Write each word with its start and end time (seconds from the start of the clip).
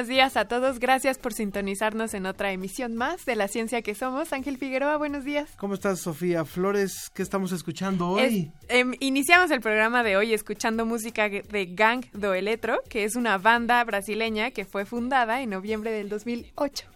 Buenos 0.00 0.08
días 0.16 0.36
a 0.38 0.46
todos, 0.46 0.78
gracias 0.78 1.18
por 1.18 1.34
sintonizarnos 1.34 2.14
en 2.14 2.24
otra 2.24 2.52
emisión 2.52 2.96
más 2.96 3.26
de 3.26 3.36
La 3.36 3.48
Ciencia 3.48 3.82
que 3.82 3.94
Somos. 3.94 4.32
Ángel 4.32 4.56
Figueroa, 4.56 4.96
buenos 4.96 5.24
días. 5.26 5.50
¿Cómo 5.58 5.74
estás, 5.74 6.00
Sofía 6.00 6.46
Flores? 6.46 7.10
¿Qué 7.12 7.22
estamos 7.22 7.52
escuchando 7.52 8.18
Es- 8.18 8.32
hoy? 8.32 8.52
em, 8.70 8.94
iniciamos 9.00 9.50
el 9.50 9.60
programa 9.60 10.02
de 10.02 10.16
hoy 10.16 10.32
escuchando 10.32 10.86
música 10.86 11.28
de 11.28 11.66
Gang 11.74 12.06
do 12.14 12.32
Eletro, 12.32 12.78
que 12.88 13.04
es 13.04 13.14
una 13.14 13.36
banda 13.36 13.84
brasileña 13.84 14.52
que 14.52 14.64
fue 14.64 14.86
fundada 14.86 15.42
en 15.42 15.50
noviembre 15.50 15.90
del 15.90 16.08
2008. 16.08 16.86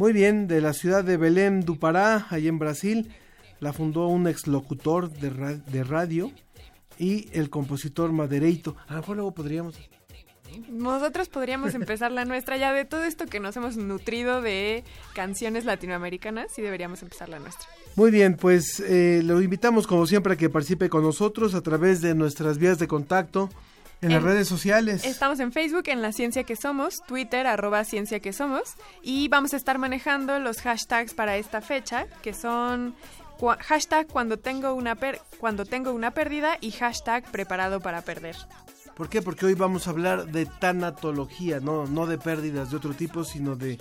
Muy 0.00 0.12
bien, 0.12 0.48
de 0.48 0.60
la 0.60 0.72
ciudad 0.72 1.04
de 1.04 1.16
Belém 1.18 1.60
do 1.60 1.76
Pará, 1.78 2.26
ahí 2.30 2.48
en 2.48 2.58
Brasil, 2.58 3.14
la 3.60 3.72
fundó 3.72 4.08
un 4.08 4.26
exlocutor 4.26 5.12
de, 5.12 5.30
ra- 5.30 5.54
de 5.54 5.84
radio 5.84 6.32
y 6.98 7.28
el 7.38 7.50
compositor 7.50 8.10
Madereito. 8.10 8.74
A 8.88 8.94
lo 8.94 9.00
mejor 9.02 9.16
luego 9.16 9.32
podríamos... 9.32 9.78
Nosotros 10.68 11.28
podríamos 11.28 11.74
empezar 11.74 12.10
la 12.12 12.24
nuestra 12.24 12.56
ya 12.56 12.72
de 12.72 12.84
todo 12.84 13.04
esto 13.04 13.26
que 13.26 13.40
nos 13.40 13.56
hemos 13.56 13.76
nutrido 13.76 14.40
de 14.42 14.84
canciones 15.14 15.64
latinoamericanas, 15.64 16.46
sí 16.54 16.62
deberíamos 16.62 17.02
empezar 17.02 17.28
la 17.28 17.38
nuestra. 17.38 17.68
Muy 17.96 18.10
bien, 18.10 18.36
pues 18.36 18.80
eh, 18.80 19.20
lo 19.24 19.40
invitamos 19.42 19.86
como 19.86 20.06
siempre 20.06 20.34
a 20.34 20.36
que 20.36 20.48
participe 20.50 20.88
con 20.88 21.02
nosotros 21.02 21.54
a 21.54 21.60
través 21.60 22.00
de 22.00 22.14
nuestras 22.14 22.58
vías 22.58 22.78
de 22.78 22.88
contacto 22.88 23.50
en 24.00 24.12
las 24.12 24.22
redes 24.22 24.48
sociales. 24.48 25.04
Estamos 25.04 25.38
en 25.38 25.52
Facebook, 25.52 25.84
en 25.86 26.02
La 26.02 26.12
Ciencia 26.12 26.42
que 26.42 26.56
Somos, 26.56 27.02
Twitter, 27.06 27.46
arroba 27.46 27.84
Ciencia 27.84 28.18
que 28.18 28.32
Somos, 28.32 28.74
y 29.02 29.28
vamos 29.28 29.54
a 29.54 29.56
estar 29.56 29.78
manejando 29.78 30.38
los 30.40 30.60
hashtags 30.60 31.14
para 31.14 31.36
esta 31.36 31.60
fecha, 31.60 32.06
que 32.22 32.32
son 32.34 32.94
hashtag 33.60 34.06
cuando 34.08 34.38
tengo 34.38 34.72
una 34.74 34.94
per- 34.94 35.20
cuando 35.38 35.64
tengo 35.64 35.92
una 35.92 36.12
pérdida 36.12 36.58
y 36.60 36.70
hashtag 36.72 37.30
preparado 37.30 37.80
para 37.80 38.02
perder. 38.02 38.36
¿Por 39.02 39.08
qué? 39.08 39.20
Porque 39.20 39.46
hoy 39.46 39.54
vamos 39.54 39.88
a 39.88 39.90
hablar 39.90 40.30
de 40.30 40.46
tanatología, 40.46 41.58
no, 41.58 41.88
no 41.88 42.06
de 42.06 42.18
pérdidas 42.18 42.70
de 42.70 42.76
otro 42.76 42.94
tipo, 42.94 43.24
sino 43.24 43.56
de, 43.56 43.80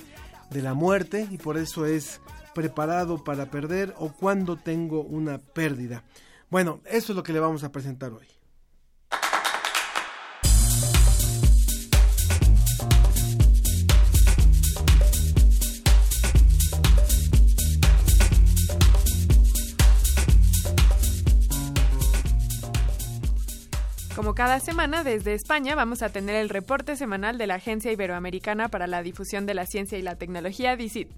de 0.50 0.62
la 0.64 0.74
muerte, 0.74 1.28
y 1.30 1.38
por 1.38 1.60
eso 1.60 1.86
es 1.86 2.22
preparado 2.56 3.24
para 3.24 3.52
perder 3.52 3.94
o 4.00 4.12
cuando 4.12 4.58
tengo 4.58 5.02
una 5.02 5.38
pérdida. 5.38 6.04
Bueno, 6.50 6.80
eso 6.86 7.12
es 7.12 7.16
lo 7.16 7.22
que 7.22 7.34
le 7.34 7.40
vamos 7.40 7.64
a 7.64 7.72
presentar 7.72 8.12
hoy. 8.14 8.26
Como 24.16 24.36
cada 24.36 24.60
semana, 24.60 25.04
desde 25.04 25.34
España 25.34 25.74
vamos 25.74 26.02
a 26.04 26.10
tener 26.10 26.36
el 26.36 26.50
reporte 26.50 26.96
semanal 26.96 27.38
de 27.38 27.48
la 27.48 27.56
Agencia 27.56 27.92
Iberoamericana 27.92 28.68
para 28.70 28.86
la 28.86 29.02
Difusión 29.04 29.46
de 29.46 29.54
la 29.54 29.66
Ciencia 29.66 29.98
y 29.98 30.02
la 30.02 30.16
Tecnología, 30.16 30.76
DICIT. 30.76 31.10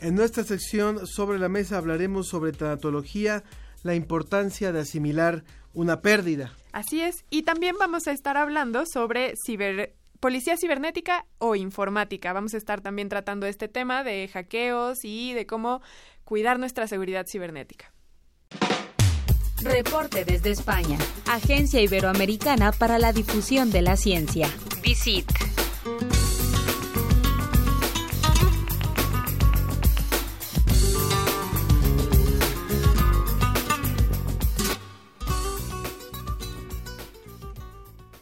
En 0.00 0.16
nuestra 0.16 0.42
sección 0.44 1.06
sobre 1.06 1.38
la 1.38 1.48
mesa 1.48 1.78
hablaremos 1.78 2.26
sobre 2.28 2.52
tanatología, 2.52 3.44
la 3.84 3.94
importancia 3.94 4.72
de 4.72 4.80
asimilar 4.80 5.44
una 5.72 6.00
pérdida. 6.00 6.52
Así 6.72 7.00
es, 7.00 7.24
y 7.30 7.42
también 7.42 7.76
vamos 7.78 8.06
a 8.08 8.12
estar 8.12 8.36
hablando 8.36 8.84
sobre 8.86 9.34
ciber- 9.46 9.92
policía 10.18 10.56
cibernética 10.56 11.26
o 11.38 11.54
informática. 11.54 12.32
Vamos 12.32 12.54
a 12.54 12.56
estar 12.58 12.80
también 12.80 13.08
tratando 13.08 13.46
este 13.46 13.68
tema 13.68 14.02
de 14.02 14.28
hackeos 14.28 14.98
y 15.04 15.32
de 15.32 15.46
cómo 15.46 15.80
cuidar 16.24 16.58
nuestra 16.58 16.86
seguridad 16.88 17.24
cibernética. 17.30 17.92
Reporte 19.62 20.24
desde 20.24 20.50
España. 20.50 20.98
Agencia 21.26 21.82
Iberoamericana 21.82 22.72
para 22.72 22.98
la 22.98 23.12
Difusión 23.12 23.70
de 23.70 23.82
la 23.82 23.96
Ciencia. 23.96 24.48
Visit. 24.82 25.30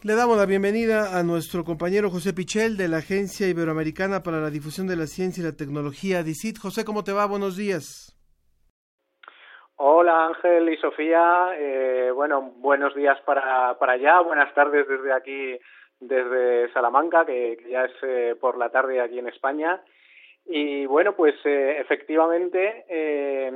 Le 0.01 0.15
damos 0.15 0.37
la 0.37 0.45
bienvenida 0.45 1.17
a 1.17 1.23
nuestro 1.23 1.63
compañero 1.63 2.09
José 2.09 2.33
Pichel 2.33 2.75
de 2.75 2.87
la 2.87 2.97
Agencia 2.97 3.47
Iberoamericana 3.47 4.23
para 4.23 4.41
la 4.41 4.49
Difusión 4.49 4.87
de 4.87 4.95
la 4.95 5.07
Ciencia 5.07 5.41
y 5.41 5.43
la 5.45 5.53
Tecnología, 5.53 6.23
DICIT. 6.23 6.57
José, 6.57 6.83
¿cómo 6.83 7.03
te 7.03 7.11
va? 7.11 7.25
Buenos 7.25 7.55
días. 7.55 8.18
Hola 9.81 10.25
Ángel 10.25 10.67
y 10.69 10.75
Sofía, 10.77 11.51
Eh, 11.57 12.11
bueno, 12.13 12.51
buenos 12.57 12.93
días 12.95 13.17
para, 13.21 13.77
para 13.79 13.93
allá, 13.93 14.19
buenas 14.19 14.53
tardes 14.53 14.85
desde 14.89 15.13
aquí, 15.13 15.57
desde 16.01 16.69
Salamanca, 16.73 17.25
que, 17.25 17.57
ya 17.69 17.85
es 17.85 17.93
eh, 18.01 18.35
por 18.41 18.57
la 18.57 18.69
tarde 18.71 18.99
aquí 18.99 19.19
en 19.19 19.29
España. 19.29 19.81
Y 20.45 20.85
bueno, 20.85 21.13
pues 21.13 21.35
eh, 21.45 21.77
efectivamente 21.79 22.83
eh, 22.89 23.51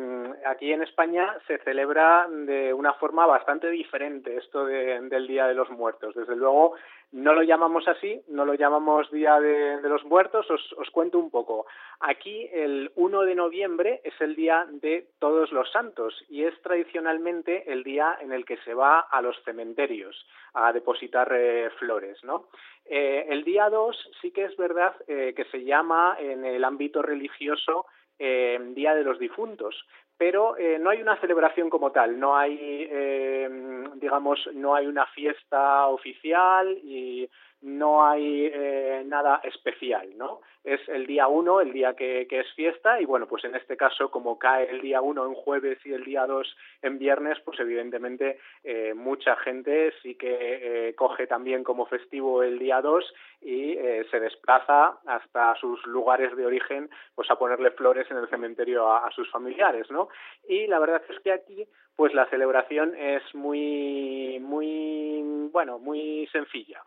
aquí 0.46 0.72
en 0.72 0.84
España 0.84 1.36
se 1.46 1.58
celebra 1.58 2.28
de 2.30 2.74
una 2.74 2.94
forma 2.94 3.26
bastante 3.26 3.70
diferente 3.70 4.38
esto 4.38 4.66
de- 4.66 5.02
del 5.10 5.28
Día 5.28 5.48
de 5.48 5.56
los 5.56 5.70
Muertos. 5.72 6.16
Desde 6.16 6.38
luego 6.38 6.76
no 7.12 7.34
lo 7.34 7.44
llamamos 7.44 7.88
así, 7.88 8.22
no 8.28 8.46
lo 8.46 8.54
llamamos 8.56 9.12
Día 9.12 9.40
de, 9.40 9.82
los 9.84 10.04
Muertos. 10.06 10.50
Os, 10.50 10.74
os 10.74 10.90
cuento 10.90 11.20
un 11.20 11.30
poco. 11.30 11.66
Aquí 12.00 12.50
el 12.52 12.92
1 12.96 13.22
de 13.22 13.36
noviembre 13.36 14.02
es 14.04 14.14
el 14.20 14.36
Día 14.36 14.66
de 14.70 15.10
Todos 15.20 15.52
los 15.52 15.72
Santos 15.72 16.24
y 16.30 16.44
es 16.44 16.60
tradicionalmente 16.62 17.72
el 17.72 17.84
día 17.84 18.18
en 18.22 18.32
el 18.32 18.46
que 18.46 18.58
se 18.58 18.74
va 18.74 19.00
a 19.00 19.22
los 19.22 19.36
cementerios 19.44 20.26
a 20.54 20.72
depositar 20.74 21.32
eh, 21.34 21.70
flores, 21.80 22.24
¿no? 22.24 22.48
Eh, 22.86 23.26
el 23.30 23.44
día 23.44 23.70
2 23.70 24.12
sí 24.22 24.32
que 24.32 24.46
es 24.46 24.58
verdad 24.58 24.94
eh, 25.08 25.34
que 25.36 25.46
se 25.46 25.64
llama 25.64 26.18
en 26.20 26.46
el 26.46 26.64
ámbito 26.64 27.02
religioso 27.02 27.86
eh, 28.20 28.60
Día 28.74 28.94
de 28.94 29.04
los 29.04 29.20
Difuntos, 29.20 29.86
pero 30.24 30.56
eh, 30.58 30.80
no 30.80 30.90
hay 30.90 31.02
una 31.02 31.20
celebración 31.20 31.70
como 31.70 31.92
tal, 31.92 32.18
no 32.18 32.38
hay, 32.38 32.58
eh, 32.90 33.50
digamos, 33.96 34.40
no 34.54 34.74
hay 34.74 34.88
una 34.88 35.06
fiesta 35.08 35.88
oficial 35.88 36.80
y 36.82 37.30
no 37.64 38.06
hay 38.06 38.52
eh, 38.54 39.04
nada 39.06 39.40
especial, 39.44 40.18
¿no? 40.18 40.42
Es 40.66 40.82
el 40.90 41.08
día 41.08 41.28
1, 41.28 41.62
el 41.62 41.74
día 41.74 41.94
que, 41.94 42.28
que 42.30 42.42
es 42.42 42.54
fiesta, 42.54 43.00
y 43.00 43.06
bueno, 43.06 43.28
pues 43.28 43.44
en 43.46 43.56
este 43.56 43.78
caso, 43.78 44.12
como 44.12 44.38
cae 44.38 44.70
el 44.70 44.82
día 44.82 45.02
1 45.02 45.26
en 45.26 45.34
jueves 45.34 45.80
y 45.86 45.94
el 45.94 46.04
día 46.04 46.26
2 46.26 46.58
en 46.82 47.00
viernes, 47.00 47.40
pues 47.46 47.60
evidentemente 47.60 48.40
eh, 48.64 48.94
mucha 48.94 49.36
gente 49.38 49.94
sí 50.02 50.16
que 50.16 50.90
eh, 50.90 50.96
coge 50.96 51.26
también 51.28 51.64
como 51.64 51.86
festivo 51.86 52.44
el 52.44 52.60
día 52.60 52.82
2 52.82 53.14
y 53.42 53.72
eh, 53.72 54.06
se 54.12 54.20
desplaza 54.20 55.00
hasta 55.06 55.56
sus 55.56 55.86
lugares 55.86 56.36
de 56.36 56.46
origen 56.46 56.90
pues 57.16 57.30
a 57.32 57.38
ponerle 57.38 57.72
flores 57.72 58.10
en 58.12 58.18
el 58.18 58.30
cementerio 58.30 58.88
a, 58.88 59.08
a 59.08 59.12
sus 59.12 59.30
familiares, 59.32 59.90
¿no? 59.90 60.10
Y 60.48 60.68
la 60.68 60.80
verdad 60.80 61.02
es 61.10 61.20
que 61.22 61.32
aquí 61.32 61.66
pues 61.96 62.14
la 62.14 62.26
celebración 62.30 62.96
es 62.96 63.24
muy 63.34 64.40
muy 64.42 65.50
bueno, 65.52 65.80
muy 65.80 66.28
sencilla. 66.32 66.82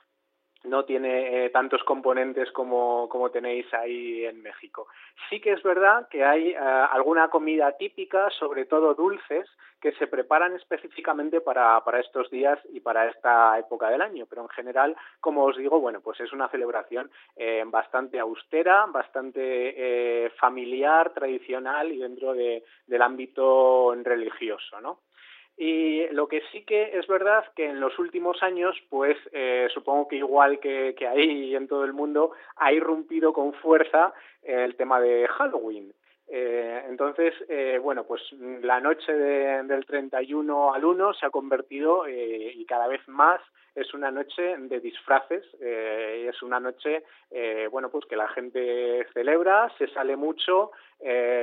No 0.66 0.84
tiene 0.84 1.46
eh, 1.46 1.50
tantos 1.50 1.82
componentes 1.84 2.50
como, 2.52 3.08
como 3.08 3.30
tenéis 3.30 3.72
ahí 3.74 4.24
en 4.24 4.42
México. 4.42 4.88
Sí 5.30 5.40
que 5.40 5.52
es 5.52 5.62
verdad 5.62 6.08
que 6.08 6.24
hay 6.24 6.50
eh, 6.50 6.56
alguna 6.56 7.28
comida 7.28 7.72
típica, 7.72 8.30
sobre 8.30 8.64
todo 8.64 8.94
dulces, 8.94 9.48
que 9.80 9.92
se 9.92 10.06
preparan 10.06 10.54
específicamente 10.54 11.40
para, 11.40 11.82
para 11.84 12.00
estos 12.00 12.30
días 12.30 12.58
y 12.72 12.80
para 12.80 13.08
esta 13.08 13.58
época 13.58 13.90
del 13.90 14.02
año, 14.02 14.26
pero 14.28 14.42
en 14.42 14.48
general, 14.48 14.96
como 15.20 15.44
os 15.44 15.56
digo, 15.56 15.80
bueno, 15.80 16.00
pues 16.00 16.18
es 16.20 16.32
una 16.32 16.48
celebración 16.48 17.10
eh, 17.36 17.62
bastante 17.66 18.18
austera, 18.18 18.86
bastante 18.86 20.30
familiar, 20.38 21.12
tradicional 21.12 21.92
y 21.92 21.98
dentro 21.98 22.32
de, 22.32 22.64
del 22.86 23.02
ámbito 23.02 23.94
religioso, 24.02 24.80
¿no? 24.80 25.00
Y 25.56 26.06
lo 26.08 26.28
que 26.28 26.42
sí 26.52 26.64
que 26.64 26.98
es 26.98 27.06
verdad 27.06 27.44
que 27.54 27.66
en 27.66 27.80
los 27.80 27.98
últimos 27.98 28.42
años, 28.42 28.76
pues 28.90 29.16
eh, 29.32 29.68
supongo 29.72 30.08
que 30.08 30.16
igual 30.16 30.60
que, 30.60 30.94
que 30.98 31.06
ahí 31.06 31.54
en 31.54 31.66
todo 31.66 31.84
el 31.84 31.94
mundo, 31.94 32.32
ha 32.56 32.72
irrumpido 32.72 33.32
con 33.32 33.54
fuerza 33.54 34.12
el 34.42 34.76
tema 34.76 35.00
de 35.00 35.26
Halloween. 35.28 35.92
Eh, 36.28 36.82
entonces, 36.88 37.34
eh, 37.48 37.78
bueno, 37.80 38.04
pues 38.04 38.20
la 38.62 38.80
noche 38.80 39.12
de, 39.12 39.62
del 39.62 39.86
31 39.86 40.74
al 40.74 40.84
1 40.84 41.14
se 41.14 41.26
ha 41.26 41.30
convertido 41.30 42.06
eh, 42.06 42.52
y 42.54 42.64
cada 42.64 42.88
vez 42.88 43.06
más 43.08 43.40
es 43.76 43.92
una 43.92 44.10
noche 44.10 44.56
de 44.56 44.80
disfraces, 44.80 45.44
eh, 45.60 46.26
es 46.28 46.42
una 46.42 46.58
noche, 46.58 47.04
eh, 47.30 47.68
bueno, 47.70 47.90
pues 47.90 48.06
que 48.06 48.16
la 48.16 48.26
gente 48.28 49.06
celebra, 49.12 49.70
se 49.76 49.86
sale 49.88 50.16
mucho, 50.16 50.72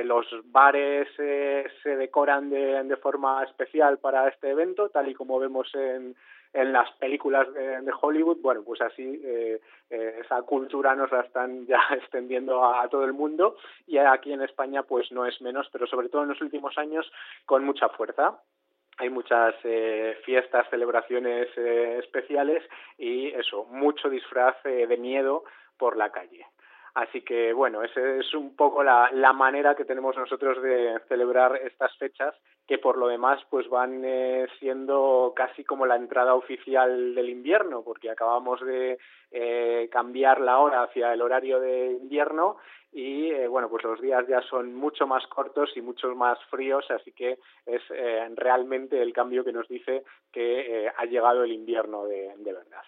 los 0.04 0.26
bares 0.46 1.06
se 1.16 1.96
decoran 1.96 2.50
de, 2.50 2.82
de 2.82 2.96
forma 2.96 3.44
especial 3.44 3.98
para 3.98 4.26
este 4.28 4.50
evento, 4.50 4.88
tal 4.88 5.08
y 5.08 5.14
como 5.14 5.38
vemos 5.38 5.72
en, 5.74 6.16
en 6.54 6.72
las 6.72 6.90
películas 6.92 7.52
de, 7.52 7.92
Hollywood, 8.00 8.38
bueno, 8.40 8.62
pues 8.64 8.80
así 8.80 9.20
eh, 9.24 9.60
eh, 9.90 10.20
esa 10.24 10.40
cultura 10.42 10.94
nos 10.94 11.12
la 11.12 11.20
están 11.20 11.66
ya 11.66 11.82
extendiendo 11.90 12.64
a, 12.64 12.88
todo 12.88 13.04
el 13.04 13.12
mundo 13.12 13.56
y 13.86 13.98
aquí 13.98 14.32
en 14.32 14.42
España 14.42 14.82
pues 14.84 15.12
no 15.12 15.26
es 15.26 15.40
menos, 15.42 15.68
pero 15.70 15.86
sobre 15.86 16.08
todo 16.08 16.22
en 16.22 16.30
los 16.30 16.40
últimos 16.40 16.78
años 16.78 17.10
con 17.44 17.64
mucha 17.64 17.88
fuerza 17.90 18.38
hay 18.98 19.10
muchas 19.10 19.54
eh, 19.64 20.16
fiestas, 20.24 20.68
celebraciones 20.70 21.48
eh, 21.56 21.98
especiales 21.98 22.62
y 22.96 23.28
eso, 23.28 23.64
mucho 23.64 24.08
disfraz 24.08 24.54
eh, 24.64 24.86
de 24.86 24.96
miedo 24.96 25.44
por 25.76 25.96
la 25.96 26.10
calle. 26.10 26.46
Así 26.94 27.22
que 27.22 27.52
bueno, 27.52 27.82
esa 27.82 28.00
es 28.00 28.32
un 28.34 28.54
poco 28.54 28.84
la, 28.84 29.10
manera 29.32 29.74
que 29.74 29.84
tenemos 29.84 30.16
nosotros 30.16 30.62
de 30.62 31.00
celebrar 31.08 31.56
estas 31.56 31.96
fechas, 31.96 32.36
que 32.66 32.78
por 32.78 32.96
lo 32.96 33.08
demás 33.08 33.40
pues 33.50 33.68
van 33.68 34.02
eh, 34.04 34.46
siendo 34.58 35.32
casi 35.36 35.64
como 35.64 35.86
la 35.86 35.96
entrada 35.96 36.34
oficial 36.34 37.14
del 37.14 37.28
invierno, 37.28 37.82
porque 37.82 38.10
acabamos 38.10 38.60
de 38.60 38.98
eh, 39.30 39.88
cambiar 39.90 40.40
la 40.40 40.58
hora 40.58 40.82
hacia 40.82 41.12
el 41.12 41.22
horario 41.22 41.60
de 41.60 41.92
invierno 42.00 42.56
y 42.94 43.30
eh, 43.32 43.48
bueno 43.48 43.68
pues 43.68 43.82
los 43.82 44.00
días 44.00 44.24
ya 44.28 44.40
son 44.42 44.72
mucho 44.72 45.06
más 45.06 45.26
cortos 45.26 45.76
y 45.76 45.82
mucho 45.82 46.14
más 46.14 46.38
fríos 46.44 46.88
así 46.90 47.10
que 47.10 47.38
es 47.66 47.82
eh, 47.90 48.28
realmente 48.36 49.02
el 49.02 49.12
cambio 49.12 49.44
que 49.44 49.52
nos 49.52 49.66
dice 49.68 50.04
que 50.30 50.84
eh, 50.86 50.92
ha 50.96 51.04
llegado 51.04 51.42
el 51.42 51.50
invierno 51.50 52.06
de, 52.06 52.32
de 52.38 52.52
verdad 52.52 52.84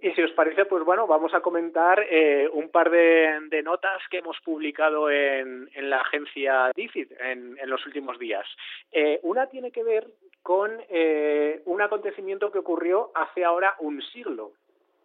y 0.00 0.12
si 0.12 0.22
os 0.22 0.30
parece, 0.32 0.64
pues 0.64 0.84
bueno, 0.84 1.08
vamos 1.08 1.34
a 1.34 1.40
comentar 1.40 2.06
eh, 2.08 2.48
un 2.52 2.68
par 2.70 2.88
de, 2.90 3.62
notas 3.64 4.00
que 4.10 4.18
hemos 4.18 4.38
publicado 4.44 5.10
en, 5.10 5.68
la 5.74 6.00
agencia 6.02 6.70
DICIT 6.74 7.12
en, 7.20 7.58
en, 7.58 7.68
los 7.68 7.84
últimos 7.84 8.18
días. 8.18 8.46
Eh, 8.92 9.18
una 9.24 9.48
tiene 9.48 9.72
que 9.72 9.82
ver 9.82 10.06
con 10.42 10.70
eh, 10.88 11.62
un 11.64 11.82
acontecimiento 11.82 12.52
que 12.52 12.58
ocurrió 12.58 13.10
hace 13.14 13.44
ahora 13.44 13.74
un 13.80 14.00
siglo, 14.00 14.52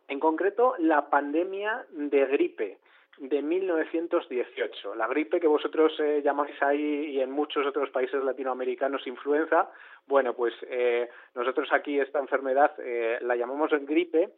en 0.08 0.20
concreto 0.20 0.76
la 0.78 1.10
pandemia 1.10 1.86
de 1.90 2.26
gripe 2.28 2.78
de 3.18 3.42
1918. 3.42 4.96
La 4.96 5.08
gripe 5.08 5.40
que 5.40 5.48
vosotros 5.48 5.94
eh, 6.00 6.22
llamáis 6.24 6.56
ahí 6.62 7.12
y 7.12 7.22
en 7.22 7.32
muchos 7.32 7.66
otros 7.66 7.90
países 7.90 8.24
latinoamericanos 8.24 9.06
influenza, 9.08 9.70
bueno, 10.08 10.34
pues 10.34 10.54
eh, 10.70 11.10
nosotros 11.36 11.70
aquí 11.72 12.00
esta 12.00 12.20
enfermedad 12.20 12.72
eh, 12.80 13.20
la 13.22 13.36
llamamos 13.36 13.72
gripe 13.86 14.32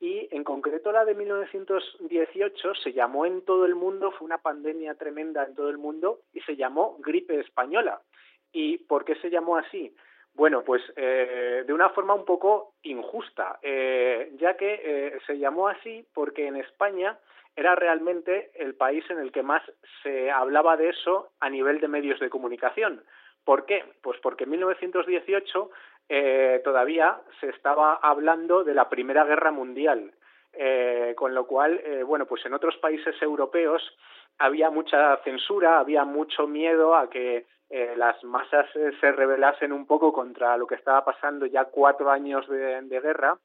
y 0.00 0.28
en 0.32 0.44
concreto 0.44 0.90
la 0.90 1.04
de 1.04 1.14
1918 1.14 2.74
se 2.74 2.92
llamó 2.92 3.26
en 3.26 3.44
todo 3.44 3.66
el 3.66 3.74
mundo, 3.74 4.10
fue 4.12 4.24
una 4.24 4.38
pandemia 4.38 4.94
tremenda 4.94 5.44
en 5.44 5.54
todo 5.54 5.70
el 5.70 5.78
mundo 5.78 6.20
y 6.32 6.40
se 6.40 6.56
llamó 6.56 6.96
gripe 7.00 7.38
española. 7.38 8.00
¿Y 8.52 8.78
por 8.78 9.04
qué 9.04 9.14
se 9.16 9.30
llamó 9.30 9.56
así? 9.56 9.94
Bueno, 10.34 10.62
pues 10.64 10.82
eh, 10.96 11.62
de 11.66 11.72
una 11.72 11.90
forma 11.90 12.14
un 12.14 12.24
poco 12.24 12.74
injusta, 12.82 13.58
eh, 13.62 14.32
ya 14.38 14.56
que 14.56 14.80
eh, 14.82 15.18
se 15.26 15.38
llamó 15.38 15.68
así 15.68 16.06
porque 16.14 16.46
en 16.46 16.56
España 16.56 17.18
era 17.56 17.74
realmente 17.74 18.50
el 18.54 18.74
país 18.74 19.04
en 19.10 19.18
el 19.18 19.32
que 19.32 19.42
más 19.42 19.62
se 20.02 20.30
hablaba 20.30 20.76
de 20.76 20.90
eso 20.90 21.32
a 21.40 21.50
nivel 21.50 21.80
de 21.80 21.88
medios 21.88 22.18
de 22.20 22.30
comunicación. 22.30 23.02
¿Por 23.44 23.66
qué? 23.66 23.84
Pues 24.02 24.18
porque 24.20 24.44
en 24.44 24.50
1918 24.50 25.70
eh, 26.08 26.60
todavía 26.64 27.20
se 27.40 27.48
estaba 27.48 27.94
hablando 27.94 28.64
de 28.64 28.74
la 28.74 28.88
Primera 28.88 29.24
Guerra 29.24 29.50
Mundial, 29.50 30.12
eh, 30.52 31.14
con 31.16 31.34
lo 31.34 31.46
cual, 31.46 31.80
eh, 31.84 32.02
bueno, 32.02 32.26
pues 32.26 32.44
en 32.46 32.54
otros 32.54 32.76
países 32.76 33.20
europeos 33.20 33.82
había 34.38 34.70
mucha 34.70 35.16
censura, 35.24 35.78
había 35.78 36.04
mucho 36.04 36.46
miedo 36.46 36.94
a 36.94 37.08
que 37.10 37.46
eh, 37.70 37.94
las 37.96 38.22
masas 38.22 38.66
eh, 38.76 38.92
se 39.00 39.12
rebelasen 39.12 39.72
un 39.72 39.86
poco 39.86 40.12
contra 40.12 40.56
lo 40.56 40.66
que 40.66 40.74
estaba 40.74 41.04
pasando 41.04 41.46
ya 41.46 41.64
cuatro 41.64 42.10
años 42.10 42.46
de, 42.48 42.82
de 42.82 43.00
guerra 43.00 43.38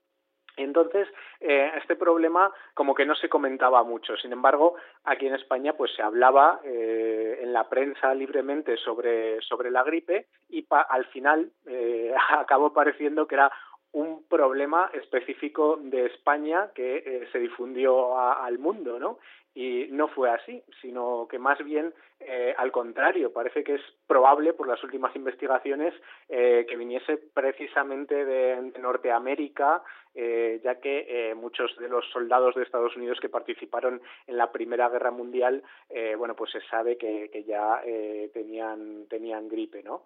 entonces, 0.58 1.08
eh, 1.40 1.72
este 1.78 1.96
problema 1.96 2.52
como 2.74 2.96
que 2.96 3.06
no 3.06 3.16
se 3.16 3.30
comentaba 3.30 3.84
mucho. 3.84 4.18
Sin 4.18 4.34
embargo, 4.34 4.76
aquí 5.04 5.28
en 5.28 5.36
España 5.36 5.74
pues 5.74 5.92
se 5.96 6.02
hablaba 6.02 6.60
eh, 6.64 7.40
en 7.42 7.54
la 7.54 7.70
prensa 7.70 8.14
libremente 8.14 8.76
sobre, 8.78 9.42
sobre 9.42 9.72
la 9.72 9.84
gripe 9.84 10.28
y 10.50 10.64
pa, 10.64 10.82
al 10.82 11.06
final 11.06 11.52
eh, 11.66 12.14
acabó 12.30 12.74
pareciendo 12.74 13.28
que 13.28 13.36
era 13.36 13.52
un 13.94 14.28
problema 14.28 14.90
específico 14.94 15.80
de 15.82 16.06
España 16.08 16.70
que 16.76 16.98
eh, 16.98 17.28
se 17.32 17.40
difundió 17.40 18.20
al 18.20 18.60
mundo, 18.60 19.00
¿no? 19.00 19.20
Y 19.58 19.88
no 19.90 20.08
fue 20.08 20.30
así, 20.30 20.62
sino 20.84 21.28
que 21.28 21.40
más 21.40 21.58
bien 21.66 21.92
eh, 22.20 22.54
al 22.58 22.72
contrario, 22.72 23.32
parece 23.32 23.64
que 23.64 23.76
es 23.76 23.82
probable 24.08 24.54
por 24.54 24.68
las 24.68 24.84
últimas 24.84 25.16
investigaciones 25.16 25.94
eh, 26.30 26.66
que 26.68 26.76
viniese 26.76 27.18
precisamente 27.18 28.26
de, 28.26 28.74
Norteamérica, 28.80 29.84
eh, 30.16 30.60
ya 30.64 30.80
que 30.80 31.06
eh, 31.08 31.36
muchos 31.36 31.76
de 31.78 31.88
los 31.88 32.04
soldados 32.12 32.56
de 32.56 32.64
Estados 32.64 32.96
Unidos 32.96 33.20
que 33.20 33.30
participaron 33.30 34.02
en 34.26 34.38
la 34.38 34.52
Primera 34.52 34.90
Guerra 34.90 35.12
Mundial, 35.12 35.62
eh, 35.90 36.16
bueno, 36.16 36.36
pues 36.36 36.52
se 36.52 36.62
sabe 36.62 36.98
que, 36.98 37.30
que 37.30 37.44
ya 37.44 37.82
tenían, 38.34 39.06
tenían 39.10 39.48
gripe, 39.48 39.84
¿no? 39.84 40.04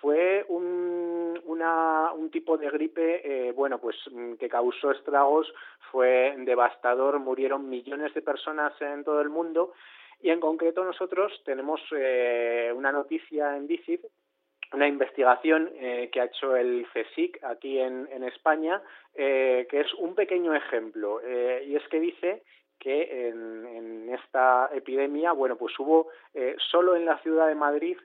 Fue 0.00 0.44
un, 0.48 1.40
una, 1.44 2.12
un 2.12 2.30
tipo 2.30 2.56
de 2.56 2.70
gripe, 2.70 3.52
bueno, 3.52 3.78
pues 3.78 3.96
que 4.38 4.48
causó 4.48 4.90
estragos, 4.90 5.52
fue 5.90 6.34
devastador, 6.38 7.18
murieron 7.18 7.68
millones 7.68 8.12
de 8.14 8.22
personas 8.22 8.73
en 8.80 9.04
todo 9.04 9.20
el 9.20 9.28
mundo. 9.28 9.72
Y 10.20 10.30
en 10.30 10.40
concreto 10.40 10.84
nosotros 10.84 11.32
tenemos 11.44 11.80
eh, 11.96 12.72
una 12.74 12.92
noticia 12.92 13.56
en 13.56 13.66
DICIT 13.66 14.04
una 14.74 14.88
investigación 14.88 15.70
eh, 15.76 16.10
que 16.12 16.20
ha 16.20 16.24
hecho 16.24 16.56
el 16.56 16.86
CSIC 16.92 17.42
aquí 17.44 17.78
en, 17.78 18.08
en 18.10 18.24
España, 18.24 18.82
eh, 19.14 19.66
que 19.70 19.80
es 19.80 19.94
un 19.94 20.14
pequeño 20.14 20.54
ejemplo, 20.54 21.20
eh, 21.24 21.64
y 21.66 21.76
es 21.76 21.86
que 21.88 22.00
dice 22.00 22.42
que 22.78 23.28
en, 23.28 23.66
en 23.66 24.14
esta 24.14 24.68
epidemia, 24.72 25.32
bueno, 25.32 25.56
pues 25.56 25.78
hubo 25.78 26.08
eh, 26.34 26.56
solo 26.70 26.96
en 26.96 27.04
la 27.04 27.18
ciudad 27.18 27.48
de 27.48 27.54
Madrid 27.54 27.96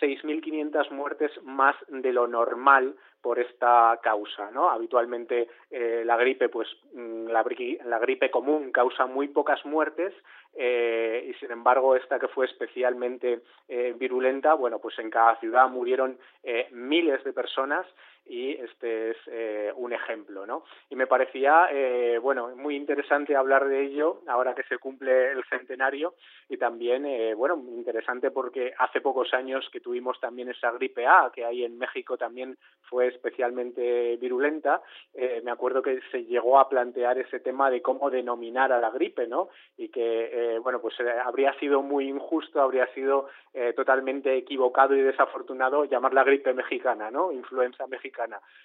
6.500 0.00 0.90
muertes 0.90 1.30
más 1.44 1.76
de 1.88 2.12
lo 2.12 2.26
normal 2.26 2.94
por 3.22 3.38
esta 3.38 3.98
causa, 4.02 4.50
¿no? 4.50 4.68
Habitualmente 4.68 5.48
eh, 5.70 6.02
la 6.04 6.16
gripe, 6.16 6.48
pues 6.48 6.68
mm, 6.92 7.28
la, 7.28 7.44
la, 7.84 7.98
gripe 8.00 8.30
común 8.30 8.72
causa 8.72 9.06
muy 9.06 9.28
pocas 9.28 9.64
muertes 9.64 10.12
eh, 10.54 11.30
y 11.30 11.34
sin 11.34 11.52
embargo 11.52 11.94
esta 11.94 12.18
que 12.18 12.28
fue 12.28 12.46
especialmente 12.46 13.40
eh, 13.68 13.94
virulenta, 13.96 14.54
bueno, 14.54 14.80
pues 14.80 14.98
en 14.98 15.08
cada 15.08 15.38
ciudad 15.38 15.68
murieron 15.68 16.18
eh, 16.42 16.68
miles 16.72 17.22
de 17.22 17.32
personas 17.32 17.86
y 18.26 18.52
este 18.52 19.10
es 19.10 19.16
eh, 19.26 19.72
un 19.76 19.92
ejemplo, 19.92 20.46
¿no? 20.46 20.64
Y 20.90 20.96
me 20.96 21.06
parecía, 21.06 21.68
eh, 21.70 22.18
bueno, 22.18 22.54
muy 22.56 22.76
interesante 22.76 23.36
hablar 23.36 23.68
de 23.68 23.82
ello 23.82 24.22
ahora 24.26 24.54
que 24.54 24.62
se 24.64 24.78
cumple 24.78 25.32
el 25.32 25.44
centenario 25.44 26.14
y 26.48 26.56
también, 26.56 27.04
eh, 27.06 27.34
bueno, 27.34 27.62
interesante 27.68 28.30
porque 28.30 28.72
hace 28.78 29.00
pocos 29.00 29.32
años 29.34 29.68
que 29.72 29.80
tuvimos 29.80 30.20
también 30.20 30.48
esa 30.48 30.70
gripe 30.72 31.06
A, 31.06 31.30
que 31.34 31.44
ahí 31.44 31.64
en 31.64 31.78
México 31.78 32.16
también 32.16 32.56
fue 32.82 33.08
especialmente 33.08 34.16
virulenta, 34.18 34.82
eh, 35.14 35.40
me 35.44 35.50
acuerdo 35.50 35.82
que 35.82 36.00
se 36.10 36.24
llegó 36.24 36.58
a 36.58 36.68
plantear 36.68 37.18
ese 37.18 37.40
tema 37.40 37.70
de 37.70 37.82
cómo 37.82 38.10
denominar 38.10 38.72
a 38.72 38.80
la 38.80 38.90
gripe, 38.90 39.26
¿no? 39.26 39.48
Y 39.76 39.88
que, 39.88 40.30
eh, 40.32 40.58
bueno, 40.58 40.80
pues 40.80 40.98
eh, 41.00 41.10
habría 41.24 41.52
sido 41.58 41.82
muy 41.82 42.08
injusto, 42.08 42.60
habría 42.60 42.86
sido 42.94 43.28
totalmente 43.76 44.34
equivocado 44.34 44.96
y 44.96 45.02
desafortunado 45.02 45.84
llamarla 45.84 46.24
gripe 46.24 46.54
mexicana, 46.54 47.10
¿no? 47.10 47.32
Influenza 47.32 47.86
mexicana. 47.86 48.11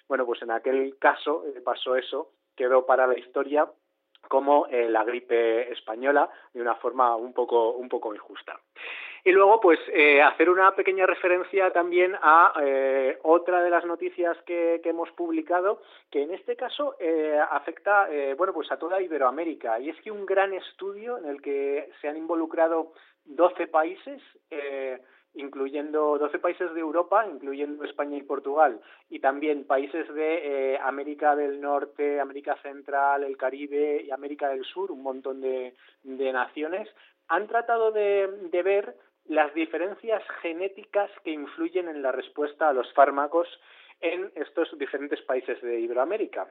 Bueno, 0.08 0.26
pues 0.26 0.42
en 0.42 0.50
aquel 0.50 0.96
caso 0.98 1.44
eh, 1.46 1.60
pasó 1.60 1.96
eso, 1.96 2.32
quedó 2.56 2.86
para 2.86 3.06
la 3.06 3.18
historia 3.18 3.68
como 4.28 4.66
eh, 4.66 4.88
la 4.88 5.04
gripe 5.04 5.72
española 5.72 6.28
de 6.52 6.60
una 6.60 6.74
forma 6.76 7.16
un 7.16 7.32
poco 7.32 7.72
un 7.72 7.88
poco 7.88 8.14
injusta. 8.14 8.60
Y 9.24 9.32
luego, 9.32 9.60
pues, 9.60 9.78
eh, 9.92 10.22
hacer 10.22 10.48
una 10.48 10.74
pequeña 10.74 11.04
referencia 11.06 11.70
también 11.70 12.16
a 12.22 12.52
eh, 12.62 13.18
otra 13.22 13.62
de 13.62 13.70
las 13.70 13.84
noticias 13.84 14.36
que, 14.46 14.80
hemos 14.84 15.10
publicado, 15.10 15.82
que 16.10 16.22
en 16.22 16.32
este 16.32 16.56
caso 16.56 16.96
eh, 16.98 17.38
afecta, 17.50 18.08
bueno, 18.38 18.54
pues 18.54 18.72
a 18.72 18.78
toda 18.78 19.02
Iberoamérica. 19.02 19.78
Y 19.80 19.90
es 19.90 20.00
que 20.00 20.10
un 20.10 20.24
gran 20.24 20.54
estudio 20.54 21.18
en 21.18 21.26
el 21.26 21.42
que 21.42 21.90
se 22.00 22.08
han 22.08 22.16
involucrado 22.16 22.92
12 23.24 23.66
países, 23.66 24.22
incluyendo 25.34 26.18
12 26.18 26.38
países 26.38 26.74
de 26.74 26.80
Europa, 26.80 27.26
incluyendo 27.26 27.84
España 27.84 28.16
y 28.16 28.22
Portugal, 28.22 28.80
y 29.08 29.20
también 29.20 29.64
países 29.64 30.12
de 30.14 30.78
América 30.82 31.36
del 31.36 31.60
Norte, 31.60 32.20
América 32.20 32.56
Central, 32.62 33.24
el 33.24 33.36
Caribe 33.36 34.02
y 34.04 34.10
América 34.10 34.48
del 34.48 34.64
Sur, 34.64 34.90
un 34.90 35.02
montón 35.02 35.40
de, 35.40 35.74
naciones, 36.04 36.88
han 37.28 37.46
tratado 37.46 37.92
de 37.92 38.62
ver 38.64 38.94
las 39.26 39.52
diferencias 39.54 40.22
genéticas 40.40 41.10
que 41.22 41.30
influyen 41.30 41.88
en 41.88 42.02
la 42.02 42.12
respuesta 42.12 42.68
a 42.68 42.72
los 42.72 42.92
fármacos 42.94 43.46
en 44.00 44.32
estos 44.34 44.76
diferentes 44.78 45.20
países 45.22 45.60
de 45.60 45.80
Iberoamérica. 45.80 46.48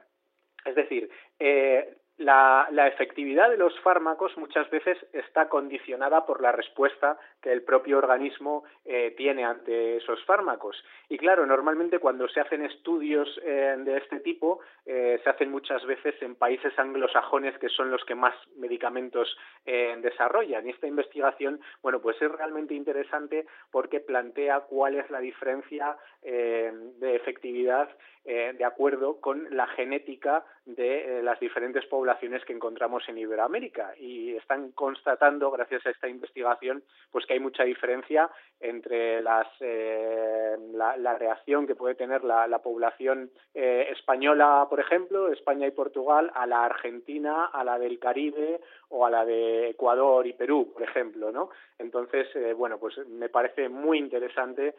Es 0.64 0.74
decir, 0.74 1.10
eh, 1.38 1.96
la, 2.18 2.88
efectividad 2.88 3.48
de 3.48 3.56
los 3.56 3.78
fármacos 3.80 4.36
muchas 4.36 4.68
veces 4.70 4.98
está 5.12 5.48
condicionada 5.48 6.26
por 6.26 6.42
la 6.42 6.50
respuesta 6.50 7.16
que 7.40 7.52
el 7.52 7.62
propio 7.62 7.98
organismo 7.98 8.64
eh, 8.84 9.14
tiene 9.16 9.44
ante 9.44 9.96
esos 9.96 10.24
fármacos. 10.24 10.82
Y 11.08 11.16
claro, 11.16 11.46
normalmente 11.46 12.00
cuando 12.00 12.28
se 12.28 12.40
hacen 12.40 12.64
estudios 12.64 13.28
eh, 13.44 13.76
de 13.78 13.98
este 13.98 14.20
tipo, 14.20 14.60
eh, 14.84 15.20
se 15.22 15.30
hacen 15.30 15.50
muchas 15.50 15.84
veces 15.86 16.20
en 16.20 16.34
países 16.34 16.76
anglosajones 16.78 17.56
que 17.58 17.68
son 17.68 17.90
los 17.90 18.04
que 18.04 18.14
más 18.14 18.34
medicamentos 18.56 19.36
desarrollan. 19.64 20.66
Y 20.66 20.70
esta 20.70 20.86
investigación, 20.86 21.60
bueno, 21.82 22.00
pues 22.00 22.20
es 22.22 22.32
realmente 22.32 22.74
interesante 22.74 23.46
porque 23.70 24.00
plantea 24.00 24.60
cuál 24.60 24.94
es 24.94 25.10
la 25.10 25.20
diferencia 25.20 25.96
de 26.22 27.14
efectividad 27.14 27.90
de 28.24 28.64
acuerdo 28.64 29.20
con 29.20 29.54
la 29.54 29.66
genética 29.68 30.44
de 30.64 31.20
las 31.22 31.38
diferentes 31.40 31.84
poblaciones 31.86 32.07
que 32.46 32.52
encontramos 32.52 33.02
en 33.08 33.18
Iberoamérica 33.18 33.94
y 33.98 34.34
están 34.36 34.72
constatando, 34.72 35.50
gracias 35.50 35.86
a 35.86 35.90
esta 35.90 36.08
investigación, 36.08 36.82
pues 37.10 37.26
que 37.26 37.34
hay 37.34 37.40
mucha 37.40 37.64
diferencia 37.64 38.30
entre 38.60 39.22
las, 39.22 39.46
eh, 39.60 40.56
la, 40.72 41.14
reacción 41.18 41.66
que 41.66 41.74
puede 41.74 41.94
tener 41.94 42.24
la, 42.24 42.58
población 42.58 43.30
eh, 43.54 43.88
española, 43.90 44.66
por 44.68 44.80
ejemplo, 44.80 45.28
España 45.32 45.66
y 45.66 45.70
Portugal, 45.70 46.30
a 46.34 46.46
la 46.46 46.64
Argentina, 46.64 47.46
a 47.46 47.64
la 47.64 47.78
del 47.78 47.98
Caribe 47.98 48.60
o 48.88 49.06
a 49.06 49.10
la 49.10 49.24
de 49.24 49.70
Ecuador 49.70 50.26
y 50.26 50.32
Perú, 50.32 50.72
por 50.72 50.82
ejemplo, 50.82 51.30
¿no? 51.30 51.50
Entonces, 51.78 52.28
eh, 52.34 52.52
bueno, 52.52 52.78
pues 52.78 52.98
me 53.08 53.28
parece 53.28 53.68
muy 53.68 53.98
interesante 53.98 54.74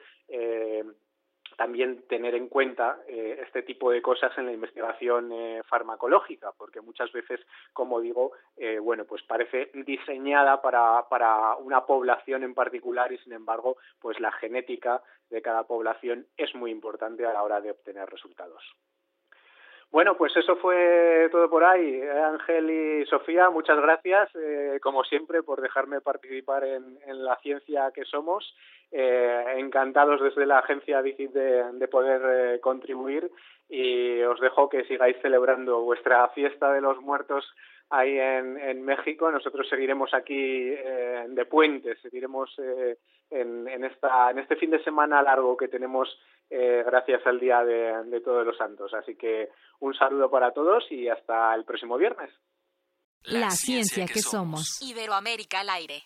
también 1.58 2.04
tener 2.08 2.36
en 2.36 2.48
cuenta 2.48 3.00
eh, 3.08 3.40
este 3.44 3.64
tipo 3.64 3.92
de 3.92 4.02
cosas 4.02 4.38
en 4.38 4.46
la 4.46 4.54
investigación 4.54 5.32
eh, 5.32 5.62
farmacológica, 5.68 6.52
porque 6.58 6.82
muchas 6.82 7.12
veces, 7.12 7.40
como 7.74 8.00
digo, 8.00 8.32
eh, 8.58 8.80
bueno, 8.80 9.06
pues 9.06 9.24
parece 9.24 9.72
diseñada 9.74 10.62
para, 10.62 11.08
para 11.10 11.56
una 11.56 11.86
población 11.86 12.44
en 12.44 12.54
particular 12.54 13.12
y, 13.12 13.18
sin 13.20 13.34
embargo, 13.34 13.78
pues 14.00 14.20
la 14.20 14.32
genética 14.32 15.02
de 15.30 15.42
cada 15.42 15.64
población 15.64 16.28
es 16.38 16.54
muy 16.56 16.72
importante 16.72 17.26
a 17.26 17.34
la 17.34 17.44
hora 17.44 17.62
de 17.62 17.72
obtener 17.72 18.10
resultados. 18.10 18.64
Bueno, 19.92 20.16
pues 20.16 20.36
eso 20.38 20.56
fue 20.58 21.30
todo 21.32 21.50
por 21.50 21.64
ahí. 21.64 22.02
Ángel 22.02 22.70
y 22.70 23.06
Sofía, 23.08 23.50
muchas 23.50 23.80
gracias, 23.82 24.30
como 24.82 25.04
siempre, 25.04 25.42
por 25.42 25.62
dejarme 25.62 26.00
participar 26.00 26.64
en, 26.64 27.00
en 27.08 27.24
la 27.24 27.36
ciencia 27.38 27.92
que 27.94 28.06
somos 28.06 28.54
eh, 28.92 29.44
encantados 29.58 30.20
desde 30.20 30.48
la 30.48 30.60
agencia 30.60 31.02
Visit 31.02 31.32
de, 31.32 31.88
poder 31.88 32.22
eh, 32.56 32.60
contribuir 32.60 33.30
y 33.70 34.20
os 34.24 34.40
dejo 34.40 34.68
que 34.68 34.84
sigáis 34.86 35.16
celebrando 35.22 35.82
vuestra 35.82 36.28
fiesta 36.30 36.74
de 36.74 36.82
los 36.82 37.00
muertos 37.00 37.46
ahí 37.90 38.18
en, 38.18 38.84
México. 38.84 39.32
Nosotros 39.32 39.68
seguiremos 39.70 40.14
aquí 40.14 40.70
eh, 40.70 41.26
de 41.30 41.46
puentes, 41.46 42.00
seguiremos 42.02 42.54
en, 43.30 43.68
en, 43.68 43.84
esta, 43.84 44.32
en 44.32 44.40
este 44.40 44.56
fin 44.56 44.72
de 44.72 44.84
semana 44.84 45.22
largo 45.22 45.58
que 45.58 45.68
tenemos 45.68 46.08
gracias 46.50 47.26
al 47.28 47.40
Día 47.40 47.64
de, 47.64 48.04
de 48.06 48.22
Todos 48.22 48.46
los 48.46 48.58
Santos. 48.58 48.94
Así 48.94 49.16
que 49.16 49.50
un 49.80 49.94
saludo 49.94 50.30
para 50.32 50.52
todos 50.52 50.92
y 50.92 51.08
hasta 51.08 51.54
el 51.54 51.64
próximo 51.64 51.98
viernes. 51.98 52.32
La 53.24 53.52
ciencia 53.52 54.06
que 54.06 54.20
somos. 54.20 54.82
Iberoamérica 54.82 55.60
al 55.60 55.70
aire. 55.70 56.04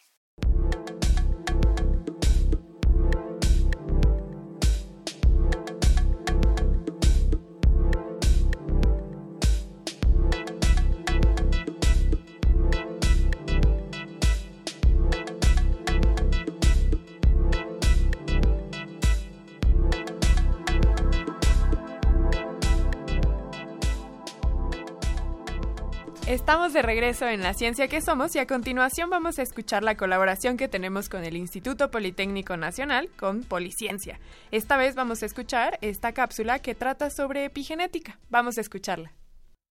Estamos 26.43 26.73
de 26.73 26.81
regreso 26.81 27.25
en 27.25 27.41
La 27.41 27.53
Ciencia 27.53 27.87
que 27.87 28.01
Somos 28.01 28.35
y 28.35 28.39
a 28.39 28.45
continuación 28.45 29.09
vamos 29.09 29.39
a 29.39 29.43
escuchar 29.43 29.81
la 29.81 29.95
colaboración 29.95 30.57
que 30.57 30.67
tenemos 30.67 31.07
con 31.07 31.23
el 31.23 31.37
Instituto 31.37 31.89
Politécnico 31.89 32.57
Nacional 32.57 33.09
con 33.17 33.43
Policiencia. 33.43 34.19
Esta 34.51 34.75
vez 34.75 34.93
vamos 34.93 35.23
a 35.23 35.25
escuchar 35.25 35.79
esta 35.81 36.11
cápsula 36.11 36.59
que 36.59 36.75
trata 36.75 37.09
sobre 37.11 37.45
epigenética. 37.45 38.19
Vamos 38.29 38.57
a 38.57 38.61
escucharla. 38.61 39.13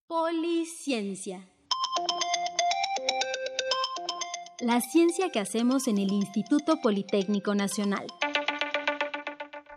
Policiencia. 0.06 1.46
La 4.58 4.80
ciencia 4.80 5.28
que 5.28 5.40
hacemos 5.40 5.88
en 5.88 5.98
el 5.98 6.10
Instituto 6.10 6.78
Politécnico 6.80 7.54
Nacional. 7.54 8.06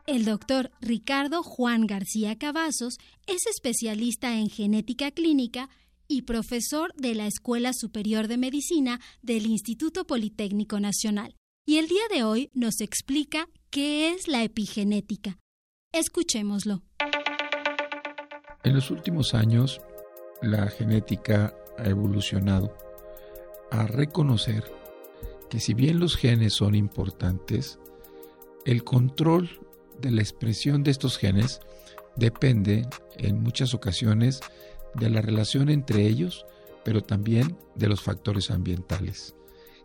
El 0.07 0.23
doctor 0.23 0.71
Ricardo 0.79 1.43
Juan 1.43 1.87
García 1.87 2.37
Cavazos 2.37 2.99
es 3.27 3.47
especialista 3.47 4.35
en 4.37 4.49
genética 4.49 5.11
clínica 5.11 5.67
y 6.07 6.23
profesor 6.23 6.93
de 6.95 7.15
la 7.15 7.27
Escuela 7.27 7.73
Superior 7.73 8.27
de 8.27 8.37
Medicina 8.37 8.99
del 9.21 9.45
Instituto 9.45 10.05
Politécnico 10.05 10.79
Nacional. 10.79 11.35
Y 11.65 11.77
el 11.77 11.87
día 11.87 12.03
de 12.13 12.23
hoy 12.23 12.51
nos 12.53 12.81
explica 12.81 13.47
qué 13.69 14.11
es 14.11 14.27
la 14.27 14.43
epigenética. 14.43 15.37
Escuchémoslo. 15.91 16.83
En 18.63 18.73
los 18.73 18.91
últimos 18.91 19.33
años, 19.33 19.81
la 20.41 20.67
genética 20.67 21.55
ha 21.77 21.89
evolucionado 21.89 22.75
a 23.71 23.85
reconocer 23.87 24.63
que 25.49 25.59
si 25.59 25.73
bien 25.73 25.99
los 25.99 26.15
genes 26.15 26.53
son 26.53 26.75
importantes, 26.75 27.79
el 28.65 28.83
control 28.83 29.49
de 29.99 30.11
la 30.11 30.21
expresión 30.21 30.83
de 30.83 30.91
estos 30.91 31.17
genes 31.17 31.61
depende 32.15 32.87
en 33.17 33.41
muchas 33.41 33.73
ocasiones 33.73 34.41
de 34.97 35.09
la 35.09 35.21
relación 35.21 35.69
entre 35.69 36.07
ellos, 36.07 36.45
pero 36.83 37.01
también 37.01 37.57
de 37.75 37.87
los 37.87 38.01
factores 38.01 38.51
ambientales, 38.51 39.35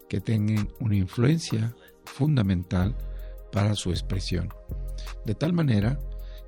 que 0.08 0.20
tengan 0.20 0.70
una 0.80 0.96
influencia 0.96 1.74
fundamental 2.04 2.96
para 3.52 3.74
su 3.74 3.90
expresión. 3.90 4.48
De 5.24 5.34
tal 5.34 5.52
manera 5.52 5.98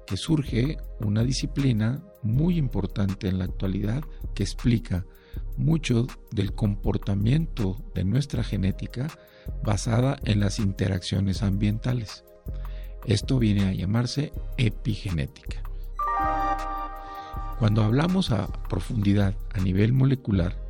que 0.07 0.17
surge 0.17 0.79
una 1.01 1.23
disciplina 1.25 2.03
muy 2.23 2.59
importante 2.59 3.29
en 3.29 3.39
la 3.39 3.45
actualidad 3.45 4.03
que 4.35 4.43
explica 4.43 5.07
mucho 5.57 6.07
del 6.31 6.53
comportamiento 6.53 7.77
de 7.95 8.05
nuestra 8.05 8.45
genética 8.45 9.09
basada 9.63 10.19
en 10.25 10.41
las 10.41 10.59
interacciones 10.59 11.43
ambientales. 11.43 12.25
Esto 13.07 13.39
viene 13.39 13.67
a 13.67 13.73
llamarse 13.73 14.33
epigenética. 14.57 15.63
Cuando 17.63 17.85
hablamos 17.85 18.33
a 18.33 18.49
profundidad 18.69 19.37
a 19.55 19.61
nivel 19.61 19.93
molecular, 19.93 20.61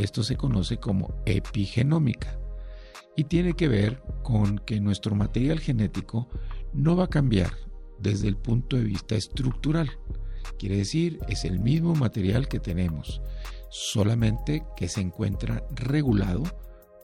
esto 0.00 0.22
se 0.22 0.38
conoce 0.38 0.78
como 0.78 1.12
epigenómica 1.26 2.40
y 3.16 3.24
tiene 3.24 3.52
que 3.52 3.68
ver 3.68 4.02
con 4.22 4.58
que 4.60 4.80
nuestro 4.80 5.14
material 5.14 5.60
genético 5.60 6.26
no 6.72 6.96
va 6.96 7.04
a 7.04 7.10
cambiar 7.10 7.52
desde 7.98 8.28
el 8.28 8.38
punto 8.38 8.76
de 8.76 8.84
vista 8.84 9.14
estructural. 9.14 9.90
Quiere 10.58 10.78
decir, 10.78 11.18
es 11.28 11.44
el 11.44 11.60
mismo 11.60 11.94
material 11.94 12.48
que 12.48 12.60
tenemos, 12.60 13.20
solamente 13.68 14.64
que 14.74 14.88
se 14.88 15.02
encuentra 15.02 15.66
regulado, 15.74 16.44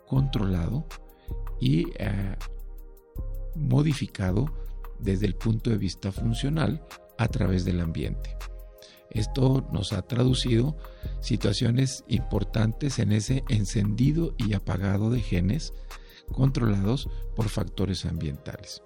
controlado 0.07 0.87
y 1.61 1.91
eh, 1.99 2.35
modificado 3.57 4.47
desde 5.01 5.27
el 5.27 5.35
punto 5.35 5.69
de 5.69 5.77
vista 5.77 6.13
funcional 6.13 6.83
a 7.19 7.29
través 7.29 7.67
del 7.67 7.83
ambiente. 7.83 8.39
Esto 9.15 9.67
nos 9.73 9.93
ha 9.93 10.03
traducido 10.03 10.77
situaciones 11.21 12.05
importantes 12.09 12.99
en 12.99 13.13
ese 13.13 13.45
encendido 13.49 14.35
y 14.37 14.55
apagado 14.55 15.09
de 15.09 15.21
genes 15.21 15.73
controlados 16.33 17.09
por 17.37 17.49
factores 17.49 18.05
ambientales. 18.05 18.83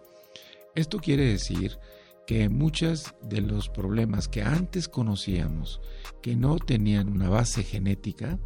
Esto 0.75 0.99
quiere 0.99 1.25
decir 1.25 1.79
que 2.27 2.51
muchos 2.51 3.15
de 3.23 3.41
los 3.41 3.71
problemas 3.71 4.29
que 4.29 4.43
antes 4.43 4.87
conocíamos, 4.87 5.81
que 6.21 6.37
no 6.37 6.57
tenían 6.59 7.09
una 7.09 7.31
base 7.31 7.63
genética, 7.63 8.39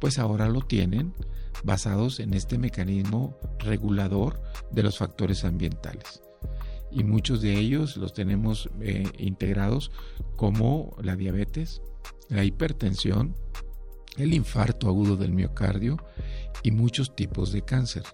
pues 0.00 0.18
ahora 0.18 0.48
lo 0.48 0.62
tienen 0.62 1.12
basados 1.62 2.20
en 2.20 2.32
este 2.32 2.56
mecanismo 2.56 3.36
regulador 3.58 4.40
de 4.70 4.82
los 4.82 4.96
factores 4.96 5.44
ambientales. 5.44 6.22
Y 6.90 7.04
muchos 7.04 7.42
de 7.42 7.58
ellos 7.58 7.96
los 7.96 8.14
tenemos 8.14 8.70
eh, 8.80 9.04
integrados 9.18 9.90
como 10.36 10.96
la 11.02 11.16
diabetes, 11.16 11.82
la 12.28 12.44
hipertensión, 12.44 13.34
el 14.16 14.34
infarto 14.34 14.88
agudo 14.88 15.16
del 15.16 15.32
miocardio 15.32 15.98
y 16.62 16.70
muchos 16.70 17.14
tipos 17.14 17.52
de 17.52 17.62
cáncer. 17.62 18.04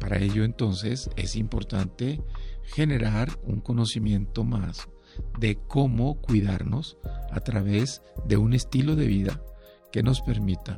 Para 0.00 0.18
ello 0.18 0.44
entonces 0.44 1.10
es 1.16 1.36
importante 1.36 2.22
generar 2.62 3.38
un 3.42 3.60
conocimiento 3.60 4.44
más 4.44 4.88
de 5.38 5.58
cómo 5.68 6.20
cuidarnos 6.20 6.98
a 7.30 7.40
través 7.40 8.02
de 8.26 8.36
un 8.36 8.54
estilo 8.54 8.96
de 8.96 9.06
vida 9.06 9.42
que 9.90 10.02
nos 10.02 10.22
permita 10.22 10.76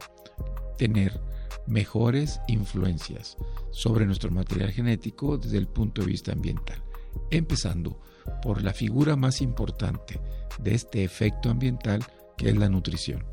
tener 0.77 1.21
mejores 1.67 2.41
influencias 2.49 3.37
sobre 3.71 4.07
nuestro 4.07 4.31
material 4.31 4.71
genético 4.71 5.39
desde 5.39 5.59
el 5.59 5.67
punto 5.67 6.03
de 6.03 6.09
vista 6.09 6.33
ambiental, 6.33 6.83
empezando 7.31 8.01
por 8.43 8.63
la 8.63 8.73
figura 8.73 9.17
más 9.17 9.41
importante 9.41 10.21
de 10.59 10.75
este 10.75 11.05
efecto 11.05 11.51
ambiental 11.51 12.05
que 12.37 12.49
es 12.51 12.57
la 12.57 12.69
nutrición. 12.69 13.25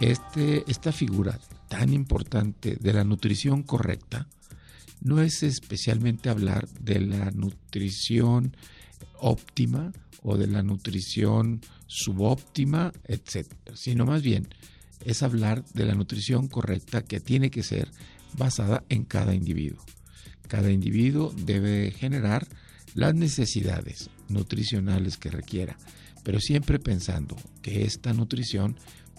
Este, 0.00 0.64
esta 0.66 0.90
figura 0.90 1.38
tan 1.68 1.92
importante 1.92 2.76
de 2.80 2.92
la 2.92 3.04
nutrición 3.04 3.62
correcta 3.62 4.28
no 5.00 5.20
es 5.20 5.42
especialmente 5.42 6.28
hablar 6.28 6.68
de 6.80 7.00
la 7.00 7.30
nutrición 7.30 8.56
óptima 9.20 9.92
o 10.22 10.36
de 10.36 10.46
la 10.46 10.62
nutrición 10.62 11.60
subóptima, 11.86 12.92
etc., 13.04 13.46
sino 13.74 14.06
más 14.06 14.22
bien 14.22 14.48
es 15.04 15.22
hablar 15.22 15.64
de 15.74 15.84
la 15.84 15.94
nutrición 15.94 16.48
correcta 16.48 17.02
que 17.02 17.20
tiene 17.20 17.50
que 17.50 17.62
ser 17.62 17.90
basada 18.34 18.84
en 18.88 19.04
cada 19.04 19.34
individuo. 19.34 19.84
Cada 20.48 20.70
individuo 20.70 21.32
debe 21.36 21.90
generar 21.92 22.46
las 22.94 23.14
necesidades 23.14 24.10
nutricionales 24.28 25.16
que 25.16 25.30
requiera, 25.30 25.76
pero 26.24 26.40
siempre 26.40 26.78
pensando 26.78 27.36
que 27.62 27.84
esta 27.84 28.12
nutrición 28.12 28.76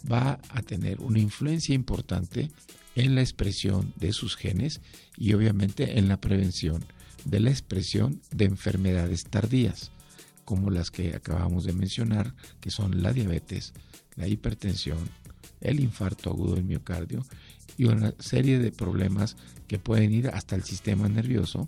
va 0.09 0.39
a 0.49 0.61
tener 0.61 0.99
una 0.99 1.19
influencia 1.19 1.73
importante 1.73 2.51
en 2.95 3.15
la 3.15 3.21
expresión 3.21 3.93
de 3.95 4.13
sus 4.13 4.35
genes 4.35 4.81
y 5.17 5.33
obviamente 5.33 5.97
en 5.97 6.07
la 6.07 6.19
prevención 6.19 6.85
de 7.25 7.39
la 7.39 7.49
expresión 7.49 8.21
de 8.31 8.45
enfermedades 8.45 9.23
tardías, 9.23 9.91
como 10.45 10.69
las 10.69 10.91
que 10.91 11.15
acabamos 11.15 11.63
de 11.63 11.73
mencionar, 11.73 12.35
que 12.59 12.69
son 12.69 13.01
la 13.01 13.13
diabetes, 13.13 13.73
la 14.15 14.27
hipertensión, 14.27 14.99
el 15.63 15.79
infarto 15.79 16.29
agudo 16.29 16.55
del 16.55 16.65
miocardio 16.65 17.25
y 17.77 17.85
una 17.85 18.13
serie 18.19 18.59
de 18.59 18.71
problemas 18.71 19.35
que 19.67 19.79
pueden 19.79 20.13
ir 20.13 20.27
hasta 20.27 20.55
el 20.55 20.63
sistema 20.63 21.09
nervioso 21.09 21.67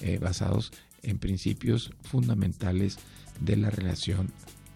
eh, 0.00 0.18
basados 0.18 0.72
en 1.02 1.18
principios 1.18 1.90
fundamentales 2.02 2.98
de 3.40 3.56
la 3.56 3.70
relación 3.70 4.32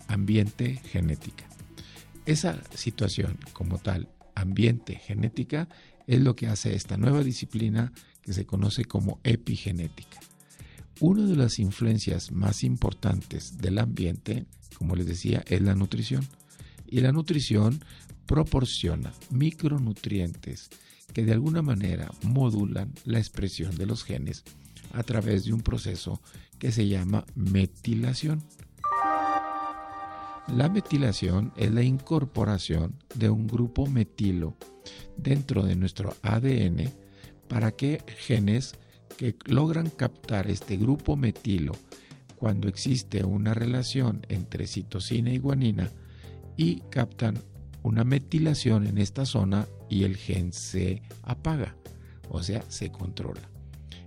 ambiente-genética. 0.08 1.44
Esa 2.26 2.61
situación 2.75 3.38
como 3.52 3.78
tal, 3.78 4.08
ambiente-genética, 4.35 5.68
es 6.06 6.20
lo 6.20 6.37
que 6.37 6.49
hace 6.49 6.75
esta 6.75 6.96
nueva 6.96 7.23
disciplina 7.23 7.92
que 8.23 8.32
se 8.32 8.46
conoce 8.46 8.85
como 8.85 9.20
epigenética. 9.25 10.20
Una 11.00 11.25
de 11.26 11.37
las 11.37 11.58
influencias 11.58 12.32
más 12.32 12.64
importantes 12.64 13.58
del 13.58 13.78
ambiente, 13.78 14.46
como 14.78 14.96
les 14.96 15.06
decía, 15.06 15.44
es 15.46 15.61
la 15.61 15.75
nutrición. 15.75 16.26
Y 16.88 17.00
la 17.00 17.12
nutrición 17.12 17.81
proporciona 18.26 19.12
micronutrientes 19.31 20.71
que 21.13 21.25
de 21.25 21.32
alguna 21.32 21.63
manera 21.63 22.10
modulan 22.23 22.93
la 23.04 23.19
expresión 23.19 23.76
de 23.76 23.87
los 23.87 24.04
genes 24.04 24.45
a 24.93 25.02
través 25.02 25.45
de 25.45 25.52
un 25.52 25.60
proceso 25.60 26.21
que 26.58 26.73
se 26.73 26.89
llama 26.89 27.25
metilación. 27.34 28.43
La 30.49 30.69
metilación 30.69 31.52
es 31.56 31.73
la 31.73 31.82
incorporación 31.82 32.95
de 33.15 33.30
un 33.30 33.47
grupo 33.47 33.87
metilo 33.87 34.56
dentro 35.17 35.63
de 35.65 35.75
nuestro 35.75 36.15
ADN 36.23 36.93
para 37.49 37.73
que 37.73 38.02
genes 38.19 38.75
que 39.17 39.37
logran 39.47 39.91
captar 39.91 40.50
este 40.50 40.76
grupo 40.76 41.17
metilo 41.17 41.73
cuando 42.37 42.69
existe 42.69 43.25
una 43.25 43.54
relación 43.54 44.25
entre 44.28 44.67
citosina 44.67 45.30
y 45.30 45.39
guanina 45.39 45.91
y 46.56 46.80
captan 46.90 47.38
una 47.82 48.04
metilación 48.04 48.86
en 48.86 48.99
esta 48.99 49.25
zona 49.26 49.66
y 49.88 50.04
el 50.04 50.16
gen 50.16 50.52
se 50.52 51.02
apaga, 51.23 51.76
o 52.28 52.42
sea, 52.42 52.62
se 52.69 52.90
controla. 52.90 53.49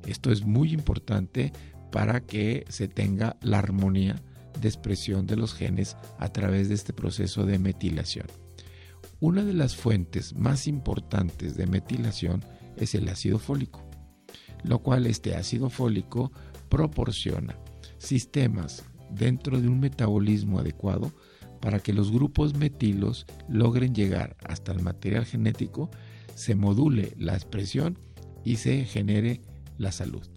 Esto 0.05 0.31
es 0.31 0.43
muy 0.43 0.73
importante 0.73 1.53
para 1.91 2.21
que 2.21 2.65
se 2.69 2.87
tenga 2.87 3.37
la 3.41 3.59
armonía 3.59 4.21
de 4.59 4.67
expresión 4.67 5.25
de 5.25 5.37
los 5.37 5.53
genes 5.53 5.95
a 6.17 6.29
través 6.29 6.69
de 6.69 6.75
este 6.75 6.93
proceso 6.93 7.45
de 7.45 7.59
metilación. 7.59 8.27
Una 9.19 9.43
de 9.43 9.53
las 9.53 9.75
fuentes 9.75 10.35
más 10.35 10.67
importantes 10.67 11.55
de 11.55 11.67
metilación 11.67 12.43
es 12.77 12.95
el 12.95 13.07
ácido 13.09 13.39
fólico, 13.39 13.85
lo 14.63 14.79
cual 14.79 15.05
este 15.05 15.35
ácido 15.35 15.69
fólico 15.69 16.31
proporciona 16.69 17.57
sistemas 17.97 18.83
dentro 19.11 19.59
de 19.59 19.67
un 19.67 19.79
metabolismo 19.79 20.59
adecuado 20.59 21.11
para 21.61 21.79
que 21.79 21.93
los 21.93 22.11
grupos 22.11 22.55
metilos 22.55 23.25
logren 23.47 23.93
llegar 23.93 24.35
hasta 24.45 24.71
el 24.71 24.81
material 24.81 25.25
genético, 25.25 25.89
se 26.35 26.55
module 26.55 27.13
la 27.17 27.33
expresión 27.33 27.99
y 28.43 28.57
se 28.57 28.85
genere 28.85 29.41
la 29.77 29.91
salud. 29.91 30.27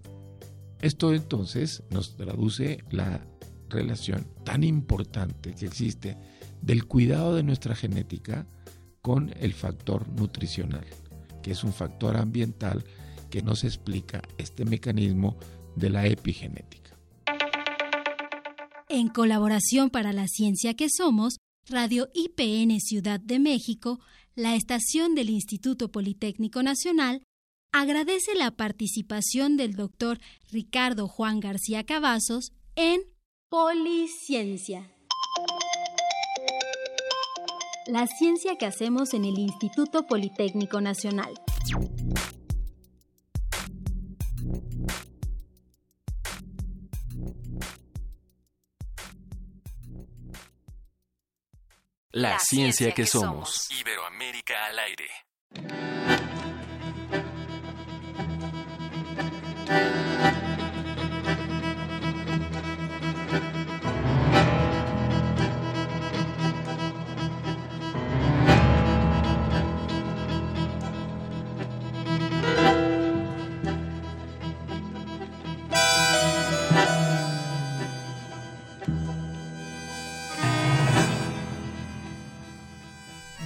Esto 0.81 1.15
entonces 1.15 1.85
nos 1.91 2.17
traduce 2.17 2.83
la 2.91 3.25
relación 3.69 4.27
tan 4.45 4.65
importante 4.65 5.55
que 5.55 5.67
existe 5.67 6.17
del 6.61 6.87
cuidado 6.87 7.35
de 7.35 7.43
nuestra 7.43 7.75
genética 7.75 8.47
con 9.01 9.33
el 9.41 9.53
factor 9.53 10.09
nutricional, 10.09 10.85
que 11.43 11.53
es 11.53 11.65
un 11.65 11.73
factor 11.73 12.17
ambiental 12.17 12.85
que 13.31 13.43
nos 13.43 13.65
explica 13.65 14.23
este 14.39 14.65
mecanismo 14.65 15.39
de 15.77 15.91
la 15.91 16.07
epigenética. 16.07 16.82
En 18.95 19.09
colaboración 19.09 19.89
para 19.89 20.13
la 20.13 20.29
ciencia 20.29 20.75
que 20.75 20.89
somos, 20.95 21.39
Radio 21.67 22.11
IPN 22.13 22.79
Ciudad 22.79 23.19
de 23.19 23.39
México, 23.39 24.01
la 24.35 24.55
estación 24.55 25.15
del 25.15 25.31
Instituto 25.31 25.91
Politécnico 25.91 26.63
Nacional, 26.63 27.23
agradece 27.73 28.35
la 28.35 28.51
participación 28.51 29.57
del 29.57 29.77
doctor 29.77 30.21
Ricardo 30.51 31.09
Juan 31.09 31.41
García 31.41 31.85
Cavazos 31.85 32.53
en 32.77 33.01
Policiencia. 33.49 34.93
La 37.87 38.07
ciencia 38.07 38.57
que 38.59 38.67
hacemos 38.67 39.15
en 39.15 39.25
el 39.25 39.39
Instituto 39.39 40.07
Politécnico 40.07 40.83
Nacional. 40.83 41.33
La, 52.15 52.39
ciencia, 52.39 52.93
que, 52.93 53.07
somos. 53.07 53.71
Iberoamérica 53.71 54.67
al 54.67 54.79
aire. 54.81 55.09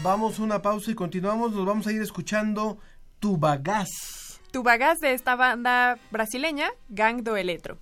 Vamos 0.06 0.38
a 0.38 0.42
una 0.44 0.62
pausa 0.62 0.92
y 0.92 0.94
continuamos. 0.94 1.52
Nos 1.52 1.66
vamos 1.66 1.84
a 1.88 1.92
ir 1.92 2.00
escuchando 2.00 2.78
Tubagás. 3.18 4.40
Tubagás 4.52 5.00
de 5.00 5.14
esta 5.14 5.34
banda 5.34 5.98
brasileña, 6.12 6.70
Gang 6.88 7.22
do 7.22 7.36
Eletro. 7.36 7.76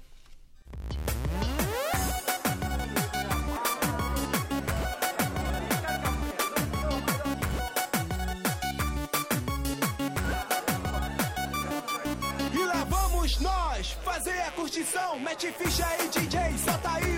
E 12.55 12.65
lá 12.65 12.85
vamos 12.89 13.39
nós 13.41 13.93
fazer 14.03 14.41
a 14.49 14.51
curtição. 14.53 15.21
Mete 15.21 15.53
ficha 15.53 15.87
aí, 15.87 16.09
DJ, 16.09 16.57
solta 16.57 16.91
aí. 16.91 17.13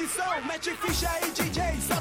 competição, 0.00 0.44
mete 0.46 0.70
ficha 0.76 1.10
aí, 1.10 1.30
DJ. 1.30 1.99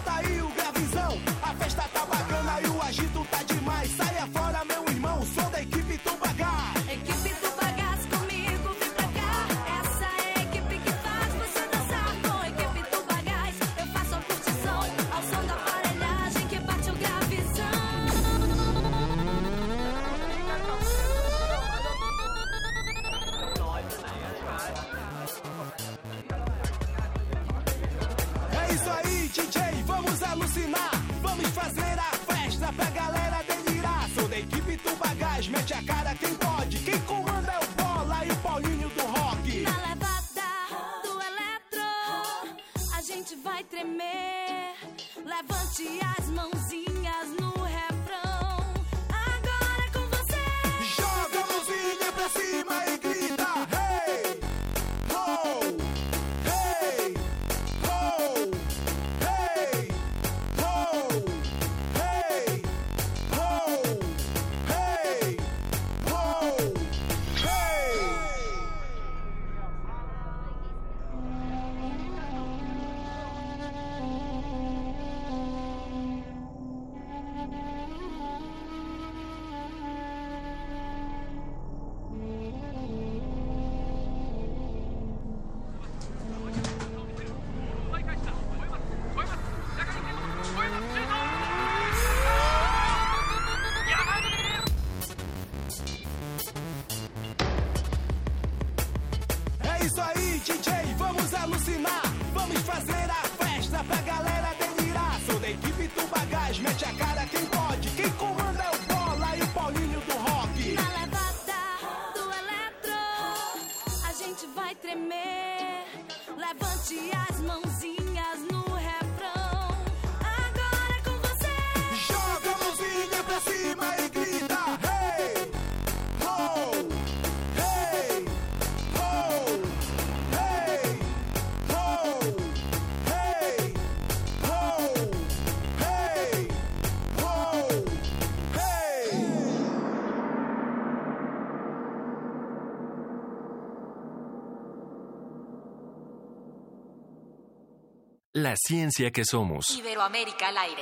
la 148.50 148.56
ciencia 148.58 149.12
que 149.12 149.26
somos. 149.26 149.70
Iberoamérica 149.78 150.48
al 150.48 150.58
aire. 150.58 150.82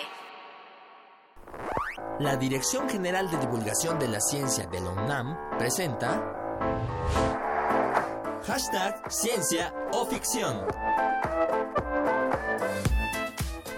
La 2.18 2.38
Dirección 2.38 2.88
General 2.88 3.30
de 3.30 3.38
Divulgación 3.40 4.00
de 4.00 4.08
la 4.08 4.22
Ciencia 4.22 4.68
de 4.68 4.80
la 4.80 4.92
UNAM 4.92 5.36
presenta 5.58 6.08
hashtag 8.46 9.12
ciencia 9.12 9.74
o 9.92 10.06
ficción. 10.06 10.66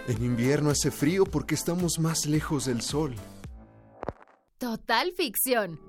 En 0.08 0.24
invierno 0.24 0.70
hace 0.70 0.92
frío 0.92 1.24
porque 1.24 1.56
estamos 1.56 1.98
más 1.98 2.28
lejos 2.28 2.66
del 2.66 2.84
sol. 2.84 3.16
Total 4.60 5.14
ficción. 5.14 5.80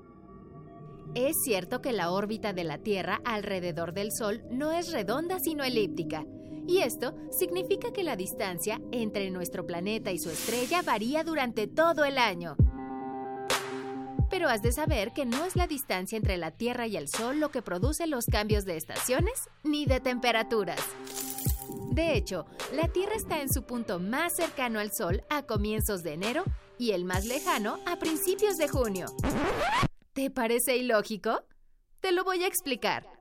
Es 1.13 1.35
cierto 1.43 1.83
que 1.83 1.93
la 1.93 2.09
órbita 2.09 2.51
de 2.51 2.63
la 2.63 2.79
Tierra 2.79 3.21
alrededor 3.25 3.93
del 3.93 4.11
Sol 4.11 4.41
no 4.49 4.71
es 4.71 4.91
redonda 4.91 5.37
sino 5.39 5.63
elíptica. 5.63 6.25
Y 6.71 6.79
esto 6.79 7.13
significa 7.31 7.91
que 7.91 8.01
la 8.01 8.15
distancia 8.15 8.79
entre 8.93 9.29
nuestro 9.29 9.67
planeta 9.67 10.13
y 10.13 10.19
su 10.19 10.29
estrella 10.29 10.81
varía 10.81 11.25
durante 11.25 11.67
todo 11.67 12.05
el 12.05 12.17
año. 12.17 12.55
Pero 14.29 14.47
has 14.47 14.61
de 14.61 14.71
saber 14.71 15.11
que 15.11 15.25
no 15.25 15.43
es 15.43 15.57
la 15.57 15.67
distancia 15.67 16.17
entre 16.17 16.37
la 16.37 16.51
Tierra 16.51 16.87
y 16.87 16.95
el 16.95 17.09
Sol 17.09 17.41
lo 17.41 17.51
que 17.51 17.61
produce 17.61 18.07
los 18.07 18.25
cambios 18.25 18.63
de 18.63 18.77
estaciones 18.77 19.49
ni 19.65 19.85
de 19.85 19.99
temperaturas. 19.99 20.79
De 21.89 22.15
hecho, 22.15 22.45
la 22.73 22.87
Tierra 22.87 23.15
está 23.15 23.41
en 23.41 23.51
su 23.51 23.63
punto 23.63 23.99
más 23.99 24.33
cercano 24.33 24.79
al 24.79 24.93
Sol 24.93 25.25
a 25.29 25.43
comienzos 25.43 26.03
de 26.03 26.13
enero 26.13 26.45
y 26.79 26.91
el 26.91 27.03
más 27.03 27.25
lejano 27.25 27.79
a 27.85 27.97
principios 27.97 28.57
de 28.57 28.69
junio. 28.69 29.07
¿Te 30.13 30.31
parece 30.31 30.77
ilógico? 30.77 31.43
Te 31.99 32.13
lo 32.13 32.23
voy 32.23 32.45
a 32.45 32.47
explicar. 32.47 33.20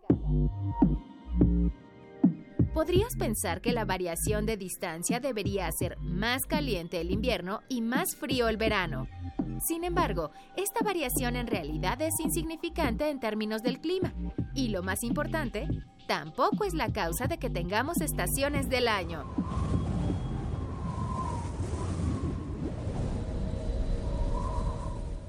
Podrías 2.81 3.14
pensar 3.14 3.61
que 3.61 3.75
la 3.75 3.85
variación 3.85 4.47
de 4.47 4.57
distancia 4.57 5.21
debería 5.21 5.66
hacer 5.66 5.99
más 5.99 6.47
caliente 6.47 6.99
el 6.99 7.11
invierno 7.11 7.61
y 7.69 7.83
más 7.83 8.16
frío 8.16 8.49
el 8.49 8.57
verano. 8.57 9.07
Sin 9.61 9.85
embargo, 9.85 10.31
esta 10.57 10.83
variación 10.83 11.37
en 11.37 11.47
realidad 11.47 12.01
es 12.01 12.19
insignificante 12.21 13.11
en 13.11 13.21
términos 13.21 13.62
del 13.62 13.81
clima. 13.81 14.14
Y 14.55 14.69
lo 14.69 14.83
más 14.83 15.05
importante, 15.05 15.69
tampoco 16.09 16.64
es 16.64 16.73
la 16.73 16.90
causa 16.90 17.27
de 17.27 17.37
que 17.37 17.51
tengamos 17.51 18.01
estaciones 18.01 18.71
del 18.71 18.88
año. 18.88 19.27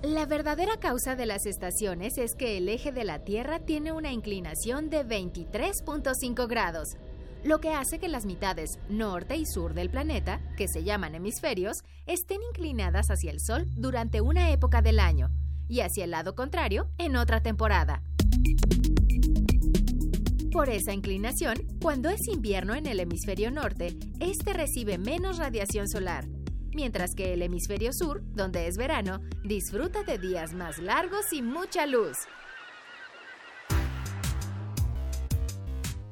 La 0.03 0.25
verdadera 0.25 0.77
causa 0.77 1.15
de 1.17 1.25
las 1.25 1.45
estaciones 1.45 2.17
es 2.17 2.33
que 2.33 2.57
el 2.57 2.69
eje 2.69 2.91
de 2.91 3.03
la 3.03 3.19
Tierra 3.19 3.59
tiene 3.59 3.91
una 3.91 4.11
inclinación 4.11 4.89
de 4.89 5.05
23.5 5.05 6.47
grados, 6.47 6.95
lo 7.43 7.59
que 7.59 7.69
hace 7.69 7.99
que 7.99 8.07
las 8.07 8.25
mitades 8.25 8.79
norte 8.89 9.35
y 9.35 9.45
sur 9.45 9.73
del 9.73 9.89
planeta, 9.89 10.39
que 10.57 10.67
se 10.67 10.83
llaman 10.83 11.15
hemisferios, 11.15 11.83
estén 12.05 12.39
inclinadas 12.49 13.07
hacia 13.07 13.31
el 13.31 13.39
Sol 13.39 13.65
durante 13.75 14.21
una 14.21 14.51
época 14.51 14.81
del 14.81 14.99
año 14.99 15.29
y 15.67 15.79
hacia 15.81 16.03
el 16.03 16.11
lado 16.11 16.35
contrario 16.35 16.89
en 16.97 17.15
otra 17.15 17.41
temporada. 17.41 18.03
Por 20.51 20.69
esa 20.69 20.93
inclinación, 20.93 21.55
cuando 21.81 22.09
es 22.09 22.27
invierno 22.27 22.75
en 22.75 22.85
el 22.85 22.99
hemisferio 22.99 23.51
norte, 23.51 23.97
este 24.19 24.51
recibe 24.51 24.97
menos 24.97 25.37
radiación 25.37 25.87
solar, 25.87 26.27
mientras 26.73 27.15
que 27.15 27.33
el 27.33 27.41
hemisferio 27.41 27.91
sur, 27.93 28.21
donde 28.33 28.67
es 28.67 28.75
verano, 28.75 29.21
disfruta 29.45 30.03
de 30.03 30.17
días 30.17 30.53
más 30.53 30.77
largos 30.77 31.31
y 31.31 31.41
mucha 31.41 31.85
luz. 31.85 32.17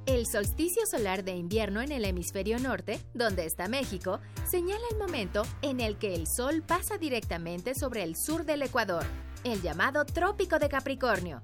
El 0.10 0.26
solsticio 0.26 0.88
solar 0.88 1.24
de 1.24 1.36
invierno 1.36 1.84
en 1.84 1.92
el 1.92 2.04
hemisferio 2.04 2.58
norte, 2.58 3.00
donde 3.14 3.46
está 3.46 3.68
México, 3.68 4.20
señala 4.50 4.82
el 4.90 4.98
momento 4.98 5.44
en 5.62 5.80
el 5.80 6.00
que 6.00 6.16
el 6.16 6.26
Sol 6.26 6.64
pasa 6.64 6.98
directamente 6.98 7.76
sobre 7.76 8.02
el 8.02 8.16
sur 8.16 8.44
del 8.44 8.64
Ecuador, 8.64 9.04
el 9.44 9.62
llamado 9.62 10.06
Trópico 10.06 10.58
de 10.58 10.68
Capricornio. 10.68 11.44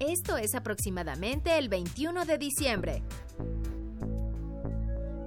Esto 0.00 0.36
es 0.36 0.56
aproximadamente 0.56 1.56
el 1.56 1.68
21 1.68 2.24
de 2.24 2.36
diciembre. 2.36 3.04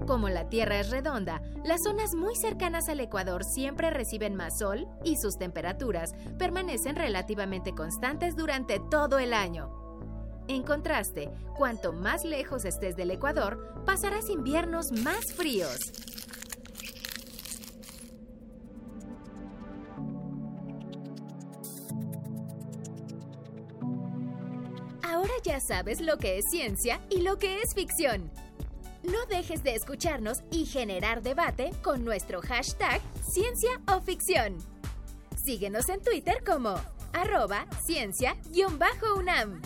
Como 0.06 0.28
la 0.28 0.50
Tierra 0.50 0.78
es 0.78 0.90
redonda, 0.90 1.40
las 1.64 1.84
zonas 1.84 2.14
muy 2.14 2.36
cercanas 2.36 2.90
al 2.90 3.00
Ecuador 3.00 3.44
siempre 3.44 3.88
reciben 3.88 4.34
más 4.34 4.58
sol 4.58 4.86
y 5.04 5.16
sus 5.16 5.38
temperaturas 5.38 6.12
permanecen 6.38 6.96
relativamente 6.96 7.74
constantes 7.74 8.36
durante 8.36 8.78
todo 8.90 9.18
el 9.18 9.32
año. 9.32 9.77
En 10.48 10.62
contraste, 10.62 11.30
cuanto 11.58 11.92
más 11.92 12.24
lejos 12.24 12.64
estés 12.64 12.96
del 12.96 13.10
Ecuador, 13.10 13.84
pasarás 13.84 14.30
inviernos 14.30 14.92
más 14.92 15.34
fríos. 15.34 15.78
Ahora 25.02 25.32
ya 25.44 25.60
sabes 25.60 26.00
lo 26.00 26.16
que 26.16 26.38
es 26.38 26.46
ciencia 26.50 26.98
y 27.10 27.20
lo 27.20 27.36
que 27.38 27.60
es 27.60 27.74
ficción. 27.74 28.30
No 29.02 29.26
dejes 29.28 29.62
de 29.62 29.74
escucharnos 29.74 30.38
y 30.50 30.64
generar 30.64 31.22
debate 31.22 31.72
con 31.82 32.06
nuestro 32.06 32.40
hashtag 32.40 33.02
ciencia 33.22 33.80
o 33.86 34.00
ficción. 34.00 34.56
Síguenos 35.44 35.90
en 35.90 36.00
Twitter 36.02 36.42
como 36.42 36.74
arroba 37.12 37.66
ciencia-unam. 37.84 39.60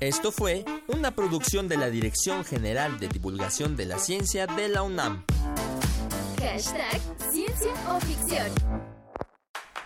Esto 0.00 0.32
fue 0.32 0.64
una 0.88 1.10
producción 1.14 1.68
de 1.68 1.76
la 1.76 1.90
Dirección 1.90 2.44
General 2.44 2.98
de 2.98 3.08
Divulgación 3.08 3.76
de 3.76 3.84
la 3.84 3.98
Ciencia 3.98 4.46
de 4.46 4.68
la 4.68 4.82
UNAM. 4.82 5.24
Hashtag 6.40 7.00
ciencia 7.30 7.72
o 7.88 8.00
ficción. 8.00 8.50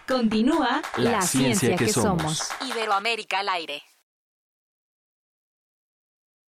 Continúa 0.06 0.82
la, 0.96 1.22
ciencia, 1.22 1.74
que, 1.76 1.88
somos. 1.88 2.48
Iberoamérica 2.60 3.40
al 3.40 3.48
aire. 3.48 3.82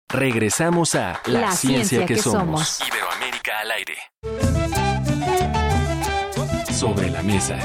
Regresamos 0.10 0.94
a 0.94 1.22
La, 1.26 1.52
ciencia, 1.54 2.06
que, 2.06 2.18
somos. 2.18 2.82
Iberoamérica 2.88 3.60
al 3.60 3.72
aire. 3.72 3.98
Sobre 6.72 7.10
la 7.10 7.24
mesa. 7.24 7.58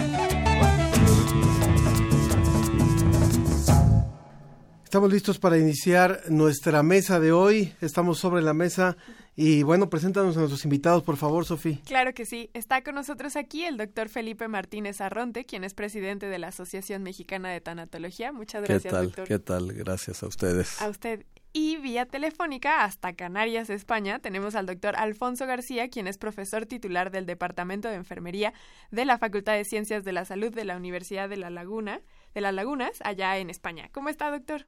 Estamos 4.91 5.13
listos 5.13 5.39
para 5.39 5.57
iniciar 5.57 6.23
nuestra 6.31 6.83
mesa 6.83 7.21
de 7.21 7.31
hoy. 7.31 7.73
Estamos 7.81 8.19
sobre 8.19 8.43
la 8.43 8.55
mesa 8.55 8.97
y 9.37 9.63
bueno, 9.63 9.89
preséntanos 9.89 10.37
a 10.37 10.41
nuestros 10.41 10.65
invitados, 10.65 11.05
por 11.05 11.17
favor, 11.17 11.45
Sofía. 11.45 11.79
Claro 11.87 12.13
que 12.13 12.27
sí. 12.27 12.51
Está 12.55 12.83
con 12.83 12.97
nosotros 12.97 13.37
aquí 13.37 13.63
el 13.63 13.77
doctor 13.77 14.09
Felipe 14.09 14.49
Martínez 14.49 15.01
Arronte, 15.01 15.45
quien 15.45 15.63
es 15.63 15.75
presidente 15.75 16.27
de 16.27 16.41
la 16.41 16.49
Asociación 16.49 17.05
Mexicana 17.05 17.51
de 17.51 17.61
Tanatología. 17.61 18.33
Muchas 18.33 18.65
gracias, 18.65 18.83
¿Qué 18.83 18.91
tal? 18.91 19.05
doctor. 19.07 19.29
¿Qué 19.29 19.39
tal? 19.39 19.73
Gracias 19.75 20.25
a 20.25 20.27
ustedes. 20.27 20.83
A 20.83 20.89
usted. 20.89 21.25
Y 21.53 21.77
vía 21.77 22.07
telefónica 22.07 22.83
hasta 22.83 23.13
Canarias, 23.13 23.71
España, 23.71 24.19
tenemos 24.19 24.57
al 24.57 24.67
doctor 24.67 24.97
Alfonso 24.97 25.47
García, 25.47 25.89
quien 25.89 26.09
es 26.09 26.19
profesor 26.19 26.67
titular 26.67 27.13
del 27.13 27.27
Departamento 27.27 27.89
de 27.89 27.95
Enfermería 27.95 28.53
de 28.91 29.05
la 29.05 29.19
Facultad 29.19 29.53
de 29.53 29.65
Ciencias 29.65 30.03
de 30.03 30.13
la 30.13 30.25
Salud 30.25 30.53
de 30.53 30.65
la 30.65 30.77
Universidad 30.77 31.29
de 31.29 31.37
La 31.37 31.51
Laguna, 31.51 32.01
de 32.35 32.41
las 32.41 32.55
Lagunas, 32.55 32.99
allá 33.05 33.39
en 33.39 33.51
España. 33.51 33.89
¿Cómo 33.93 34.09
está, 34.09 34.33
doctor? 34.33 34.67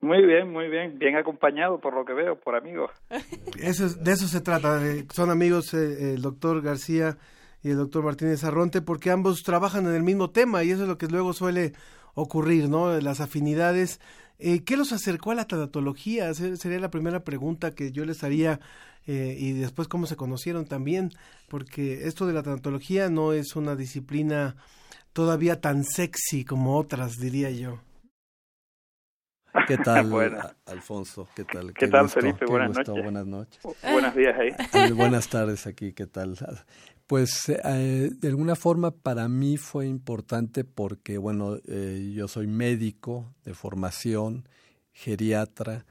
Muy 0.00 0.24
bien, 0.24 0.50
muy 0.52 0.68
bien. 0.68 0.98
Bien 0.98 1.16
acompañado 1.16 1.80
por 1.80 1.94
lo 1.94 2.04
que 2.04 2.12
veo, 2.12 2.38
por 2.38 2.54
amigos. 2.54 2.90
Eso 3.60 3.86
es- 3.86 4.02
de 4.02 4.12
eso 4.12 4.28
se 4.28 4.40
trata. 4.40 4.80
son 5.12 5.30
amigos 5.30 5.74
eh, 5.74 6.14
el 6.14 6.22
doctor 6.22 6.62
García 6.62 7.16
y 7.62 7.70
el 7.70 7.76
doctor 7.76 8.04
Martínez 8.04 8.44
Arronte 8.44 8.80
porque 8.82 9.10
ambos 9.10 9.42
trabajan 9.42 9.86
en 9.86 9.94
el 9.94 10.02
mismo 10.04 10.30
tema 10.30 10.62
y 10.62 10.70
eso 10.70 10.82
es 10.82 10.88
lo 10.88 10.98
que 10.98 11.08
luego 11.08 11.32
suele 11.32 11.72
ocurrir, 12.14 12.68
¿no? 12.68 12.98
Las 13.00 13.20
afinidades. 13.20 14.00
Eh, 14.38 14.62
¿Qué 14.62 14.76
los 14.76 14.92
acercó 14.92 15.32
a 15.32 15.34
la 15.34 15.48
tanatología? 15.48 16.32
Se- 16.34 16.56
Sería 16.56 16.78
la 16.78 16.90
primera 16.90 17.24
pregunta 17.24 17.74
que 17.74 17.90
yo 17.90 18.04
les 18.04 18.22
haría 18.22 18.60
eh, 19.08 19.34
y 19.36 19.52
después 19.54 19.88
cómo 19.88 20.06
se 20.06 20.14
conocieron 20.14 20.66
también, 20.66 21.10
porque 21.48 22.06
esto 22.06 22.26
de 22.26 22.34
la 22.34 22.44
tanatología 22.44 23.08
no 23.10 23.32
es 23.32 23.56
una 23.56 23.74
disciplina 23.74 24.54
todavía 25.12 25.60
tan 25.60 25.82
sexy 25.82 26.44
como 26.44 26.76
otras, 26.78 27.16
diría 27.16 27.50
yo. 27.50 27.80
¿Qué 29.66 29.76
tal, 29.78 30.08
Bueno. 30.10 30.38
Alfonso? 30.66 31.28
¿Qué 31.34 31.44
tal? 31.44 31.72
¿Qué 31.72 31.88
tal, 31.88 32.02
gusto, 32.04 32.20
Felipe? 32.20 32.38
qué 32.40 32.46
Buenas 32.46 32.68
gusto, 32.68 32.92
noches. 32.92 33.04
Buenas 33.04 33.26
noches. 33.26 33.60
Buenos 33.92 34.14
días 34.14 34.38
ahí. 34.38 34.48
Ah, 34.72 34.88
Buenas 34.94 35.28
tardes 35.28 35.66
aquí, 35.66 35.92
¿qué 35.92 36.06
tal? 36.06 36.36
Pues 37.06 37.48
eh, 37.48 38.10
de 38.12 38.28
alguna 38.28 38.54
forma 38.54 38.90
para 38.90 39.28
mí 39.28 39.56
fue 39.56 39.86
importante 39.86 40.64
porque, 40.64 41.16
bueno, 41.18 41.56
eh, 41.66 42.12
yo 42.14 42.28
soy 42.28 42.46
médico 42.46 43.34
de 43.44 43.54
formación, 43.54 44.48
geriatra, 44.92 45.86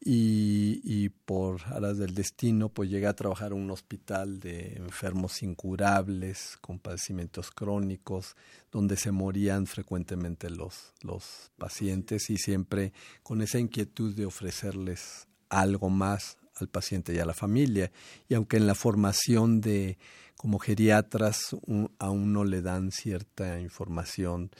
y, 0.00 0.80
y 0.84 1.08
por 1.08 1.62
aras 1.66 1.98
del 1.98 2.14
destino, 2.14 2.68
pues 2.68 2.88
llegué 2.88 3.06
a 3.06 3.16
trabajar 3.16 3.52
en 3.52 3.58
un 3.58 3.70
hospital 3.70 4.38
de 4.40 4.74
enfermos 4.76 5.42
incurables, 5.42 6.56
con 6.60 6.78
padecimientos 6.78 7.50
crónicos, 7.50 8.36
donde 8.70 8.96
se 8.96 9.10
morían 9.10 9.66
frecuentemente 9.66 10.50
los, 10.50 10.92
los 11.02 11.50
pacientes 11.58 12.30
y 12.30 12.36
siempre 12.36 12.92
con 13.22 13.42
esa 13.42 13.58
inquietud 13.58 14.14
de 14.14 14.26
ofrecerles 14.26 15.26
algo 15.48 15.90
más 15.90 16.36
al 16.60 16.68
paciente 16.68 17.14
y 17.14 17.18
a 17.18 17.24
la 17.24 17.34
familia. 17.34 17.90
Y 18.28 18.34
aunque 18.34 18.56
en 18.56 18.66
la 18.66 18.74
formación 18.74 19.60
de 19.60 19.98
como 20.36 20.58
geriatras 20.60 21.56
un- 21.66 21.90
a 21.98 22.10
uno 22.10 22.44
le 22.44 22.62
dan 22.62 22.92
cierta 22.92 23.60
información 23.60 24.50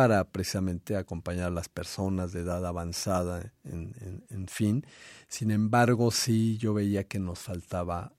para 0.00 0.24
precisamente 0.24 0.96
acompañar 0.96 1.48
a 1.48 1.50
las 1.50 1.68
personas 1.68 2.32
de 2.32 2.40
edad 2.40 2.64
avanzada, 2.64 3.52
en, 3.64 4.46
fin. 4.48 4.86
Sin 5.28 5.50
embargo, 5.50 6.10
sí 6.10 6.56
yo 6.56 6.72
veía 6.72 7.04
que 7.04 7.18
nos 7.18 7.40
faltaba 7.40 8.14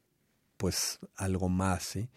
pues 0.58 1.00
algo 1.16 1.50
más, 1.50 1.82
¿sí? 1.82 2.08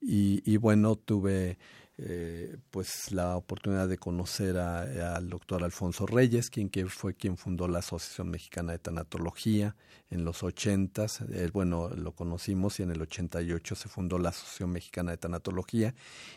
Y, 0.00 0.56
bueno, 0.58 0.94
tuve 0.94 1.58
eh, 1.96 2.58
pues 2.70 3.10
la 3.10 3.36
oportunidad 3.36 3.88
de 3.88 3.98
conocer 3.98 4.56
a- 4.58 5.16
al 5.16 5.28
doctor 5.28 5.64
Alfonso 5.64 6.06
Reyes, 6.06 6.48
quien 6.48 6.70
fue 6.88 7.14
quien 7.14 7.36
fundó 7.36 7.66
la 7.66 7.80
Asociación 7.80 8.30
Mexicana 8.30 8.70
de 8.70 8.78
Tanatología 8.78 9.74
en 10.10 10.24
los 10.24 10.44
ochentas, 10.44 11.22
eh, 11.22 11.50
bueno, 11.52 11.88
lo 11.88 12.12
conocimos 12.12 12.78
y 12.78 12.84
en 12.84 12.92
el 12.92 13.02
88 13.02 13.74
se 13.74 13.88
fundó 13.88 14.16
la 14.20 14.28
Asociación 14.28 14.70
Mexicana 14.70 15.10
de 15.10 15.18
Tanatología 15.18 15.92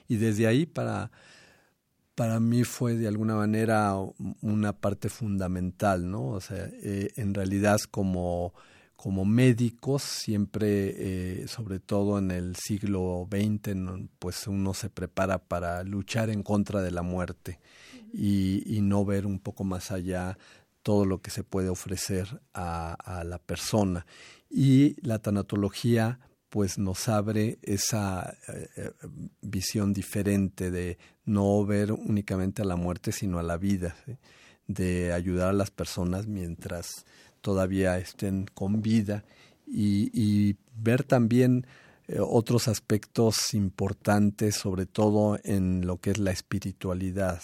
y 0.07 0.15
desde 0.15 0.47
ahí 0.47 0.65
para 0.65 1.11
para 2.21 2.39
mí 2.39 2.63
fue 2.63 2.97
de 2.97 3.07
alguna 3.07 3.33
manera 3.33 3.95
una 4.43 4.73
parte 4.73 5.09
fundamental, 5.09 6.07
¿no? 6.07 6.27
O 6.27 6.39
sea, 6.39 6.69
eh, 6.83 7.09
en 7.15 7.33
realidad 7.33 7.79
como, 7.89 8.53
como 8.95 9.25
médicos 9.25 10.03
siempre, 10.03 11.41
eh, 11.41 11.47
sobre 11.47 11.79
todo 11.79 12.19
en 12.19 12.29
el 12.29 12.55
siglo 12.57 13.27
XX, 13.27 14.07
pues 14.19 14.45
uno 14.45 14.75
se 14.75 14.91
prepara 14.91 15.39
para 15.39 15.83
luchar 15.83 16.29
en 16.29 16.43
contra 16.43 16.83
de 16.83 16.91
la 16.91 17.01
muerte 17.01 17.59
y, 18.13 18.61
y 18.67 18.81
no 18.81 19.03
ver 19.03 19.25
un 19.25 19.39
poco 19.39 19.63
más 19.63 19.89
allá 19.89 20.37
todo 20.83 21.05
lo 21.05 21.23
que 21.23 21.31
se 21.31 21.43
puede 21.43 21.69
ofrecer 21.69 22.39
a, 22.53 23.23
la 23.25 23.39
persona. 23.39 24.05
Y 24.47 24.95
la 25.01 25.17
tanatología 25.17 26.19
pues 26.49 26.77
nos 26.77 27.09
abre 27.09 27.57
esa 27.63 28.37
eh, 28.75 28.91
visión 29.41 29.91
diferente 29.91 30.69
de 30.69 30.99
no 31.25 31.65
ver 31.65 31.91
únicamente 31.91 32.61
a 32.61 32.65
la 32.65 32.75
muerte, 32.75 33.11
sino 33.11 33.39
a 33.39 33.43
la 33.43 33.57
vida, 33.57 33.95
de 34.67 35.13
ayudar 35.13 35.49
a 35.49 35.53
las 35.53 35.71
personas 35.71 36.27
mientras 36.27 37.05
todavía 37.41 37.97
estén 37.97 38.45
con 38.53 38.81
vida 38.81 39.23
y, 39.67 40.55
ver 40.75 41.03
también 41.03 41.67
eh, 42.07 42.17
otros 42.19 42.67
aspectos 42.67 43.53
importantes, 43.53 44.55
sobre 44.55 44.85
todo 44.85 45.37
en 45.43 45.85
lo 45.85 45.97
que 45.97 46.11
es 46.11 46.17
la 46.17 46.31
espiritualidad, 46.31 47.41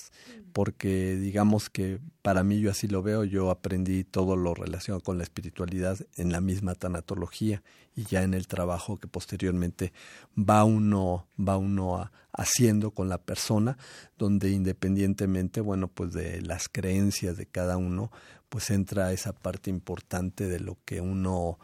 porque 0.57 1.17
digamos 1.17 1.69
que 1.69 1.99
para 2.23 2.43
mí 2.43 2.59
yo 2.59 2.71
así 2.71 2.87
lo 2.87 3.03
veo, 3.03 3.23
yo 3.23 3.51
aprendí 3.51 4.03
todo 4.03 4.35
lo 4.35 4.55
relacionado 4.55 5.03
con 5.03 5.19
la 5.19 5.23
espiritualidad 5.23 5.99
en 6.15 6.31
la 6.31 6.41
misma 6.41 6.73
tanatología 6.73 7.61
y 7.95 8.05
ya 8.05 8.23
en 8.23 8.33
el 8.33 8.47
trabajo 8.47 8.97
que 8.97 9.05
posteriormente 9.05 9.93
va 10.35 10.63
uno, 10.63 11.27
va 11.39 11.57
uno 11.57 12.09
haciendo 12.31 12.89
con 12.89 13.07
la 13.07 13.19
persona, 13.19 13.77
donde 14.17 14.49
independientemente, 14.49 15.61
bueno, 15.61 15.89
pues 15.89 16.13
de 16.13 16.41
las 16.41 16.69
creencias 16.69 17.37
de 17.37 17.45
cada 17.45 17.77
uno, 17.77 18.11
pues 18.49 18.71
entra 18.71 19.13
esa 19.13 19.33
parte 19.33 19.69
importante 19.69 20.47
de 20.47 20.59
lo 20.59 20.79
que 20.85 21.01
uno 21.01 21.59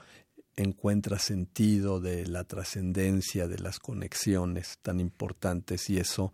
encuentra 0.55 1.17
sentido 1.17 1.99
de 1.99 2.27
la 2.27 2.43
trascendencia, 2.43 3.47
de 3.47 3.57
las 3.57 3.79
conexiones 3.79 4.77
tan 4.83 4.99
importantes 4.99 5.89
y 5.89 5.97
eso 5.97 6.31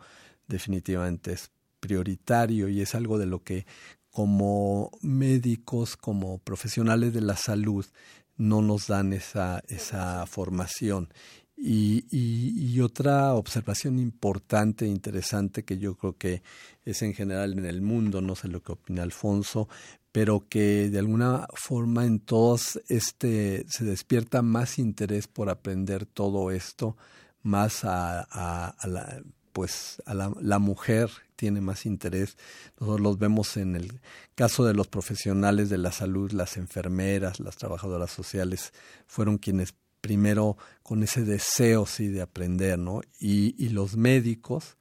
definitivamente 0.50 1.32
es 1.32 1.52
prioritario 1.80 2.70
y 2.70 2.82
es 2.82 2.96
algo 2.96 3.18
de 3.18 3.26
lo 3.26 3.44
que 3.44 3.65
como 4.12 4.92
médicos, 5.02 5.96
como 5.96 6.39
profesionales 6.39 7.13
de 7.13 7.22
la 7.22 7.36
salud, 7.36 7.86
no 8.38 8.62
nos 8.62 8.88
dan 8.88 9.13
esa, 9.13 9.63
esa 9.68 10.26
formación. 10.26 11.10
Y, 11.62 12.06
y, 12.10 12.80
otra 12.80 13.34
observación 13.34 14.00
importante 14.00 14.86
e 14.86 14.88
interesante 14.88 15.65
que 15.65 15.78
yo 15.78 15.96
creo 15.96 16.18
que 16.18 16.42
es 16.86 17.02
en 17.02 17.13
general 17.13 17.52
en 17.60 17.65
el 17.65 17.82
mundo, 17.82 18.22
no 18.22 18.36
sé 18.38 18.48
lo 18.48 18.63
que 18.63 18.72
opina 18.72 19.04
Alfonso, 19.04 19.68
pero 20.13 20.48
que 20.48 20.89
de 20.89 21.00
alguna 21.00 21.48
forma 21.54 22.06
en 22.06 22.20
todos 22.20 22.80
este 22.88 23.65
se 23.70 23.84
despierta 23.84 24.42
más 24.42 24.80
interés 24.80 25.28
por 25.28 25.50
aprender 25.50 26.06
todo 26.06 26.52
esto, 26.52 26.96
más 27.44 27.84
a, 27.84 28.22
a, 28.22 28.88
la 28.88 29.22
pues 29.52 30.02
a 30.06 30.13
la, 30.13 30.32
la, 30.39 30.60
mujer 30.60 31.10
tiene 31.39 31.62
más 31.62 31.86
interés. 31.86 32.36
Nosotros 32.82 32.99
los 32.99 33.17
vemos 33.17 33.56
en 33.56 33.78
el 33.78 34.02
caso 34.36 34.65
de 34.65 34.73
los 34.73 34.88
profesionales 34.88 35.69
de 35.69 35.78
la 35.78 35.93
salud, 35.93 36.34
las 36.34 36.58
enfermeras, 36.58 37.39
las 37.39 37.56
trabajadoras 37.56 38.12
sociales, 38.12 38.73
fueron 39.08 39.38
quienes 39.38 39.73
primero 40.02 40.58
con 40.84 41.02
ese 41.02 41.23
deseo 41.23 41.86
sí 41.86 42.10
de 42.10 42.21
aprender, 42.21 42.78
¿no? 42.78 42.99
Y, 43.21 43.56
y 43.58 43.69
los 43.69 43.95
médicos, 43.95 44.75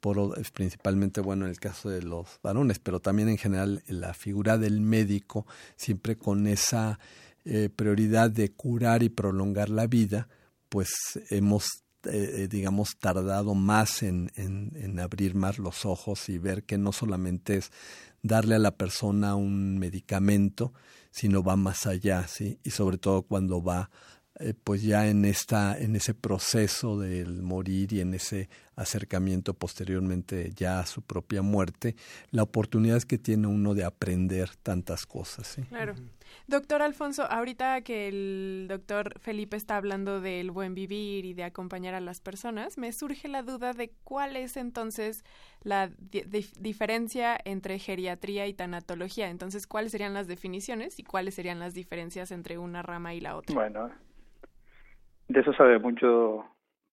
por, 0.00 0.34
principalmente 0.50 1.20
bueno 1.20 1.44
en 1.44 1.52
el 1.52 1.60
caso 1.60 1.88
de 1.88 2.02
los 2.02 2.40
varones, 2.42 2.80
pero 2.80 2.98
también 2.98 3.28
en 3.28 3.38
general 3.38 3.84
la 3.86 4.12
figura 4.12 4.58
del 4.58 4.80
médico, 4.80 5.46
siempre 5.76 6.16
con 6.16 6.48
esa 6.48 6.98
eh, 7.44 7.68
prioridad 7.74 8.30
de 8.30 8.50
curar 8.50 9.04
y 9.04 9.10
prolongar 9.10 9.68
la 9.68 9.86
vida, 9.86 10.28
pues 10.68 10.90
hemos, 11.30 11.84
eh, 12.04 12.48
digamos, 12.50 12.96
tardado 12.98 13.54
más 13.54 14.02
en, 14.02 14.30
en, 14.36 14.72
en 14.76 14.98
abrir 15.00 15.34
más 15.34 15.58
los 15.58 15.84
ojos 15.84 16.28
y 16.28 16.38
ver 16.38 16.64
que 16.64 16.78
no 16.78 16.92
solamente 16.92 17.56
es 17.56 17.70
darle 18.22 18.54
a 18.54 18.58
la 18.58 18.76
persona 18.76 19.34
un 19.34 19.78
medicamento, 19.78 20.72
sino 21.10 21.42
va 21.42 21.56
más 21.56 21.86
allá, 21.86 22.26
¿sí? 22.28 22.58
Y 22.62 22.70
sobre 22.70 22.98
todo 22.98 23.22
cuando 23.22 23.62
va 23.62 23.90
eh, 24.40 24.54
pues 24.64 24.82
ya 24.82 25.06
en 25.06 25.24
esta 25.24 25.78
en 25.78 25.96
ese 25.96 26.14
proceso 26.14 26.98
del 26.98 27.42
morir 27.42 27.92
y 27.92 28.00
en 28.00 28.14
ese 28.14 28.48
acercamiento 28.74 29.52
posteriormente 29.52 30.52
ya 30.56 30.80
a 30.80 30.86
su 30.86 31.02
propia 31.02 31.42
muerte 31.42 31.94
la 32.30 32.42
oportunidad 32.42 33.02
que 33.02 33.18
tiene 33.18 33.46
uno 33.46 33.74
de 33.74 33.84
aprender 33.84 34.56
tantas 34.62 35.04
cosas 35.04 35.46
¿sí? 35.46 35.62
claro. 35.62 35.94
Doctor 36.46 36.80
Alfonso 36.80 37.24
ahorita 37.30 37.82
que 37.82 38.08
el 38.08 38.66
doctor 38.68 39.18
Felipe 39.18 39.56
está 39.56 39.76
hablando 39.76 40.20
del 40.20 40.50
buen 40.50 40.74
vivir 40.74 41.24
y 41.24 41.34
de 41.34 41.44
acompañar 41.44 41.94
a 41.94 42.00
las 42.00 42.20
personas 42.20 42.78
me 42.78 42.92
surge 42.92 43.28
la 43.28 43.42
duda 43.42 43.72
de 43.72 43.92
cuál 44.04 44.36
es 44.36 44.56
entonces 44.56 45.24
la 45.62 45.90
diferencia 46.58 47.38
entre 47.44 47.78
geriatría 47.78 48.46
y 48.46 48.54
tanatología. 48.54 49.28
Entonces 49.28 49.66
cuáles 49.66 49.92
serían 49.92 50.14
las 50.14 50.28
definiciones 50.28 50.98
y 50.98 51.02
cuáles 51.02 51.34
serían 51.34 51.58
las 51.58 51.74
diferencias 51.74 52.30
entre 52.30 52.58
una 52.58 52.82
rama 52.82 53.12
y 53.12 53.20
la 53.20 53.36
otra 53.36 53.54
bueno 53.54 53.90
de 55.30 55.40
eso 55.40 55.52
sabe 55.52 55.78
mucho 55.78 56.44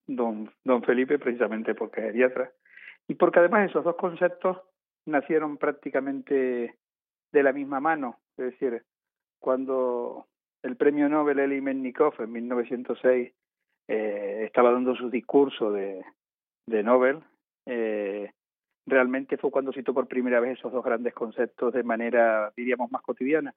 don, 0.06 0.52
don 0.64 0.84
Felipe, 0.84 1.18
precisamente 1.18 1.74
porque 1.74 2.02
es 2.02 2.06
geriatra. 2.08 2.52
Y 3.08 3.16
porque 3.16 3.40
además 3.40 3.68
esos 3.68 3.84
dos 3.84 3.96
conceptos 3.96 4.60
nacieron 5.08 5.58
prácticamente 5.58 6.78
de 7.32 7.44
la 7.44 7.52
misma 7.52 7.80
mano. 7.80 8.20
Es 8.38 8.52
decir, 8.52 8.84
cuando 9.40 10.28
el 10.62 10.76
premio 10.76 11.10
Nobel 11.10 11.40
Eli 11.40 11.62
Mennikov 11.62 12.14
en 12.20 12.32
1906 12.32 13.34
eh, 13.88 14.42
estaba 14.46 14.72
dando 14.72 14.96
su 14.96 15.10
discurso 15.10 15.72
de, 15.72 16.06
de 16.68 16.84
Nobel, 16.84 17.24
eh, 17.66 18.34
realmente 18.86 19.38
fue 19.38 19.50
cuando 19.50 19.74
citó 19.74 19.96
por 19.96 20.08
primera 20.08 20.40
vez 20.40 20.60
esos 20.60 20.72
dos 20.72 20.86
grandes 20.86 21.16
conceptos 21.16 21.74
de 21.74 21.82
manera, 21.82 22.54
diríamos, 22.56 22.92
más 22.92 23.02
cotidiana. 23.02 23.56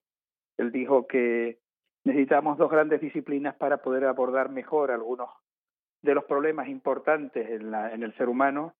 Él 0.56 0.72
dijo 0.72 1.06
que 1.06 1.58
necesitamos 2.04 2.58
dos 2.58 2.70
grandes 2.70 3.00
disciplinas 3.00 3.54
para 3.56 3.78
poder 3.78 4.04
abordar 4.04 4.50
mejor 4.50 4.90
algunos 4.90 5.28
de 6.02 6.14
los 6.14 6.24
problemas 6.24 6.68
importantes 6.68 7.48
en, 7.50 7.70
la, 7.70 7.92
en 7.92 8.02
el 8.02 8.14
ser 8.14 8.28
humano 8.28 8.74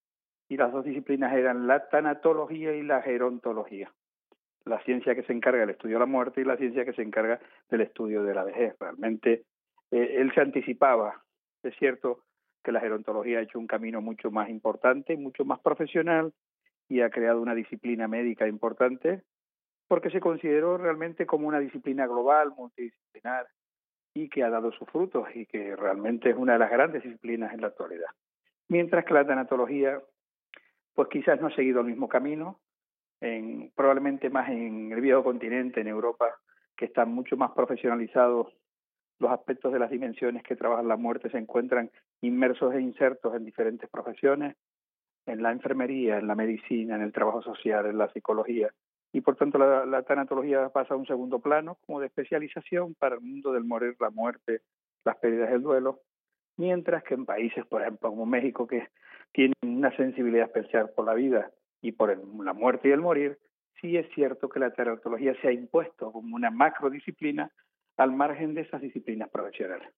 y 0.48 0.56
las 0.56 0.72
dos 0.72 0.84
disciplinas 0.84 1.32
eran 1.32 1.66
la 1.66 1.88
tanatología 1.88 2.74
y 2.74 2.82
la 2.82 3.02
gerontología, 3.02 3.92
la 4.64 4.82
ciencia 4.82 5.14
que 5.14 5.22
se 5.22 5.32
encarga 5.32 5.60
del 5.60 5.70
estudio 5.70 5.96
de 5.96 6.00
la 6.00 6.06
muerte 6.06 6.40
y 6.40 6.44
la 6.44 6.56
ciencia 6.56 6.84
que 6.84 6.92
se 6.92 7.02
encarga 7.02 7.38
del 7.68 7.82
estudio 7.82 8.22
de 8.22 8.34
la 8.34 8.44
vejez. 8.44 8.74
Realmente 8.80 9.44
eh, 9.90 10.16
él 10.18 10.32
se 10.34 10.40
anticipaba, 10.40 11.22
es 11.62 11.74
cierto 11.76 12.24
que 12.64 12.72
la 12.72 12.80
gerontología 12.80 13.38
ha 13.38 13.42
hecho 13.42 13.58
un 13.58 13.66
camino 13.66 14.00
mucho 14.00 14.30
más 14.30 14.48
importante, 14.48 15.16
mucho 15.16 15.44
más 15.44 15.60
profesional 15.60 16.32
y 16.88 17.00
ha 17.00 17.10
creado 17.10 17.40
una 17.40 17.54
disciplina 17.54 18.08
médica 18.08 18.48
importante 18.48 19.22
porque 19.90 20.10
se 20.10 20.20
consideró 20.20 20.78
realmente 20.78 21.26
como 21.26 21.48
una 21.48 21.58
disciplina 21.58 22.06
global, 22.06 22.52
multidisciplinar, 22.56 23.48
y 24.14 24.28
que 24.28 24.44
ha 24.44 24.48
dado 24.48 24.70
sus 24.70 24.88
frutos 24.88 25.26
y 25.34 25.46
que 25.46 25.74
realmente 25.74 26.30
es 26.30 26.36
una 26.36 26.52
de 26.52 26.60
las 26.60 26.70
grandes 26.70 27.02
disciplinas 27.02 27.52
en 27.52 27.62
la 27.62 27.66
actualidad. 27.66 28.06
Mientras 28.68 29.04
que 29.04 29.14
la 29.14 29.26
tanatología, 29.26 30.00
pues 30.94 31.08
quizás 31.08 31.40
no 31.40 31.48
ha 31.48 31.54
seguido 31.56 31.80
el 31.80 31.88
mismo 31.88 32.08
camino, 32.08 32.60
en, 33.20 33.72
probablemente 33.74 34.30
más 34.30 34.48
en 34.50 34.92
el 34.92 35.00
viejo 35.00 35.24
continente, 35.24 35.80
en 35.80 35.88
Europa, 35.88 36.36
que 36.76 36.84
están 36.84 37.12
mucho 37.12 37.36
más 37.36 37.50
profesionalizados 37.50 38.46
los 39.18 39.32
aspectos 39.32 39.72
de 39.72 39.80
las 39.80 39.90
dimensiones 39.90 40.44
que 40.44 40.54
trabajan 40.54 40.86
la 40.86 40.96
muerte 40.96 41.30
se 41.30 41.38
encuentran 41.38 41.90
inmersos 42.20 42.72
e 42.74 42.80
insertos 42.80 43.34
en 43.34 43.44
diferentes 43.44 43.90
profesiones, 43.90 44.54
en 45.26 45.42
la 45.42 45.50
enfermería, 45.50 46.18
en 46.18 46.28
la 46.28 46.36
medicina, 46.36 46.94
en 46.94 47.02
el 47.02 47.12
trabajo 47.12 47.42
social, 47.42 47.86
en 47.86 47.98
la 47.98 48.08
psicología, 48.12 48.70
y 49.12 49.20
por 49.20 49.36
tanto 49.36 49.58
la, 49.58 49.84
la, 49.86 50.02
tanatología 50.02 50.68
pasa 50.68 50.94
a 50.94 50.96
un 50.96 51.06
segundo 51.06 51.40
plano 51.40 51.78
como 51.86 52.00
de 52.00 52.06
especialización 52.06 52.94
para 52.94 53.16
el 53.16 53.20
mundo 53.20 53.52
del 53.52 53.64
morir, 53.64 53.96
la 53.98 54.10
muerte, 54.10 54.62
las 55.04 55.16
pérdidas 55.16 55.50
del 55.50 55.62
duelo, 55.62 56.00
mientras 56.56 57.02
que 57.02 57.14
en 57.14 57.26
países, 57.26 57.66
por 57.66 57.82
ejemplo, 57.82 58.10
como 58.10 58.26
México, 58.26 58.66
que 58.66 58.88
tienen 59.32 59.54
una 59.62 59.94
sensibilidad 59.96 60.46
especial 60.46 60.90
por 60.94 61.06
la 61.06 61.14
vida 61.14 61.50
y 61.80 61.92
por 61.92 62.10
el, 62.10 62.20
la 62.44 62.52
muerte 62.52 62.88
y 62.88 62.92
el 62.92 63.00
morir, 63.00 63.38
sí 63.80 63.96
es 63.96 64.06
cierto 64.14 64.48
que 64.48 64.60
la 64.60 64.72
tanatología 64.72 65.34
se 65.40 65.48
ha 65.48 65.52
impuesto 65.52 66.12
como 66.12 66.36
una 66.36 66.50
macrodisciplina 66.50 67.50
al 67.96 68.12
margen 68.12 68.54
de 68.54 68.62
esas 68.62 68.80
disciplinas 68.80 69.28
profesionales. 69.30 69.88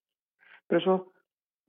Pero 0.66 0.80
eso, 0.80 1.12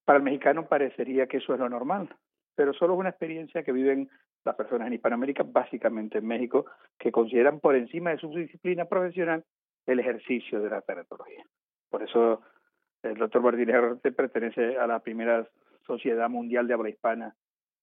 para 0.05 0.17
el 0.17 0.23
mexicano 0.23 0.67
parecería 0.67 1.27
que 1.27 1.37
eso 1.37 1.53
es 1.53 1.59
lo 1.59 1.69
normal, 1.69 2.09
pero 2.55 2.73
solo 2.73 2.93
es 2.93 2.99
una 2.99 3.09
experiencia 3.09 3.63
que 3.63 3.71
viven 3.71 4.09
las 4.45 4.55
personas 4.55 4.87
en 4.87 4.93
Hispanoamérica, 4.93 5.43
básicamente 5.43 6.17
en 6.17 6.27
México, 6.27 6.65
que 6.97 7.11
consideran 7.11 7.59
por 7.59 7.75
encima 7.75 8.11
de 8.11 8.17
su 8.17 8.29
disciplina 8.29 8.85
profesional 8.85 9.43
el 9.85 9.99
ejercicio 9.99 10.61
de 10.61 10.69
la 10.69 10.81
tanatología. 10.81 11.43
Por 11.89 12.03
eso 12.03 12.41
el 13.03 13.15
doctor 13.15 13.41
Martínez 13.41 13.99
pertenece 14.15 14.77
a 14.77 14.87
la 14.87 14.99
primera 14.99 15.47
sociedad 15.85 16.29
mundial 16.29 16.67
de 16.67 16.73
habla 16.73 16.89
hispana 16.89 17.35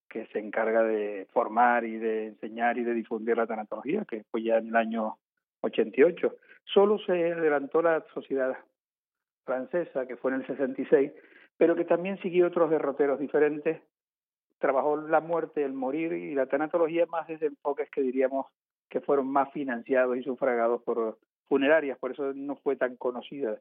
que 0.09 0.27
se 0.27 0.41
encarga 0.41 0.83
de 0.83 1.27
formar 1.33 1.85
y 1.85 1.97
de 1.97 2.27
enseñar 2.29 2.79
y 2.79 2.85
de 2.85 2.95
difundir 2.95 3.37
la 3.37 3.47
tanatología, 3.47 4.05
que 4.05 4.25
fue 4.31 4.43
ya 4.43 4.57
en 4.57 4.69
el 4.69 4.77
año 4.77 5.19
88. 5.61 6.35
Solo 6.65 6.99
se 6.99 7.33
adelantó 7.33 7.81
la 7.81 8.05
sociedad 8.13 8.57
francesa, 9.45 10.07
que 10.07 10.17
fue 10.17 10.33
en 10.33 10.41
el 10.41 10.47
66, 10.47 11.13
pero 11.57 11.77
que 11.77 11.85
también 11.85 12.19
siguió 12.23 12.49
otros 12.49 12.71
derroteros 12.71 13.21
diferentes 13.21 13.81
trabajó 14.61 14.97
la 14.97 15.21
muerte, 15.21 15.65
el 15.65 15.73
morir 15.73 16.13
y 16.13 16.35
la 16.35 16.47
tanatología 16.47 17.07
más 17.07 17.27
desde 17.27 17.47
enfoques 17.47 17.91
que 17.91 18.03
diríamos 18.03 18.47
que 18.89 19.01
fueron 19.01 19.29
más 19.29 19.51
financiados 19.53 20.17
y 20.17 20.23
sufragados 20.23 20.83
por 20.83 21.19
funerarias, 21.49 21.99
por 21.99 22.13
eso 22.13 22.33
no 22.35 22.57
fue 22.57 22.77
tan 22.77 22.97
conocida 22.97 23.59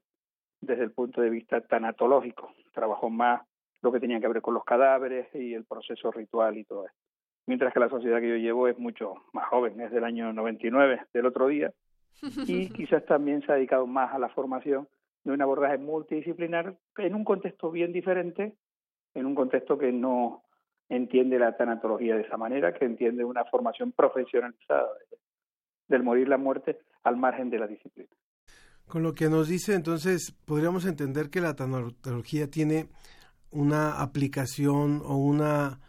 desde 0.62 0.84
el 0.84 0.92
punto 0.92 1.22
de 1.22 1.30
vista 1.30 1.62
tanatológico. 1.62 2.52
Trabajó 2.74 3.10
más 3.10 3.42
lo 3.82 3.92
que 3.92 4.00
tenía 4.00 4.20
que 4.20 4.28
ver 4.28 4.42
con 4.42 4.54
los 4.54 4.64
cadáveres 4.64 5.34
y 5.34 5.54
el 5.54 5.66
proceso 5.66 6.12
ritual 6.12 6.58
y 6.58 6.66
todo 6.66 6.86
eso. 6.86 6.96
Mientras 7.48 7.74
que 7.74 7.80
la 7.80 7.90
sociedad 7.90 8.20
que 8.20 8.30
yo 8.30 8.36
llevo 8.36 8.68
es 8.68 8.78
mucho 8.78 9.16
más 9.34 9.48
joven, 9.48 9.80
es 9.82 9.92
del 9.92 10.04
año 10.04 10.34
99, 10.34 11.08
del 11.14 11.26
otro 11.26 11.48
día, 11.48 11.72
y 12.46 12.70
quizás 12.74 13.06
también 13.06 13.42
se 13.42 13.52
ha 13.52 13.56
dedicado 13.56 13.88
más 13.88 14.14
a 14.14 14.20
la 14.20 14.30
formación 14.30 14.88
de 15.24 15.32
un 15.32 15.42
abordaje 15.42 15.78
multidisciplinar 15.78 16.78
en 16.98 17.16
un 17.16 17.24
contexto 17.24 17.72
bien 17.72 17.92
diferente, 17.94 18.54
en 19.14 19.26
un 19.26 19.36
contexto 19.36 19.78
que 19.78 19.92
no 19.92 20.44
entiende 20.90 21.40
la 21.40 21.56
tanatología 21.56 22.16
de 22.16 22.24
esa 22.24 22.38
manera, 22.38 22.74
que 22.74 22.86
entiende 22.86 23.24
una 23.24 23.46
formación 23.46 23.92
profesionalizada 23.92 24.90
del 25.88 26.04
morir 26.04 26.28
la 26.28 26.38
muerte 26.38 26.80
al 27.04 27.18
margen 27.18 27.50
de 27.50 27.60
la 27.60 27.68
disciplina. 27.68 28.10
Con 28.88 29.04
lo 29.04 29.14
que 29.14 29.30
nos 29.30 29.48
dice, 29.48 29.76
entonces, 29.76 30.36
podríamos 30.46 30.86
entender 30.86 31.30
que 31.30 31.42
la 31.42 31.56
tanatología 31.56 32.50
tiene 32.50 32.88
una 33.52 34.02
aplicación 34.02 35.02
o 35.06 35.16
una 35.18 35.80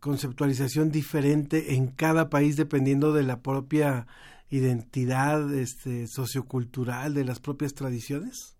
conceptualización 0.00 0.90
diferente 0.90 1.74
en 1.74 1.88
cada 1.88 2.28
país 2.28 2.56
dependiendo 2.56 3.12
de 3.12 3.22
la 3.22 3.42
propia 3.42 4.06
identidad 4.48 5.52
este, 5.54 6.06
sociocultural, 6.06 7.14
de 7.14 7.24
las 7.24 7.40
propias 7.40 7.74
tradiciones? 7.74 8.56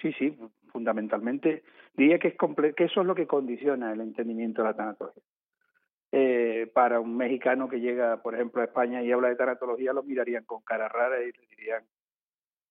Sí, 0.00 0.12
sí, 0.18 0.36
fundamentalmente. 0.70 1.62
Diría 1.94 2.18
que, 2.18 2.28
es 2.28 2.74
que 2.74 2.84
eso 2.84 3.00
es 3.00 3.06
lo 3.06 3.14
que 3.14 3.26
condiciona 3.26 3.92
el 3.92 4.00
entendimiento 4.00 4.62
de 4.62 4.68
la 4.68 4.76
tanatología. 4.76 5.22
Eh, 6.10 6.70
para 6.74 7.00
un 7.00 7.16
mexicano 7.16 7.68
que 7.68 7.80
llega, 7.80 8.22
por 8.22 8.34
ejemplo, 8.34 8.60
a 8.60 8.66
España 8.66 9.02
y 9.02 9.12
habla 9.12 9.28
de 9.28 9.36
tanatología, 9.36 9.92
lo 9.92 10.02
mirarían 10.02 10.44
con 10.44 10.62
cara 10.62 10.88
rara 10.88 11.22
y 11.22 11.32
le 11.32 11.46
dirían 11.48 11.84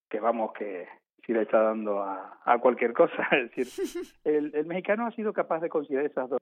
que 0.10 0.20
vamos, 0.20 0.54
que 0.54 0.88
si 1.26 1.34
le 1.34 1.44
está 1.44 1.62
dando 1.62 2.02
a, 2.02 2.40
a 2.44 2.60
cualquier 2.60 2.94
cosa. 2.94 3.28
Es 3.32 3.56
decir, 3.56 4.16
el, 4.24 4.56
el 4.56 4.66
mexicano 4.66 5.06
ha 5.06 5.12
sido 5.12 5.34
capaz 5.34 5.62
de 5.62 5.70
considerar 5.70 6.06
esas 6.06 6.30
dos 6.30 6.42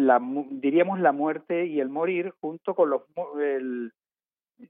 la, 0.00 0.20
diríamos 0.50 0.98
la 0.98 1.12
muerte 1.12 1.66
y 1.66 1.80
el 1.80 1.88
morir 1.88 2.34
junto 2.40 2.74
con 2.74 2.90
los 2.90 3.02
el, 3.38 3.92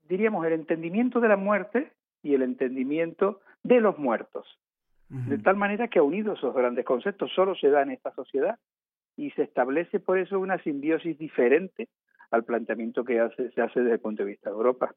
diríamos 0.08 0.44
el 0.46 0.52
entendimiento 0.52 1.20
de 1.20 1.28
la 1.28 1.36
muerte 1.36 1.92
y 2.22 2.34
el 2.34 2.42
entendimiento 2.42 3.40
de 3.62 3.80
los 3.80 3.98
muertos 3.98 4.59
de 5.10 5.38
tal 5.38 5.56
manera 5.56 5.88
que 5.88 5.98
ha 5.98 6.04
unido 6.04 6.34
esos 6.34 6.54
grandes 6.54 6.84
conceptos 6.84 7.32
solo 7.34 7.56
se 7.56 7.68
da 7.68 7.82
en 7.82 7.90
esta 7.90 8.14
sociedad 8.14 8.58
y 9.16 9.32
se 9.32 9.42
establece 9.42 9.98
por 9.98 10.18
eso 10.18 10.38
una 10.38 10.62
simbiosis 10.62 11.18
diferente 11.18 11.88
al 12.30 12.44
planteamiento 12.44 13.04
que 13.04 13.18
hace, 13.18 13.50
se 13.50 13.60
hace 13.60 13.80
desde 13.80 13.94
el 13.94 14.00
punto 14.00 14.22
de 14.22 14.30
vista 14.30 14.50
de 14.50 14.56
Europa. 14.56 14.94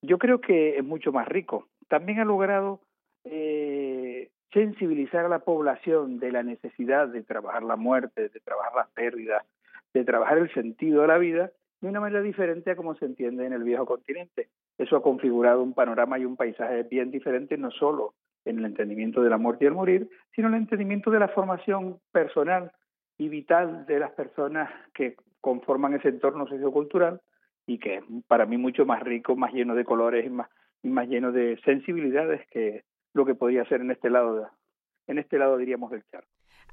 Yo 0.00 0.18
creo 0.18 0.40
que 0.40 0.78
es 0.78 0.84
mucho 0.84 1.10
más 1.10 1.26
rico. 1.26 1.66
También 1.88 2.20
ha 2.20 2.24
logrado 2.24 2.80
eh, 3.24 4.30
sensibilizar 4.52 5.24
a 5.24 5.28
la 5.28 5.40
población 5.40 6.20
de 6.20 6.30
la 6.30 6.44
necesidad 6.44 7.08
de 7.08 7.24
trabajar 7.24 7.64
la 7.64 7.74
muerte, 7.74 8.28
de 8.28 8.40
trabajar 8.40 8.74
las 8.76 8.88
pérdidas, 8.90 9.44
de 9.92 10.04
trabajar 10.04 10.38
el 10.38 10.54
sentido 10.54 11.02
de 11.02 11.08
la 11.08 11.18
vida 11.18 11.50
de 11.80 11.88
una 11.88 12.00
manera 12.00 12.22
diferente 12.22 12.70
a 12.70 12.76
como 12.76 12.94
se 12.94 13.06
entiende 13.06 13.44
en 13.44 13.52
el 13.52 13.64
viejo 13.64 13.86
continente. 13.86 14.48
Eso 14.78 14.96
ha 14.96 15.02
configurado 15.02 15.62
un 15.62 15.74
panorama 15.74 16.18
y 16.18 16.24
un 16.24 16.36
paisaje 16.36 16.84
bien 16.84 17.10
diferente, 17.10 17.58
no 17.58 17.72
solo 17.72 18.14
en 18.48 18.58
el 18.58 18.64
entendimiento 18.66 19.22
de 19.22 19.30
la 19.30 19.38
muerte 19.38 19.64
y 19.64 19.68
el 19.68 19.74
morir, 19.74 20.08
sino 20.34 20.48
en 20.48 20.54
el 20.54 20.60
entendimiento 20.62 21.10
de 21.10 21.20
la 21.20 21.28
formación 21.28 22.00
personal 22.12 22.72
y 23.18 23.28
vital 23.28 23.86
de 23.86 23.98
las 23.98 24.12
personas 24.12 24.70
que 24.94 25.16
conforman 25.40 25.94
ese 25.94 26.08
entorno 26.08 26.46
sociocultural 26.46 27.20
y 27.66 27.78
que 27.78 27.96
es 27.96 28.04
para 28.26 28.46
mí 28.46 28.56
mucho 28.56 28.86
más 28.86 29.02
rico, 29.02 29.36
más 29.36 29.52
lleno 29.52 29.74
de 29.74 29.84
colores 29.84 30.26
y 30.26 30.30
más, 30.30 30.48
y 30.82 30.88
más 30.88 31.08
lleno 31.08 31.32
de 31.32 31.60
sensibilidades 31.64 32.46
que 32.50 32.84
lo 33.12 33.26
que 33.26 33.34
podría 33.34 33.64
ser 33.66 33.80
en 33.80 33.90
este 33.90 34.10
lado, 34.10 34.48
en 35.06 35.18
este 35.18 35.38
lado 35.38 35.56
diríamos 35.58 35.90
del 35.90 36.04
charco. 36.10 36.28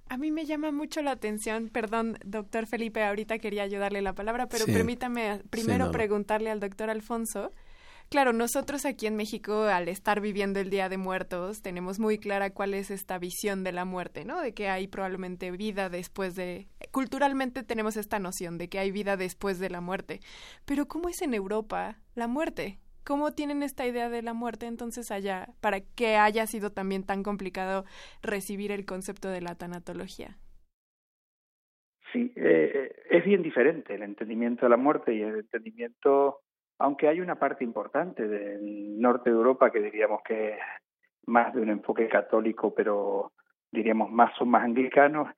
A 0.07 0.17
mí 0.17 0.31
me 0.31 0.45
llama 0.45 0.71
mucho 0.71 1.01
la 1.01 1.11
atención, 1.11 1.69
perdón, 1.69 2.17
doctor 2.23 2.67
Felipe, 2.67 3.03
ahorita 3.03 3.39
quería 3.39 3.63
ayudarle 3.63 4.01
la 4.01 4.13
palabra, 4.13 4.47
pero 4.47 4.65
permítame 4.65 5.41
primero 5.49 5.91
preguntarle 5.91 6.51
al 6.51 6.59
doctor 6.59 6.89
Alfonso. 6.89 7.51
Claro, 8.09 8.33
nosotros 8.33 8.85
aquí 8.85 9.07
en 9.07 9.15
México, 9.15 9.63
al 9.63 9.87
estar 9.87 10.21
viviendo 10.21 10.59
el 10.59 10.69
Día 10.69 10.89
de 10.89 10.97
Muertos, 10.97 11.61
tenemos 11.61 11.99
muy 11.99 12.17
clara 12.17 12.51
cuál 12.51 12.73
es 12.73 12.91
esta 12.91 13.17
visión 13.17 13.63
de 13.63 13.71
la 13.71 13.83
muerte, 13.83 14.25
¿no? 14.25 14.41
De 14.41 14.53
que 14.53 14.69
hay 14.69 14.87
probablemente 14.87 15.51
vida 15.51 15.89
después 15.89 16.35
de... 16.35 16.67
Culturalmente 16.91 17.63
tenemos 17.63 17.97
esta 17.97 18.19
noción 18.19 18.57
de 18.57 18.69
que 18.69 18.79
hay 18.79 18.91
vida 18.91 19.17
después 19.17 19.59
de 19.59 19.69
la 19.69 19.81
muerte. 19.81 20.19
Pero 20.65 20.87
¿cómo 20.87 21.09
es 21.09 21.21
en 21.21 21.33
Europa 21.33 21.97
la 22.13 22.27
muerte? 22.27 22.79
¿Cómo 23.05 23.33
tienen 23.33 23.61
esta 23.61 23.85
idea 23.85 24.09
de 24.09 24.23
la 24.23 24.33
muerte 24.33 24.65
entonces 24.65 25.11
allá 25.11 25.49
para 25.61 25.81
que 25.81 26.15
haya 26.15 26.47
sido 26.47 26.71
también 26.71 27.03
tan 27.03 27.21
complicado 27.21 27.85
recibir 28.23 28.71
el 28.71 28.85
concepto 28.85 29.29
de 29.29 29.41
la 29.41 29.53
tanatología? 29.55 30.37
Sí, 32.11 32.31
eh, 32.35 32.91
es 33.11 33.23
bien 33.25 33.43
diferente 33.43 33.93
el 33.93 34.01
entendimiento 34.01 34.65
de 34.65 34.69
la 34.69 34.77
muerte 34.77 35.13
y 35.13 35.21
el 35.21 35.35
entendimiento, 35.35 36.39
aunque 36.79 37.07
hay 37.07 37.21
una 37.21 37.35
parte 37.35 37.63
importante 37.63 38.27
del 38.27 38.99
norte 38.99 39.29
de 39.29 39.35
Europa 39.35 39.71
que 39.71 39.79
diríamos 39.79 40.21
que 40.23 40.49
es 40.49 40.59
más 41.25 41.53
de 41.53 41.61
un 41.61 41.69
enfoque 41.69 42.07
católico, 42.07 42.73
pero 42.73 43.31
diríamos 43.71 44.11
más 44.11 44.35
son 44.37 44.49
más 44.49 44.63
anglicanos 44.63 45.29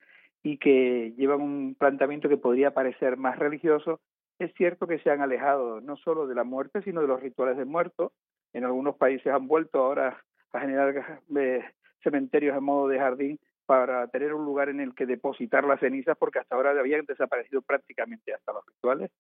y 0.43 0.57
que 0.57 1.13
llevan 1.17 1.41
un 1.41 1.75
planteamiento 1.75 2.29
que 2.29 2.37
podría 2.37 2.73
parecer 2.73 3.17
más 3.17 3.37
religioso, 3.37 3.99
es 4.39 4.53
cierto 4.53 4.87
que 4.87 4.99
se 4.99 5.09
han 5.09 5.21
alejado 5.21 5.81
no 5.81 5.97
solo 5.97 6.27
de 6.27 6.35
la 6.35 6.43
muerte, 6.43 6.81
sino 6.83 7.01
de 7.01 7.07
los 7.07 7.21
rituales 7.21 7.57
de 7.57 7.65
muertos. 7.65 8.11
En 8.53 8.63
algunos 8.63 8.95
países 8.95 9.33
han 9.33 9.47
vuelto 9.47 9.83
ahora 9.83 10.23
a 10.53 10.59
generar 10.59 11.21
eh, 11.35 11.63
cementerios 12.03 12.55
en 12.55 12.63
modo 12.63 12.87
de 12.87 12.99
jardín 12.99 13.39
para 13.65 14.07
tener 14.07 14.33
un 14.33 14.45
lugar 14.45 14.69
en 14.69 14.79
el 14.79 14.95
que 14.95 15.05
depositar 15.05 15.65
las 15.65 15.79
cenizas, 15.79 16.17
porque 16.17 16.39
hasta 16.39 16.55
ahora 16.55 16.71
habían 16.71 17.05
desaparecido 17.05 17.61
prácticamente 17.61 18.33
hasta 18.33 18.53
los 18.53 18.65
rituales. 18.65 19.11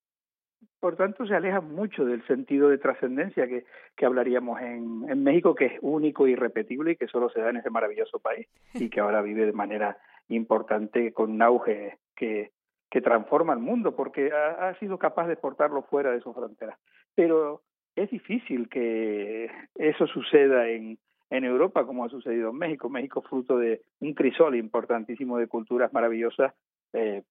Por 0.79 0.95
tanto, 0.95 1.25
se 1.25 1.35
aleja 1.35 1.59
mucho 1.59 2.05
del 2.05 2.25
sentido 2.27 2.69
de 2.69 2.77
trascendencia 2.77 3.47
que, 3.47 3.65
que 3.95 4.05
hablaríamos 4.05 4.61
en, 4.61 5.09
en 5.09 5.23
México, 5.23 5.55
que 5.55 5.65
es 5.65 5.73
único 5.81 6.27
irrepetible 6.27 6.91
y 6.91 6.95
que 6.95 7.07
solo 7.07 7.29
se 7.29 7.41
da 7.41 7.49
en 7.49 7.57
ese 7.57 7.71
maravilloso 7.71 8.19
país 8.19 8.47
y 8.75 8.89
que 8.89 8.99
ahora 8.99 9.21
vive 9.21 9.45
de 9.47 9.53
manera 9.53 9.97
importante 10.29 11.13
con 11.13 11.31
un 11.31 11.41
auge 11.41 11.97
que, 12.15 12.51
que 12.89 13.01
transforma 13.01 13.53
el 13.53 13.59
mundo, 13.59 13.95
porque 13.95 14.31
ha, 14.31 14.73
sido 14.79 14.97
capaz 14.97 15.27
de 15.27 15.35
portarlo 15.35 15.81
fuera 15.83 16.11
de 16.11 16.21
sus 16.21 16.35
fronteras. 16.35 16.77
Pero 17.15 17.61
es 17.95 18.09
difícil 18.11 18.69
que 18.69 19.49
eso 19.75 20.05
suceda 20.07 20.69
en, 20.69 20.99
en 21.29 21.43
Europa 21.43 21.85
como 21.85 22.05
ha 22.05 22.09
sucedido 22.09 22.51
en 22.51 22.57
México. 22.57 22.89
México 22.89 23.21
fruto 23.23 23.57
de 23.57 23.81
un 23.99 24.13
crisol 24.13 24.55
importantísimo 24.55 25.37
de 25.37 25.47
culturas 25.47 25.91
maravillosas 25.91 26.53
eh, 26.93 27.23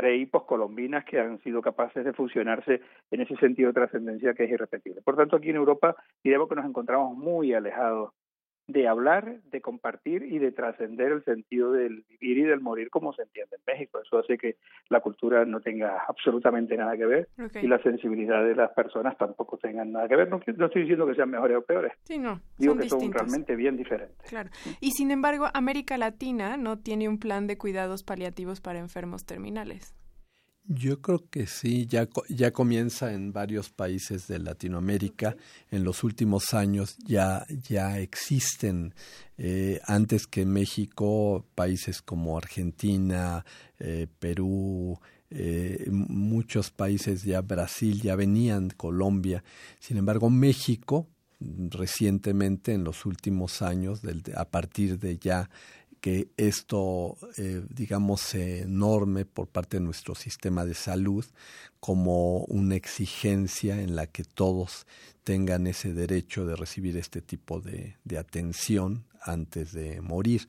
pre 0.00 0.16
y 0.16 0.26
colombinas 0.26 1.04
que 1.04 1.20
han 1.20 1.38
sido 1.42 1.60
capaces 1.60 2.06
de 2.06 2.14
fusionarse 2.14 2.80
en 3.10 3.20
ese 3.20 3.36
sentido 3.36 3.68
de 3.68 3.74
trascendencia 3.74 4.32
que 4.32 4.44
es 4.44 4.50
irrepetible. 4.50 5.02
Por 5.02 5.14
tanto, 5.14 5.36
aquí 5.36 5.50
en 5.50 5.56
Europa 5.56 5.94
diremos 6.24 6.48
que 6.48 6.54
nos 6.54 6.64
encontramos 6.64 7.14
muy 7.14 7.52
alejados 7.52 8.12
de 8.72 8.88
hablar, 8.88 9.40
de 9.50 9.60
compartir 9.60 10.22
y 10.22 10.38
de 10.38 10.52
trascender 10.52 11.12
el 11.12 11.24
sentido 11.24 11.72
del 11.72 12.04
vivir 12.08 12.38
y 12.38 12.42
del 12.42 12.60
morir 12.60 12.90
como 12.90 13.12
se 13.12 13.22
entiende 13.22 13.56
en 13.56 13.62
México. 13.66 14.00
Eso 14.02 14.18
hace 14.18 14.38
que 14.38 14.56
la 14.88 15.00
cultura 15.00 15.44
no 15.44 15.60
tenga 15.60 16.04
absolutamente 16.06 16.76
nada 16.76 16.96
que 16.96 17.06
ver 17.06 17.28
y 17.60 17.66
la 17.66 17.82
sensibilidad 17.82 18.44
de 18.44 18.54
las 18.54 18.70
personas 18.72 19.16
tampoco 19.18 19.58
tengan 19.58 19.92
nada 19.92 20.08
que 20.08 20.16
ver. 20.16 20.28
No, 20.28 20.38
estoy 20.38 20.82
diciendo 20.82 21.06
que 21.06 21.14
sean 21.14 21.30
mejores 21.30 21.56
o 21.56 21.62
peores. 21.62 21.92
Sí, 22.04 22.18
no. 22.18 22.40
Digo 22.58 22.76
que 22.76 22.88
son 22.88 23.12
realmente 23.12 23.56
bien 23.56 23.76
diferentes. 23.76 24.28
Claro. 24.28 24.50
Y 24.80 24.92
sin 24.92 25.10
embargo, 25.10 25.46
América 25.54 25.98
Latina 25.98 26.56
no 26.56 26.78
tiene 26.78 27.08
un 27.08 27.18
plan 27.18 27.46
de 27.46 27.58
cuidados 27.58 28.02
paliativos 28.02 28.60
para 28.60 28.78
enfermos 28.78 29.24
terminales. 29.26 29.94
Yo 30.64 31.00
creo 31.00 31.28
que 31.30 31.46
sí, 31.46 31.86
ya, 31.86 32.08
ya 32.28 32.52
comienza 32.52 33.12
en 33.12 33.32
varios 33.32 33.70
países 33.70 34.28
de 34.28 34.38
Latinoamérica. 34.38 35.36
En 35.70 35.82
los 35.82 36.04
últimos 36.04 36.54
años 36.54 36.96
ya, 37.04 37.44
ya 37.68 37.98
existen, 37.98 38.94
eh, 39.36 39.80
antes 39.86 40.26
que 40.28 40.46
México, 40.46 41.44
países 41.56 42.02
como 42.02 42.36
Argentina, 42.38 43.44
eh, 43.80 44.06
Perú, 44.18 45.00
eh, 45.30 45.86
muchos 45.90 46.70
países 46.70 47.24
ya, 47.24 47.40
Brasil, 47.40 48.00
ya 48.00 48.14
venían, 48.14 48.70
Colombia. 48.70 49.42
Sin 49.80 49.96
embargo, 49.96 50.30
México, 50.30 51.08
recientemente, 51.40 52.74
en 52.74 52.84
los 52.84 53.06
últimos 53.06 53.62
años, 53.62 54.02
a 54.36 54.44
partir 54.44 54.98
de 54.98 55.18
ya 55.18 55.48
que 56.00 56.30
esto, 56.36 57.16
eh, 57.36 57.62
digamos, 57.68 58.34
enorme 58.34 59.24
por 59.26 59.48
parte 59.48 59.76
de 59.78 59.84
nuestro 59.84 60.14
sistema 60.14 60.64
de 60.64 60.74
salud 60.74 61.24
como 61.78 62.44
una 62.44 62.74
exigencia 62.74 63.80
en 63.80 63.96
la 63.96 64.06
que 64.06 64.24
todos 64.24 64.86
tengan 65.24 65.66
ese 65.66 65.92
derecho 65.92 66.46
de 66.46 66.56
recibir 66.56 66.96
este 66.96 67.20
tipo 67.20 67.60
de, 67.60 67.96
atención 68.18 69.04
antes 69.22 69.72
de 69.72 70.00
morir. 70.00 70.48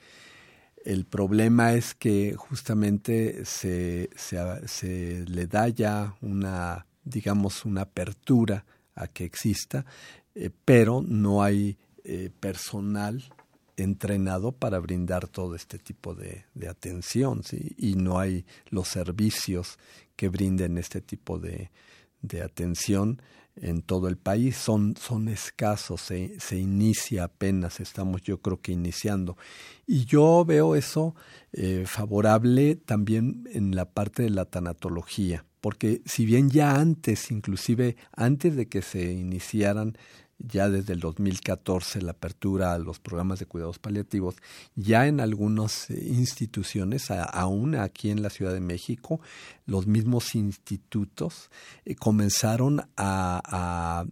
El 0.84 1.06
problema 1.06 1.74
es 1.74 1.94
que 1.94 2.34
justamente 2.36 3.46
se, 3.46 4.10
se, 4.16 4.68
se 4.68 5.26
le 5.28 5.46
da 5.48 5.68
ya 5.68 6.16
una, 6.22 6.88
digamos, 7.04 7.66
una 7.66 7.82
apertura 7.82 8.66
a 8.96 9.08
que 9.08 9.26
exista, 9.26 9.86
eh, 10.34 10.50
pero 10.66 11.04
no 11.06 11.44
hay 11.44 11.78
eh, 12.04 12.32
personal 12.40 13.24
entrenado 13.78 14.52
para 14.52 14.80
brindar 14.80 15.28
todo 15.28 15.56
este 15.56 15.80
tipo 15.80 16.16
de, 16.16 16.46
atención 16.70 17.44
¿sí? 17.44 17.76
y 17.78 17.96
no 17.96 18.20
hay 18.20 18.46
los 18.70 18.88
servicios 18.88 19.78
que 20.16 20.30
brinden 20.30 20.78
este 20.78 21.02
tipo 21.02 21.40
de, 21.40 21.72
atención 22.44 23.22
en 23.56 23.82
todo 23.82 24.08
el 24.08 24.18
país 24.18 24.56
son, 24.56 24.96
son 24.96 25.28
escasos, 25.28 26.02
se, 26.02 26.40
se, 26.40 26.58
inicia 26.58 27.26
apenas, 27.26 27.80
estamos 27.80 28.22
yo 28.22 28.40
creo 28.40 28.62
que 28.62 28.72
iniciando. 28.72 29.36
Y 29.86 30.06
yo 30.06 30.46
veo 30.46 30.76
eso 30.76 31.16
eh, 31.52 31.84
favorable 31.86 32.76
también 32.76 33.50
en 33.52 33.76
la 33.76 33.86
parte 33.92 34.24
de 34.24 34.30
la 34.30 34.46
tanatología, 34.46 35.44
porque 35.60 36.02
si 36.06 36.26
bien 36.26 36.50
ya 36.50 36.76
antes, 36.76 37.30
inclusive 37.30 37.98
antes 38.14 38.56
de 38.56 38.70
que 38.70 38.82
se 38.82 39.12
iniciaran 39.12 39.98
ya 40.48 40.70
desde 40.70 40.94
el 40.94 41.00
2014 41.00 42.02
la 42.02 42.12
apertura 42.12 42.74
a 42.74 42.80
los 42.80 43.00
programas 43.00 43.40
de 43.40 43.46
cuidados 43.46 43.80
paliativos, 43.80 44.36
ya 44.76 45.08
en 45.08 45.20
algunas 45.20 45.90
eh, 45.90 46.04
instituciones, 46.08 47.12
aún 47.12 47.76
aquí 47.76 48.10
en 48.10 48.22
la 48.22 48.30
Ciudad 48.30 48.54
de 48.54 48.62
México, 48.62 49.22
los 49.66 49.88
mismos 49.88 50.36
institutos 50.36 51.50
eh, 51.86 51.96
comenzaron 51.96 52.82
a, 52.98 54.06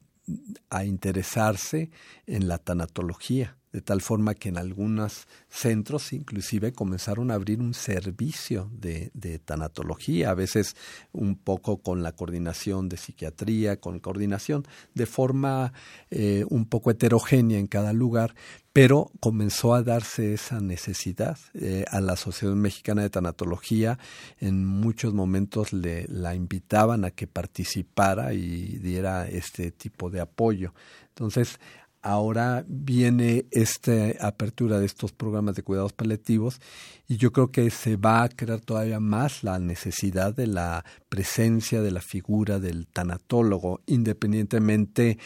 a 0.70 0.86
interesarse 0.86 1.90
en 2.28 2.48
la 2.48 2.60
tanatología 2.60 3.59
de 3.72 3.82
tal 3.82 4.02
forma 4.02 4.34
que 4.34 4.50
en 4.50 4.58
algunos 4.58 5.28
centros 5.48 6.12
inclusive 6.14 6.74
comenzaron 6.74 7.30
a 7.30 7.36
abrir 7.36 7.62
un 7.62 7.74
servicio 7.74 8.70
de, 8.74 9.12
de, 9.14 9.40
tanatología, 9.40 10.32
a 10.32 10.34
veces 10.34 10.76
un 11.12 11.36
poco 11.36 11.78
con 11.78 12.02
la 12.02 12.14
coordinación 12.14 12.90
de 12.90 12.98
psiquiatría, 12.98 13.80
con 13.80 14.00
coordinación 14.00 14.68
de 14.96 15.06
forma 15.06 15.74
eh, 16.10 16.46
un 16.50 16.66
poco 16.66 16.92
heterogénea 16.92 17.60
en 17.60 17.68
cada 17.68 17.94
lugar, 17.94 18.34
pero 18.74 19.12
comenzó 19.20 19.74
a 19.74 19.84
darse 19.84 20.34
esa 20.34 20.60
necesidad 20.62 21.38
eh, 21.54 21.86
a 21.92 22.02
la 22.02 22.16
Sociedad 22.16 22.56
Mexicana 22.56 23.02
de 23.02 23.10
Tanatología. 23.10 24.00
En 24.40 24.66
muchos 24.66 25.14
momentos 25.14 25.74
le, 25.74 26.06
la 26.08 26.36
invitaban 26.36 27.06
a 27.06 27.12
que 27.12 27.28
participara 27.28 28.34
y 28.34 28.78
diera 28.78 29.28
este 29.28 29.72
tipo 29.72 30.10
de 30.10 30.22
apoyo. 30.22 30.74
Entonces, 31.10 31.60
ahora 32.02 32.64
viene 32.68 33.46
esta 33.52 34.12
apertura 34.22 34.80
de 34.80 34.86
estos 34.86 35.12
programas 35.12 35.56
de 35.56 35.64
cuidados 35.64 35.94
paliativos 35.94 36.62
y 37.08 37.18
yo 37.18 37.32
creo 37.32 37.52
que 37.52 37.70
se 37.70 37.98
va 37.98 38.24
a 38.24 38.30
crear 38.30 38.62
todavía 38.62 39.00
más 39.00 39.44
la 39.44 39.60
necesidad 39.60 40.34
de 40.34 40.48
la 40.48 40.86
presencia 41.10 41.82
de 41.82 41.92
la 41.92 42.02
figura 42.02 42.60
del 42.60 42.88
tanatólogo, 42.88 43.82
independientemente 43.86 45.18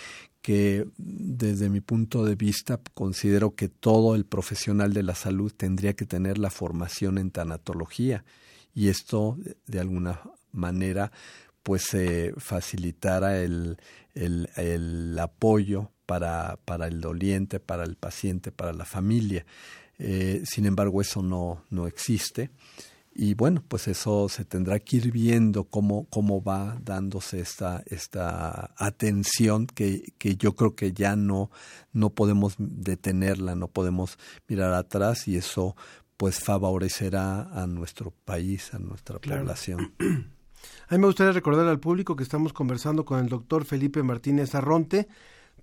que 0.42 0.88
desde 0.98 1.70
mi 1.70 1.80
punto 1.80 2.26
de 2.26 2.36
vista 2.36 2.80
considero 2.94 3.56
que 3.56 3.70
todo 3.70 4.16
el 4.16 4.26
profesional 4.26 4.94
de 4.94 5.04
la 5.04 5.16
salud 5.16 5.54
tendría 5.56 5.94
que 5.94 6.06
tener 6.06 6.38
la 6.38 6.50
formación 6.50 7.18
en 7.18 7.32
tanatología 7.32 8.26
y 8.74 8.90
esto 8.90 9.38
de 9.68 9.80
alguna 9.80 10.20
manera 10.52 11.12
pues 11.64 11.84
se 11.84 12.34
facilitara 12.38 13.42
el, 13.42 13.78
el, 14.16 14.50
el 14.58 15.18
apoyo 15.18 15.93
para, 16.06 16.60
para 16.66 16.88
el 16.88 17.02
doliente, 17.02 17.60
para 17.60 17.84
el 17.84 17.96
paciente, 17.96 18.52
para 18.52 18.74
la 18.74 18.86
familia. 18.86 19.46
Eh, 20.00 20.42
sin 20.46 20.66
embargo, 20.66 21.02
eso 21.02 21.22
no, 21.22 21.64
no 21.70 21.88
existe. 21.88 22.52
Y 23.16 23.36
bueno, 23.36 23.64
pues 23.68 23.88
eso 23.88 24.28
se 24.28 24.44
tendrá 24.44 24.80
que 24.80 24.98
ir 24.98 25.12
viendo 25.12 25.66
cómo, 25.66 26.08
cómo 26.10 26.44
va 26.44 26.80
dándose 26.84 27.40
esta, 27.40 27.84
esta 27.86 28.74
atención 28.76 29.68
que, 29.68 30.14
que 30.18 30.36
yo 30.36 30.56
creo 30.56 30.76
que 30.76 30.94
ya 30.94 31.16
no, 31.16 31.52
no 31.92 32.10
podemos 32.10 32.56
detenerla, 32.58 33.54
no 33.54 33.68
podemos 33.68 34.18
mirar 34.48 34.74
atrás 34.74 35.28
y 35.28 35.38
eso 35.38 35.76
pues 36.18 36.40
favorecerá 36.40 37.50
a 37.54 37.68
nuestro 37.68 38.12
país, 38.26 38.74
a 38.74 38.80
nuestra 38.80 39.20
población. 39.20 39.94
A 40.00 40.96
mí 40.96 40.98
me 40.98 41.08
gustaría 41.08 41.34
recordar 41.34 41.68
al 41.68 41.80
público 41.80 42.16
que 42.16 42.24
estamos 42.24 42.54
conversando 42.54 43.06
con 43.06 43.20
el 43.20 43.30
doctor 43.30 43.66
Felipe 43.66 44.02
Martínez 44.04 44.56
Arronte, 44.56 45.08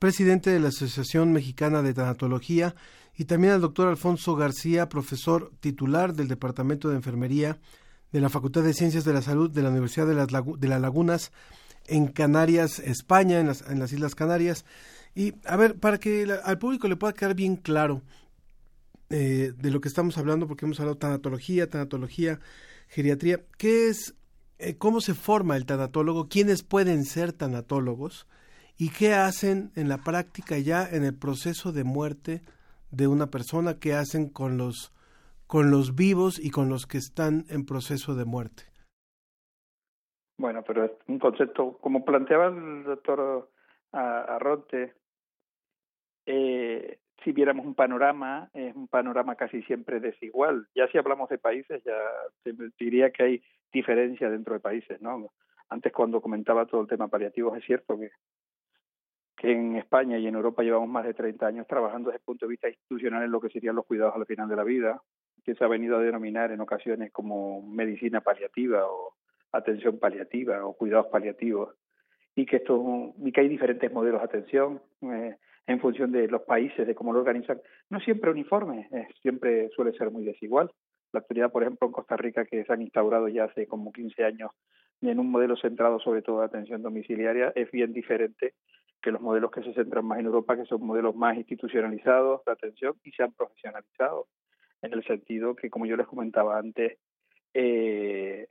presidente 0.00 0.50
de 0.50 0.58
la 0.58 0.68
Asociación 0.68 1.30
Mexicana 1.30 1.82
de 1.82 1.94
Tanatología, 1.94 2.74
y 3.16 3.26
también 3.26 3.52
al 3.52 3.60
doctor 3.60 3.86
Alfonso 3.86 4.34
García, 4.34 4.88
profesor 4.88 5.52
titular 5.60 6.14
del 6.14 6.26
Departamento 6.26 6.88
de 6.88 6.96
Enfermería 6.96 7.60
de 8.10 8.20
la 8.20 8.30
Facultad 8.30 8.62
de 8.62 8.72
Ciencias 8.72 9.04
de 9.04 9.12
la 9.12 9.20
Salud 9.20 9.50
de 9.50 9.62
la 9.62 9.68
Universidad 9.68 10.06
de 10.06 10.14
las, 10.14 10.28
de 10.28 10.68
Lagunas 10.68 11.32
en 11.86 12.08
Canarias, 12.08 12.78
España, 12.78 13.40
en 13.40 13.48
las, 13.48 13.62
en 13.68 13.78
las 13.78 13.92
Islas 13.92 14.14
Canarias. 14.14 14.64
Y 15.14 15.34
a 15.44 15.56
ver, 15.56 15.76
para 15.78 15.98
que 15.98 16.26
al 16.44 16.58
público 16.58 16.88
le 16.88 16.96
pueda 16.96 17.12
quedar 17.12 17.34
bien 17.34 17.56
claro 17.56 18.00
eh, 19.10 19.52
de 19.54 19.70
lo 19.70 19.82
que 19.82 19.88
estamos 19.88 20.16
hablando, 20.16 20.48
porque 20.48 20.64
hemos 20.64 20.80
hablado 20.80 20.94
de 20.94 21.00
tanatología, 21.00 21.68
tanatología, 21.68 22.40
geriatría, 22.88 23.44
¿qué 23.58 23.88
es, 23.88 24.14
eh, 24.58 24.76
cómo 24.76 25.02
se 25.02 25.12
forma 25.12 25.58
el 25.58 25.66
tanatólogo? 25.66 26.28
¿Quiénes 26.30 26.62
pueden 26.62 27.04
ser 27.04 27.34
tanatólogos? 27.34 28.26
Y 28.80 28.88
qué 28.88 29.12
hacen 29.12 29.70
en 29.76 29.90
la 29.90 29.98
práctica 29.98 30.56
ya 30.58 30.88
en 30.90 31.04
el 31.04 31.14
proceso 31.14 31.70
de 31.70 31.84
muerte 31.84 32.40
de 32.90 33.08
una 33.08 33.26
persona, 33.26 33.78
qué 33.78 33.92
hacen 33.92 34.30
con 34.30 34.56
los 34.56 34.96
con 35.46 35.70
los 35.70 35.94
vivos 35.94 36.38
y 36.42 36.50
con 36.50 36.70
los 36.70 36.86
que 36.86 36.96
están 36.96 37.44
en 37.50 37.66
proceso 37.66 38.14
de 38.14 38.24
muerte. 38.24 38.62
Bueno, 40.38 40.62
pero 40.66 40.84
es 40.84 40.92
un 41.08 41.18
concepto, 41.18 41.76
como 41.78 42.04
planteaba 42.04 42.46
el 42.46 42.84
doctor 42.84 43.50
Arronte, 43.92 44.94
eh, 46.24 47.00
si 47.22 47.32
viéramos 47.32 47.66
un 47.66 47.74
panorama, 47.74 48.48
es 48.54 48.74
un 48.74 48.88
panorama 48.88 49.34
casi 49.34 49.60
siempre 49.64 50.00
desigual. 50.00 50.68
Ya 50.74 50.86
si 50.88 50.96
hablamos 50.96 51.28
de 51.28 51.36
países, 51.36 51.82
ya 51.84 51.98
se 52.44 52.54
diría 52.78 53.10
que 53.10 53.22
hay 53.24 53.42
diferencia 53.72 54.30
dentro 54.30 54.54
de 54.54 54.60
países, 54.60 55.02
¿no? 55.02 55.32
Antes 55.68 55.92
cuando 55.92 56.22
comentaba 56.22 56.64
todo 56.64 56.80
el 56.80 56.88
tema 56.88 57.08
paliativo, 57.08 57.54
es 57.54 57.64
cierto 57.64 57.98
que 57.98 58.10
que 59.40 59.50
en 59.50 59.76
España 59.76 60.18
y 60.18 60.26
en 60.26 60.34
Europa 60.34 60.62
llevamos 60.62 60.90
más 60.90 61.06
de 61.06 61.14
30 61.14 61.46
años 61.46 61.66
trabajando 61.66 62.10
desde 62.10 62.18
el 62.18 62.24
punto 62.24 62.44
de 62.44 62.50
vista 62.50 62.68
institucional 62.68 63.22
en 63.22 63.30
lo 63.30 63.40
que 63.40 63.48
serían 63.48 63.74
los 63.74 63.86
cuidados 63.86 64.14
al 64.14 64.26
final 64.26 64.46
de 64.50 64.56
la 64.56 64.64
vida, 64.64 65.00
que 65.42 65.54
se 65.54 65.64
ha 65.64 65.66
venido 65.66 65.96
a 65.96 66.02
denominar 66.02 66.52
en 66.52 66.60
ocasiones 66.60 67.10
como 67.10 67.62
medicina 67.62 68.20
paliativa 68.20 68.84
o 68.84 69.14
atención 69.52 69.98
paliativa 69.98 70.62
o 70.66 70.74
cuidados 70.74 71.06
paliativos 71.06 71.74
y 72.36 72.44
que 72.44 72.56
esto 72.56 73.14
y 73.16 73.32
que 73.32 73.40
hay 73.40 73.48
diferentes 73.48 73.90
modelos 73.90 74.20
de 74.20 74.26
atención 74.26 74.82
eh, 75.00 75.36
en 75.66 75.80
función 75.80 76.12
de 76.12 76.28
los 76.28 76.42
países 76.42 76.86
de 76.86 76.94
cómo 76.94 77.14
lo 77.14 77.20
organizan. 77.20 77.62
No 77.88 77.98
siempre 78.00 78.30
uniforme 78.30 78.90
eh, 78.92 79.08
siempre 79.22 79.70
suele 79.70 79.94
ser 79.94 80.10
muy 80.10 80.22
desigual. 80.22 80.70
La 81.12 81.20
actualidad 81.20 81.50
por 81.50 81.62
ejemplo 81.62 81.86
en 81.86 81.92
Costa 81.92 82.14
Rica 82.18 82.44
que 82.44 82.62
se 82.62 82.72
han 82.74 82.82
instaurado 82.82 83.26
ya 83.28 83.44
hace 83.44 83.66
como 83.66 83.90
15 83.90 84.22
años 84.22 84.50
en 85.00 85.18
un 85.18 85.30
modelo 85.30 85.56
centrado 85.56 85.98
sobre 85.98 86.20
todo 86.20 86.40
en 86.40 86.48
atención 86.48 86.82
domiciliaria 86.82 87.54
es 87.54 87.70
bien 87.70 87.94
diferente 87.94 88.52
que 89.00 89.10
los 89.10 89.20
modelos 89.20 89.50
que 89.50 89.62
se 89.62 89.72
centran 89.74 90.04
más 90.04 90.18
en 90.18 90.26
Europa, 90.26 90.56
que 90.56 90.64
son 90.64 90.84
modelos 90.84 91.14
más 91.14 91.36
institucionalizados 91.36 92.44
de 92.44 92.52
atención 92.52 92.94
y 93.04 93.10
se 93.12 93.22
han 93.22 93.32
profesionalizado, 93.32 94.26
en 94.82 94.92
el 94.92 95.04
sentido 95.04 95.54
que, 95.54 95.70
como 95.70 95.86
yo 95.86 95.96
les 95.96 96.06
comentaba 96.06 96.58
antes, 96.58 96.98
eh, 97.54 98.48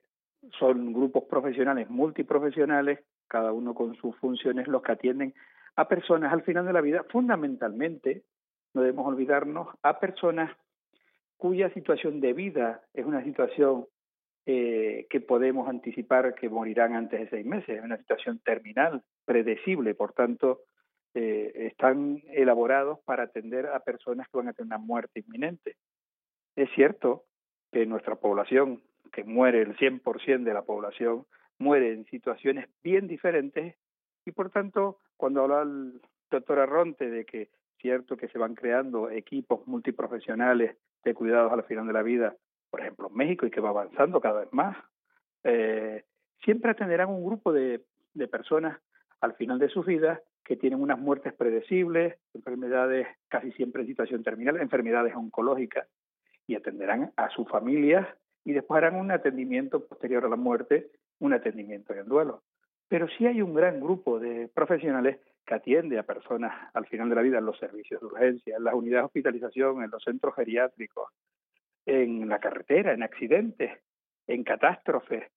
son 0.57 0.93
grupos 0.93 1.23
profesionales 1.25 1.89
multiprofesionales, 1.89 2.99
cada 3.27 3.51
uno 3.51 3.73
con 3.73 3.95
sus 3.95 4.15
funciones, 4.17 4.67
los 4.67 4.81
que 4.81 4.91
atienden 4.91 5.33
a 5.75 5.87
personas 5.87 6.33
al 6.33 6.43
final 6.43 6.65
de 6.65 6.73
la 6.73 6.81
vida, 6.81 7.05
fundamentalmente, 7.09 8.23
no 8.73 8.81
debemos 8.81 9.07
olvidarnos, 9.07 9.67
a 9.81 9.99
personas 9.99 10.55
cuya 11.37 11.69
situación 11.73 12.19
de 12.19 12.33
vida 12.33 12.81
es 12.93 13.05
una 13.05 13.23
situación 13.23 13.87
eh, 14.45 15.07
que 15.09 15.21
podemos 15.21 15.69
anticipar 15.69 16.33
que 16.35 16.49
morirán 16.49 16.95
antes 16.95 17.19
de 17.19 17.29
seis 17.29 17.45
meses. 17.45 17.77
Es 17.77 17.83
una 17.83 17.97
situación 17.97 18.39
terminal, 18.39 19.03
predecible, 19.29 19.93
por 19.93 20.13
tanto, 20.13 20.61
eh, 21.13 21.51
están 21.71 22.23
elaborados 22.31 22.97
para 23.05 23.25
atender 23.25 23.67
a 23.67 23.79
personas 23.81 24.27
que 24.27 24.37
van 24.39 24.47
a 24.47 24.53
tener 24.53 24.65
una 24.65 24.79
muerte 24.79 25.19
inminente. 25.19 25.75
Es 26.55 26.67
cierto 26.73 27.25
que 27.71 27.85
nuestra 27.85 28.15
población, 28.15 28.81
que 29.11 29.23
muere 29.23 29.61
el 29.61 29.77
100% 29.77 30.45
de 30.45 30.53
la 30.55 30.63
población, 30.63 31.27
muere 31.59 31.93
en 31.93 32.05
situaciones 32.05 32.69
bien 32.81 33.07
diferentes 33.07 33.75
y 34.25 34.31
por 34.31 34.49
tanto, 34.49 34.97
cuando 35.15 35.43
habla 35.43 35.61
el 35.61 36.01
doctor 36.31 36.57
Arronte 36.57 37.07
de 37.11 37.25
que 37.25 37.49
cierto 37.79 38.17
que 38.17 38.29
se 38.29 38.39
van 38.39 38.55
creando 38.55 39.11
equipos 39.11 39.67
multiprofesionales 39.67 40.75
de 41.03 41.13
cuidados 41.13 41.53
al 41.53 41.65
final 41.65 41.85
de 41.85 41.93
la 41.93 42.01
vida 42.01 42.35
por 42.71 42.81
ejemplo, 42.81 43.09
en 43.09 43.15
México 43.15 43.45
y 43.45 43.51
que 43.51 43.61
va 43.61 43.69
avanzando 43.69 44.19
cada 44.21 44.39
vez 44.41 44.53
más, 44.53 44.75
eh, 45.43 46.03
siempre 46.43 46.71
atenderán 46.71 47.09
un 47.09 47.23
grupo 47.23 47.53
de, 47.53 47.83
de 48.13 48.27
personas 48.27 48.79
al 49.21 49.33
final 49.33 49.59
de 49.59 49.69
sus 49.69 49.85
vidas 49.85 50.19
que 50.43 50.55
tienen 50.55 50.81
unas 50.81 50.99
muertes 50.99 51.33
predecibles, 51.33 52.15
enfermedades 52.33 53.07
casi 53.27 53.51
siempre 53.51 53.81
en 53.81 53.87
situación 53.87 54.23
terminal, 54.23 54.57
enfermedades 54.57 55.15
oncológicas, 55.15 55.87
y 56.47 56.55
atenderán 56.55 57.13
a 57.15 57.29
sus 57.29 57.47
familias 57.47 58.07
y 58.43 58.53
después 58.53 58.79
harán 58.79 58.95
un 58.95 59.11
atendimiento 59.11 59.85
posterior 59.85 60.25
a 60.25 60.29
la 60.29 60.35
muerte, 60.35 60.89
un 61.19 61.33
atendimiento 61.33 61.93
en 61.93 62.07
duelo. 62.07 62.41
Pero 62.87 63.07
sí 63.07 63.27
hay 63.27 63.43
un 63.43 63.53
gran 63.53 63.79
grupo 63.79 64.19
de 64.19 64.47
profesionales 64.47 65.19
que 65.45 65.53
atiende 65.53 65.99
a 65.99 66.03
personas 66.03 66.51
al 66.73 66.87
final 66.87 67.09
de 67.09 67.15
la 67.15 67.21
vida 67.21 67.37
en 67.37 67.45
los 67.45 67.59
servicios 67.59 68.01
de 68.01 68.07
urgencia, 68.07 68.57
en 68.57 68.63
las 68.63 68.73
unidades 68.73 69.03
de 69.03 69.05
hospitalización, 69.05 69.83
en 69.83 69.91
los 69.91 70.03
centros 70.03 70.33
geriátricos, 70.33 71.09
en 71.85 72.27
la 72.27 72.39
carretera, 72.39 72.93
en 72.93 73.03
accidentes, 73.03 73.79
en 74.25 74.43
catástrofes. 74.43 75.31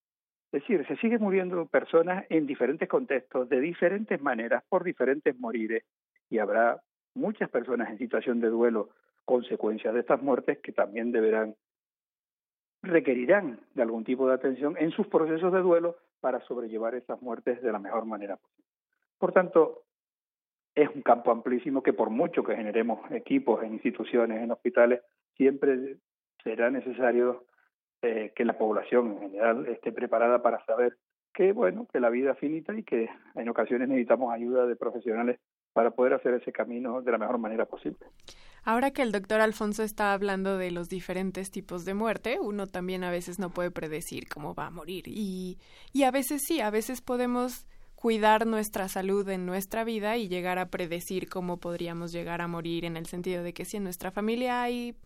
Es 0.53 0.61
decir, 0.61 0.87
se 0.87 0.97
sigue 0.97 1.19
muriendo 1.19 1.65
personas 1.65 2.27
en 2.29 2.47
diferentes 2.47 2.87
contextos, 2.87 3.49
de 3.49 3.59
diferentes 3.59 4.21
maneras, 4.21 4.63
por 4.69 4.85
diferentes 4.85 5.39
morires, 5.39 5.83
y 6.29 6.39
habrá 6.39 6.83
muchas 7.15 7.49
personas 7.49 7.89
en 7.91 7.97
situación 7.97 8.39
de 8.41 8.49
duelo 8.49 8.91
consecuencias 9.25 9.95
de 9.95 10.01
estas 10.01 10.23
muertes 10.23 10.59
que 10.59 10.73
también 10.73 11.11
deberán 11.11 11.55
requerirán 12.83 13.61
de 13.75 13.83
algún 13.83 14.05
tipo 14.05 14.27
de 14.29 14.35
atención 14.35 14.77
en 14.77 14.91
sus 14.91 15.07
procesos 15.07 15.53
de 15.53 15.61
duelo 15.61 15.97
para 16.21 16.41
sobrellevar 16.41 16.97
estas 16.97 17.23
muertes 17.23 17.63
de 17.63 17.73
la 17.73 17.79
mejor 17.79 18.05
manera 18.05 18.37
posible. 18.37 18.69
Por 19.19 19.33
tanto, 19.33 19.85
es 20.75 20.89
un 20.95 21.03
campo 21.03 21.31
amplísimo 21.31 21.83
que 21.83 21.93
por 21.93 22.11
mucho 22.11 22.43
que 22.43 22.57
generemos 22.57 23.11
equipos 23.13 23.63
en 23.63 23.75
instituciones, 23.75 24.43
en 24.43 24.51
hospitales, 24.51 25.01
siempre 25.37 25.97
será 26.43 26.71
necesario 26.71 27.45
eh, 28.03 28.33
que 28.35 28.45
la 28.45 28.59
población 28.59 29.13
en 29.13 29.21
general 29.21 29.67
esté 29.67 29.93
preparada 29.93 30.43
para 30.43 30.65
saber 30.67 30.97
que 31.33 31.53
bueno 31.53 31.87
que 31.91 32.01
la 32.01 32.11
vida 32.11 32.33
es 32.33 32.39
finita 32.39 32.75
y 32.77 32.83
que 32.83 33.09
en 33.35 33.49
ocasiones 33.49 33.89
necesitamos 33.89 34.33
ayuda 34.33 34.67
de 34.67 34.77
profesionales 34.77 35.39
para 35.73 35.93
poder 35.93 36.15
hacer 36.15 36.35
ese 36.35 36.53
camino 36.53 37.01
de 37.01 37.13
la 37.13 37.19
mejor 37.19 37.39
manera 37.39 37.65
posible. 37.65 38.05
Ahora 38.65 38.91
que 38.91 39.03
el 39.03 39.13
doctor 39.13 39.41
Alfonso 39.41 39.83
está 39.83 40.13
hablando 40.13 40.59
de 40.59 40.71
los 40.71 40.89
diferentes 40.89 41.51
tipos 41.51 41.85
de 41.85 41.95
muerte, 41.95 42.39
uno 42.41 42.67
también 42.67 43.05
a 43.05 43.11
veces 43.11 43.39
no 43.39 43.51
puede 43.51 43.71
predecir 43.71 44.29
cómo 44.29 44.55
va 44.55 44.67
a 44.67 44.71
morir 44.71 45.05
y, 45.07 45.59
y 45.93 46.03
a 46.03 46.11
veces 46.11 46.43
sí, 46.47 46.61
a 46.61 46.71
veces 46.71 47.01
podemos 47.01 47.67
cuidar 47.95 48.47
nuestra 48.49 48.89
salud 48.89 49.29
en 49.29 49.47
nuestra 49.47 49.85
vida 49.85 50.17
y 50.17 50.29
llegar 50.29 50.59
a 50.59 50.71
predecir 50.71 51.29
cómo 51.29 51.59
podríamos 51.59 52.11
llegar 52.11 52.41
a 52.41 52.49
morir 52.49 52.85
en 52.85 52.97
el 52.97 53.07
sentido 53.07 53.45
de 53.45 53.53
que 53.53 53.65
si 53.65 53.77
en 53.77 53.85
nuestra 53.85 54.11
familia 54.11 54.61
hay 54.61 54.97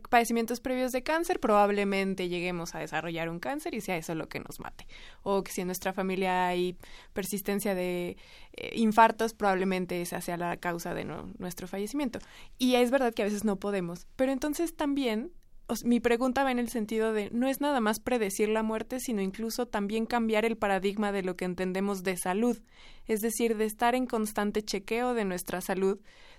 padecimientos 0.00 0.60
previos 0.60 0.92
de 0.92 1.02
cáncer, 1.02 1.40
probablemente 1.40 2.28
lleguemos 2.28 2.74
a 2.74 2.78
desarrollar 2.78 3.28
un 3.28 3.38
cáncer 3.38 3.74
y 3.74 3.80
sea 3.80 3.96
eso 3.96 4.14
lo 4.14 4.28
que 4.28 4.40
nos 4.40 4.60
mate. 4.60 4.86
O 5.22 5.42
que 5.42 5.52
si 5.52 5.60
en 5.60 5.68
nuestra 5.68 5.92
familia 5.92 6.46
hay 6.46 6.76
persistencia 7.12 7.74
de 7.74 8.16
eh, 8.54 8.70
infartos, 8.74 9.34
probablemente 9.34 10.00
esa 10.00 10.20
sea 10.20 10.36
la 10.36 10.56
causa 10.56 10.94
de 10.94 11.04
nuestro 11.38 11.66
fallecimiento. 11.68 12.18
Y 12.58 12.76
es 12.76 12.90
verdad 12.90 13.14
que 13.14 13.22
a 13.22 13.26
veces 13.26 13.44
no 13.44 13.56
podemos, 13.56 14.06
pero 14.16 14.32
entonces 14.32 14.74
también 14.74 15.32
mi 15.84 16.00
pregunta 16.00 16.44
va 16.44 16.50
en 16.50 16.58
el 16.58 16.68
sentido 16.68 17.12
de 17.12 17.30
no 17.30 17.48
es 17.48 17.60
nada 17.60 17.80
más 17.80 18.00
predecir 18.00 18.48
la 18.48 18.62
muerte, 18.62 19.00
sino 19.00 19.22
incluso 19.22 19.66
también 19.66 20.06
cambiar 20.06 20.44
el 20.44 20.56
paradigma 20.56 21.12
de 21.12 21.22
lo 21.22 21.36
que 21.36 21.46
entendemos 21.46 22.02
de 22.02 22.16
salud, 22.16 22.60
es 23.06 23.20
decir, 23.20 23.56
de 23.56 23.64
estar 23.64 23.94
en 23.94 24.06
constante 24.06 24.62
chequeo 24.62 25.14
de 25.14 25.24
nuestra 25.24 25.60
salud 25.60 25.98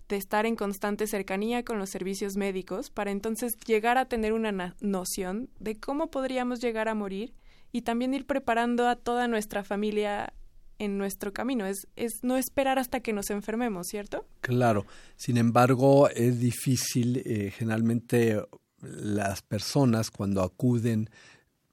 de 0.09 0.17
estar 0.17 0.45
en 0.45 0.55
constante 0.55 1.07
cercanía 1.07 1.63
con 1.63 1.79
los 1.79 1.89
servicios 1.89 2.35
médicos 2.35 2.89
para 2.89 3.11
entonces 3.11 3.57
llegar 3.65 3.97
a 3.97 4.05
tener 4.05 4.33
una 4.33 4.75
noción 4.81 5.49
de 5.59 5.75
cómo 5.75 6.07
podríamos 6.11 6.59
llegar 6.59 6.87
a 6.89 6.95
morir 6.95 7.33
y 7.71 7.81
también 7.81 8.13
ir 8.13 8.25
preparando 8.25 8.87
a 8.87 8.95
toda 8.95 9.27
nuestra 9.27 9.63
familia 9.63 10.33
en 10.79 10.97
nuestro 10.97 11.33
camino. 11.33 11.65
Es, 11.65 11.87
es 11.95 12.19
no 12.21 12.37
esperar 12.37 12.79
hasta 12.79 12.99
que 12.99 13.13
nos 13.13 13.29
enfermemos, 13.29 13.87
¿cierto? 13.87 14.25
Claro. 14.41 14.85
Sin 15.15 15.37
embargo, 15.37 16.09
es 16.09 16.39
difícil. 16.39 17.21
Eh, 17.25 17.51
generalmente 17.51 18.41
las 18.81 19.41
personas 19.41 20.11
cuando 20.11 20.41
acuden 20.41 21.09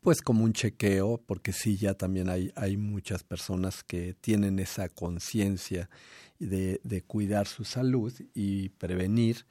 pues 0.00 0.22
como 0.22 0.44
un 0.44 0.52
chequeo, 0.52 1.22
porque 1.26 1.52
sí, 1.52 1.76
ya 1.76 1.94
también 1.94 2.28
hay, 2.28 2.52
hay 2.56 2.76
muchas 2.76 3.22
personas 3.22 3.84
que 3.84 4.14
tienen 4.14 4.58
esa 4.58 4.88
conciencia 4.88 5.90
de, 6.38 6.80
de, 6.84 7.02
cuidar 7.02 7.46
su 7.46 7.64
salud 7.64 8.12
y 8.34 8.70
prevenir, 8.70 9.44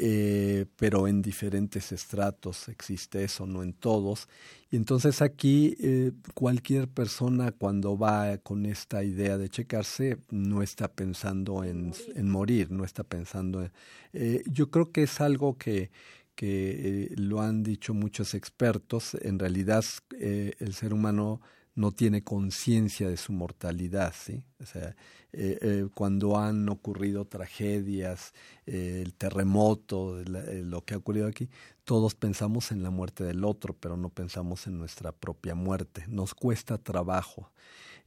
eh, 0.00 0.66
pero 0.76 1.08
en 1.08 1.22
diferentes 1.22 1.90
estratos 1.90 2.68
existe 2.68 3.24
eso, 3.24 3.46
no 3.46 3.64
en 3.64 3.72
todos. 3.72 4.28
Y 4.70 4.76
entonces 4.76 5.22
aquí 5.22 5.76
eh, 5.80 6.12
cualquier 6.34 6.88
persona 6.88 7.50
cuando 7.50 7.98
va 7.98 8.38
con 8.38 8.66
esta 8.66 9.02
idea 9.02 9.38
de 9.38 9.48
checarse 9.48 10.18
no 10.30 10.62
está 10.62 10.86
pensando 10.86 11.64
en, 11.64 11.92
en 12.14 12.30
morir, 12.30 12.70
no 12.70 12.84
está 12.84 13.02
pensando 13.02 13.62
en... 13.62 13.72
Eh, 14.12 14.42
yo 14.46 14.70
creo 14.70 14.92
que 14.92 15.02
es 15.02 15.20
algo 15.20 15.58
que 15.58 15.90
que 16.38 17.08
eh, 17.08 17.14
lo 17.16 17.40
han 17.40 17.64
dicho 17.64 17.94
muchos 17.94 18.32
expertos, 18.34 19.16
en 19.22 19.40
realidad 19.40 19.84
eh, 20.20 20.52
el 20.60 20.72
ser 20.72 20.94
humano 20.94 21.40
no 21.74 21.90
tiene 21.90 22.22
conciencia 22.22 23.08
de 23.08 23.16
su 23.16 23.32
mortalidad, 23.32 24.14
¿sí? 24.16 24.44
O 24.60 24.66
sea, 24.66 24.94
eh, 25.32 25.88
cuando 25.94 26.38
han 26.38 26.68
ocurrido 26.68 27.24
tragedias, 27.24 28.34
el 28.66 29.14
terremoto, 29.14 30.22
lo 30.24 30.84
que 30.84 30.94
ha 30.94 30.98
ocurrido 30.98 31.26
aquí, 31.26 31.50
todos 31.82 32.14
pensamos 32.14 32.70
en 32.70 32.84
la 32.84 32.90
muerte 32.90 33.24
del 33.24 33.44
otro, 33.44 33.74
pero 33.74 33.96
no 33.96 34.08
pensamos 34.08 34.68
en 34.68 34.78
nuestra 34.78 35.10
propia 35.10 35.56
muerte. 35.56 36.04
Nos 36.06 36.34
cuesta 36.34 36.78
trabajo. 36.78 37.50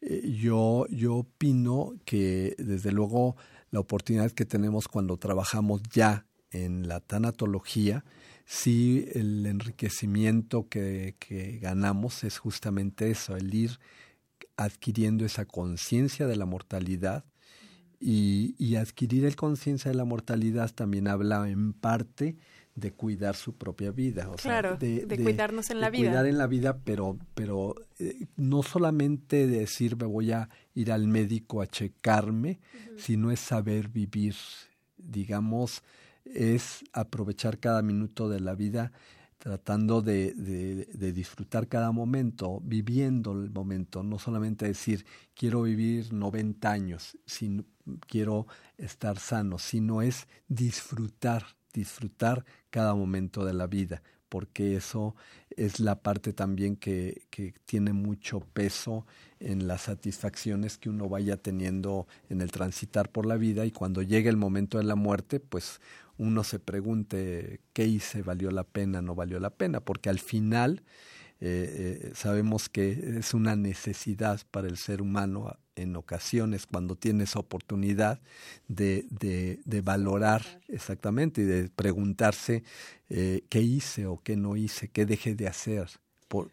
yo, 0.02 0.88
yo 0.90 1.16
opino 1.18 1.96
que 2.06 2.56
desde 2.58 2.94
luego 2.94 3.36
la 3.72 3.82
oportunidad 3.82 4.32
que 4.32 4.46
tenemos 4.46 4.88
cuando 4.88 5.18
trabajamos 5.18 5.82
ya 5.92 6.26
en 6.52 6.88
la 6.88 7.00
tanatología, 7.02 8.04
sí 8.52 9.08
el 9.14 9.46
enriquecimiento 9.46 10.68
que, 10.68 11.16
que 11.20 11.58
ganamos 11.60 12.26
es 12.26 12.38
justamente 12.38 13.10
eso, 13.10 13.38
el 13.38 13.54
ir 13.54 13.80
adquiriendo 14.58 15.24
esa 15.24 15.46
conciencia 15.46 16.28
de 16.28 16.36
la 16.36 16.46
mortalidad 16.46 17.24
y, 17.98 18.56
y 18.58 18.76
adquirir 18.76 19.24
el 19.24 19.38
conciencia 19.38 19.90
de 19.90 19.96
la 19.96 20.04
mortalidad 20.04 20.70
también 20.70 21.08
habla 21.08 21.50
en 21.50 21.72
parte 21.72 22.36
de 22.76 22.92
cuidar 22.92 23.38
su 23.38 23.56
propia 23.56 23.92
vida. 23.92 24.30
O 24.30 24.36
claro, 24.36 24.76
de, 24.76 25.08
cuidarnos 25.08 25.70
en 25.70 25.80
la 25.80 25.90
vida. 25.90 26.10
Cuidar 26.10 26.26
en 26.26 26.38
la 26.38 26.48
vida, 26.48 26.78
pero, 26.84 27.18
pero 27.34 27.76
eh, 28.00 28.28
no 28.36 28.64
solamente 28.64 29.48
decir 29.48 29.96
me 29.96 30.06
voy 30.06 30.34
a 30.34 30.50
ir 30.74 30.92
al 30.92 31.08
médico 31.08 31.62
a 31.62 31.68
checarme, 31.68 32.60
sino 32.98 33.32
es 33.32 33.40
saber 33.40 33.88
vivir, 33.88 34.36
digamos, 34.98 35.84
es 36.26 36.84
aprovechar 36.94 37.60
cada 37.60 37.82
minuto 37.82 38.30
de 38.30 38.40
la 38.40 38.56
vida 38.56 38.92
tratando 39.42 40.04
de, 40.04 40.34
de, 40.36 41.12
disfrutar 41.14 41.68
cada 41.68 41.92
momento, 41.92 42.60
viviendo 42.64 43.32
el 43.32 43.50
momento, 43.50 44.04
no 44.04 44.20
solamente 44.20 44.68
decir 44.68 45.04
quiero 45.34 45.64
vivir 45.64 46.14
90 46.14 46.72
años, 46.72 47.18
sino, 47.26 47.66
quiero 48.08 48.46
estar 48.78 49.18
sano, 49.18 49.58
sino 49.58 50.04
es 50.04 50.28
disfrutar, 50.48 51.44
disfrutar 51.74 52.46
cada 52.70 52.94
momento 52.94 53.44
de 53.44 53.54
la 53.54 53.66
vida, 53.66 54.04
porque 54.30 54.76
eso 54.76 55.16
es 55.58 55.80
la 55.80 56.04
parte 56.04 56.34
también 56.34 56.76
que, 56.76 57.24
que 57.32 57.56
tiene 57.66 57.94
mucho 57.94 58.42
peso 58.54 59.08
en 59.40 59.68
las 59.68 59.82
satisfacciones 59.82 60.78
que 60.78 60.92
uno 60.92 61.10
vaya 61.10 61.38
teniendo 61.38 62.06
en 62.30 62.42
el 62.42 62.52
transitar 62.52 63.10
por 63.10 63.26
la 63.26 63.38
vida 63.38 63.66
y 63.66 63.72
cuando 63.72 64.04
llegue 64.04 64.30
el 64.30 64.38
momento 64.38 64.78
de 64.78 64.84
la 64.84 64.96
muerte, 64.96 65.40
pues 65.40 65.82
uno 66.22 66.44
se 66.44 66.60
pregunte 66.60 67.62
qué 67.74 67.88
hice, 67.88 68.22
valió 68.22 68.52
la 68.52 68.64
pena, 68.64 69.02
no 69.02 69.16
valió 69.16 69.40
la 69.40 69.50
pena, 69.50 69.80
porque 69.80 70.08
al 70.08 70.20
final 70.20 70.84
eh, 71.40 72.04
eh, 72.04 72.12
sabemos 72.14 72.70
que 72.70 73.18
es 73.18 73.34
una 73.34 73.56
necesidad 73.56 74.40
para 74.52 74.68
el 74.68 74.78
ser 74.78 75.02
humano 75.02 75.58
en 75.76 75.96
ocasiones 75.96 76.68
cuando 76.68 76.96
tiene 76.96 77.24
esa 77.24 77.40
oportunidad 77.40 78.22
de, 78.68 79.08
de, 79.10 79.62
de 79.66 79.82
valorar 79.82 80.62
exactamente 80.68 81.42
y 81.42 81.46
de 81.46 81.70
preguntarse 81.70 82.64
eh, 83.10 83.42
qué 83.50 83.62
hice 83.62 84.06
o 84.06 84.22
qué 84.22 84.38
no 84.38 84.56
hice, 84.56 84.90
qué 84.90 85.08
dejé 85.08 85.34
de 85.34 85.48
hacer 85.48 85.90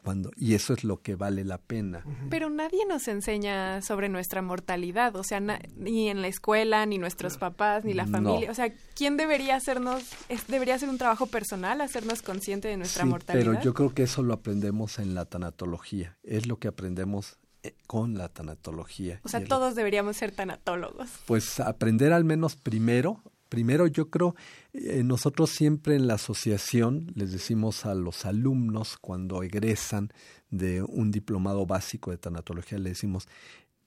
cuando 0.02 0.30
y 0.36 0.54
eso 0.54 0.72
es 0.72 0.84
lo 0.84 1.00
que 1.00 1.14
vale 1.14 1.44
la 1.44 1.58
pena. 1.58 2.04
Pero 2.30 2.50
nadie 2.50 2.84
nos 2.86 3.08
enseña 3.08 3.82
sobre 3.82 4.08
nuestra 4.08 4.42
mortalidad, 4.42 5.14
o 5.16 5.22
sea, 5.22 5.40
ni 5.40 6.08
en 6.08 6.20
la 6.22 6.28
escuela, 6.28 6.84
ni 6.86 6.98
nuestros 6.98 7.38
papás, 7.38 7.84
ni 7.84 7.94
la 7.94 8.06
familia, 8.06 8.50
o 8.50 8.54
sea, 8.54 8.72
¿quién 8.94 9.16
debería 9.16 9.56
hacernos 9.56 10.02
es, 10.28 10.46
debería 10.48 10.78
ser 10.78 10.88
un 10.88 10.98
trabajo 10.98 11.26
personal 11.26 11.80
hacernos 11.80 12.22
consciente 12.22 12.68
de 12.68 12.76
nuestra 12.76 13.04
sí, 13.04 13.08
mortalidad? 13.08 13.44
Pero 13.44 13.62
yo 13.62 13.74
creo 13.74 13.94
que 13.94 14.02
eso 14.02 14.22
lo 14.22 14.34
aprendemos 14.34 14.98
en 14.98 15.14
la 15.14 15.24
tanatología, 15.24 16.18
es 16.22 16.46
lo 16.46 16.58
que 16.58 16.68
aprendemos 16.68 17.38
eh, 17.62 17.74
con 17.86 18.16
la 18.18 18.28
tanatología. 18.28 19.20
O 19.24 19.28
sea, 19.28 19.44
todos 19.44 19.74
deberíamos 19.74 20.16
ser 20.16 20.32
tanatólogos. 20.32 21.08
Pues 21.26 21.60
aprender 21.60 22.12
al 22.12 22.24
menos 22.24 22.56
primero 22.56 23.22
Primero, 23.48 23.86
yo 23.86 24.10
creo, 24.10 24.34
eh, 24.72 25.02
nosotros 25.04 25.50
siempre 25.50 25.96
en 25.96 26.06
la 26.06 26.14
asociación 26.14 27.10
les 27.14 27.32
decimos 27.32 27.86
a 27.86 27.94
los 27.94 28.24
alumnos 28.24 28.96
cuando 28.98 29.42
egresan 29.42 30.10
de 30.50 30.82
un 30.82 31.10
diplomado 31.10 31.66
básico 31.66 32.10
de 32.10 32.18
tanatología, 32.18 32.78
le 32.78 32.90
decimos, 32.90 33.28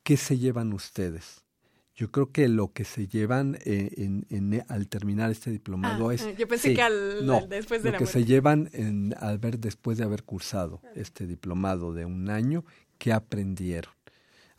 ¿qué 0.04 0.18
se 0.18 0.38
llevan 0.38 0.74
ustedes? 0.74 1.46
Yo 1.94 2.10
creo 2.10 2.32
que 2.32 2.48
lo 2.48 2.72
que 2.72 2.86
se 2.86 3.08
llevan 3.08 3.60
eh, 3.66 3.92
en, 3.98 4.26
en, 4.30 4.64
al 4.70 4.88
terminar 4.88 5.30
este 5.30 5.52
diplomado 5.52 6.10
ah, 6.10 6.16
es... 6.16 6.38
Yo 6.38 6.48
pensé 6.48 6.74
que 6.74 6.82
al, 6.82 7.26
no, 7.26 7.46
después 7.48 7.84
de 7.84 7.92
lo 7.92 7.98
que 7.98 8.06
se 8.06 8.26
llevan 8.26 8.70
en, 8.74 9.14
al 9.20 9.38
ver 9.38 9.60
después 9.60 9.98
de 9.98 10.06
haber 10.06 10.24
cursado 10.24 10.82
este 10.96 11.28
diplomado 11.28 11.94
de 11.94 12.06
un 12.06 12.30
año, 12.30 12.66
¿qué 12.98 13.12
aprendieron? 13.12 13.94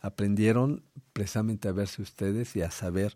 aprendieron 0.03 0.83
precisamente 1.13 1.69
a 1.69 1.71
verse 1.71 2.01
ustedes 2.01 2.55
y 2.55 2.61
a 2.61 2.69
saber 2.69 3.15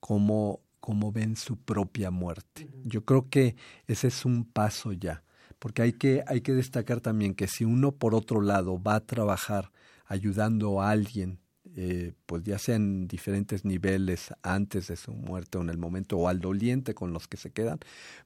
cómo, 0.00 0.60
cómo 0.88 1.12
ven 1.12 1.36
su 1.36 1.58
propia 1.58 2.10
muerte. 2.10 2.66
Yo 2.82 3.04
creo 3.04 3.28
que 3.28 3.56
ese 3.86 4.08
es 4.08 4.24
un 4.24 4.46
paso 4.46 4.92
ya, 4.92 5.22
porque 5.58 5.82
hay 5.82 5.92
que, 5.92 6.24
hay 6.26 6.40
que 6.40 6.54
destacar 6.54 7.02
también 7.02 7.34
que 7.34 7.46
si 7.46 7.66
uno 7.66 7.92
por 7.92 8.14
otro 8.14 8.40
lado 8.40 8.82
va 8.82 8.94
a 8.94 9.04
trabajar 9.04 9.70
ayudando 10.06 10.80
a 10.80 10.88
alguien 10.88 11.40
eh, 11.76 12.14
pues 12.24 12.42
ya 12.44 12.58
sea 12.58 12.76
en 12.76 13.06
diferentes 13.06 13.64
niveles 13.64 14.32
antes 14.42 14.88
de 14.88 14.96
su 14.96 15.12
muerte 15.12 15.58
o 15.58 15.60
en 15.60 15.68
el 15.68 15.76
momento 15.76 16.16
o 16.16 16.26
al 16.26 16.40
doliente 16.40 16.94
con 16.94 17.12
los 17.12 17.28
que 17.28 17.36
se 17.36 17.50
quedan, 17.50 17.78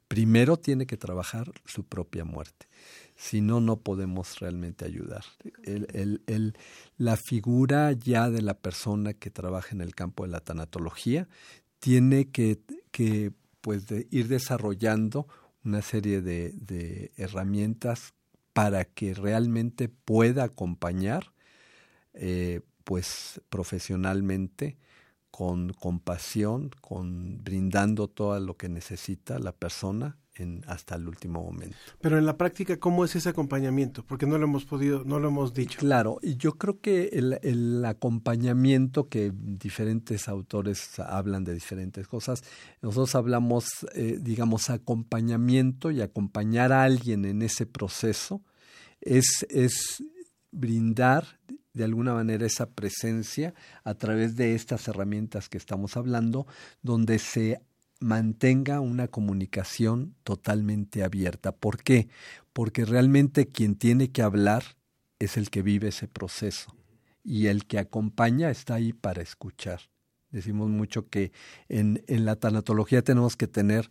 primero 0.07 0.57
tiene 0.57 0.87
que 0.87 0.97
trabajar 0.97 1.51
su 1.67 1.85
propia 1.85 2.25
muerte. 2.25 2.67
Si 3.17 3.41
no, 3.41 3.61
no 3.61 3.81
podemos 3.81 4.39
realmente 4.39 4.85
ayudar. 4.85 5.25
El, 5.65 5.87
el, 5.93 6.23
el, 6.27 6.57
la 6.97 7.17
figura 7.17 7.93
ya 7.93 8.31
de 8.31 8.43
la 8.43 8.55
persona 8.55 9.13
que 9.13 9.31
trabaja 9.31 9.75
en 9.75 9.81
el 9.81 9.95
campo 9.95 10.25
de 10.25 10.31
la 10.31 10.41
tanatología 10.41 11.29
tiene 11.83 12.31
que, 12.31 12.61
que 12.93 13.33
pues 13.61 13.87
ir 14.13 14.29
desarrollando 14.29 15.27
una 15.65 15.83
serie 15.83 16.23
de, 16.23 16.53
de 16.53 17.11
herramientas 17.17 18.15
para 18.53 18.85
que 18.85 19.15
realmente 19.15 19.89
pueda 19.89 20.45
acompañar 20.45 21.33
eh, 22.15 22.61
pues 22.85 23.41
profesionalmente, 23.49 24.77
con 25.33 25.73
compasión, 25.73 26.71
con 26.83 27.43
brindando 27.43 28.07
todo 28.07 28.39
lo 28.39 28.59
que 28.59 28.69
necesita 28.69 29.39
la 29.39 29.53
persona 29.53 30.19
en, 30.35 30.63
hasta 30.67 30.97
el 30.97 31.09
último 31.09 31.43
momento. 31.43 31.75
Pero 32.03 32.19
en 32.19 32.27
la 32.27 32.37
práctica, 32.37 32.79
¿cómo 32.79 33.03
es 33.03 33.17
ese 33.17 33.31
acompañamiento? 33.31 34.05
Porque 34.05 34.27
no 34.27 34.37
lo 34.37 34.45
hemos 34.45 34.67
podido, 34.67 35.05
no 35.05 35.19
lo 35.19 35.29
hemos 35.29 35.55
dicho. 35.55 35.79
Claro, 35.79 36.19
y 36.23 36.37
yo 36.37 36.53
creo 36.59 36.81
que 36.81 37.09
el, 37.15 37.39
el 37.43 37.83
acompañamiento 37.87 39.09
que 39.09 39.33
diferentes 39.35 40.29
autores 40.29 41.01
hablan 41.01 41.45
de 41.45 41.55
diferentes 41.55 42.07
cosas, 42.07 42.45
nosotros 42.83 43.15
hablamos, 43.15 43.87
eh, 43.95 44.19
digamos, 44.21 44.69
acompañamiento 44.69 45.91
y 45.91 46.03
acompañar 46.03 46.73
a 46.73 46.85
alguien 46.85 47.25
en 47.25 47.41
ese 47.41 47.65
proceso 47.65 48.43
es, 49.01 49.47
es 49.49 50.05
brindar 50.51 51.25
de 51.73 51.85
alguna 51.85 52.15
manera 52.15 52.47
esa 52.47 52.71
presencia 52.71 53.55
a 53.85 53.95
través 53.95 54.37
de 54.37 54.55
estas 54.55 54.89
herramientas 54.89 55.49
que 55.49 55.59
estamos 55.59 55.97
hablando, 55.97 56.47
donde 56.83 57.19
se 57.19 57.61
mantenga 58.01 58.81
una 58.81 59.09
comunicación 59.09 60.15
totalmente 60.25 61.05
abierta. 61.05 61.53
¿Por 61.53 61.83
qué? 61.83 62.09
Porque 62.53 62.85
realmente 62.85 63.47
quien 63.47 63.77
tiene 63.77 64.11
que 64.11 64.23
hablar 64.23 64.65
es 65.19 65.37
el 65.37 65.51
que 65.51 65.63
vive 65.63 65.89
ese 65.89 66.09
proceso 66.09 66.77
y 67.23 67.47
el 67.47 67.67
que 67.67 67.79
acompaña 67.79 68.51
está 68.51 68.75
ahí 68.75 68.93
para 68.93 69.23
escuchar. 69.23 69.81
Decimos 70.31 70.69
mucho 70.69 71.09
que 71.09 71.31
en, 71.69 72.03
en 72.09 72.25
la 72.25 72.37
tanatología 72.37 73.03
tenemos 73.03 73.37
que 73.37 73.47
tener 73.47 73.91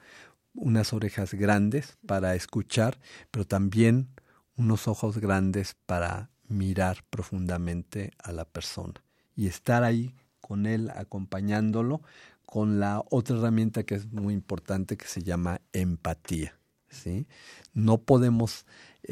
unas 0.54 0.92
orejas 0.92 1.34
grandes 1.34 1.98
para 2.06 2.36
escuchar, 2.36 3.00
pero 3.30 3.46
también 3.46 4.10
unos 4.58 4.88
ojos 4.88 5.20
grandes 5.20 5.76
para 5.86 6.31
mirar 6.52 7.04
profundamente 7.10 8.12
a 8.20 8.32
la 8.32 8.46
persona 8.46 9.04
y 9.36 9.48
estar 9.48 9.84
ahí 9.84 10.14
con 10.40 10.66
él 10.66 10.92
acompañándolo 10.94 12.02
con 12.46 12.80
la 12.80 13.04
otra 13.10 13.38
herramienta 13.38 13.84
que 13.84 13.96
es 13.96 14.12
muy 14.12 14.34
importante 14.34 14.98
que 14.98 15.08
se 15.08 15.24
llama 15.24 15.62
empatía. 15.72 16.60
¿sí? 16.90 17.28
No 17.74 18.00
podemos 18.00 18.66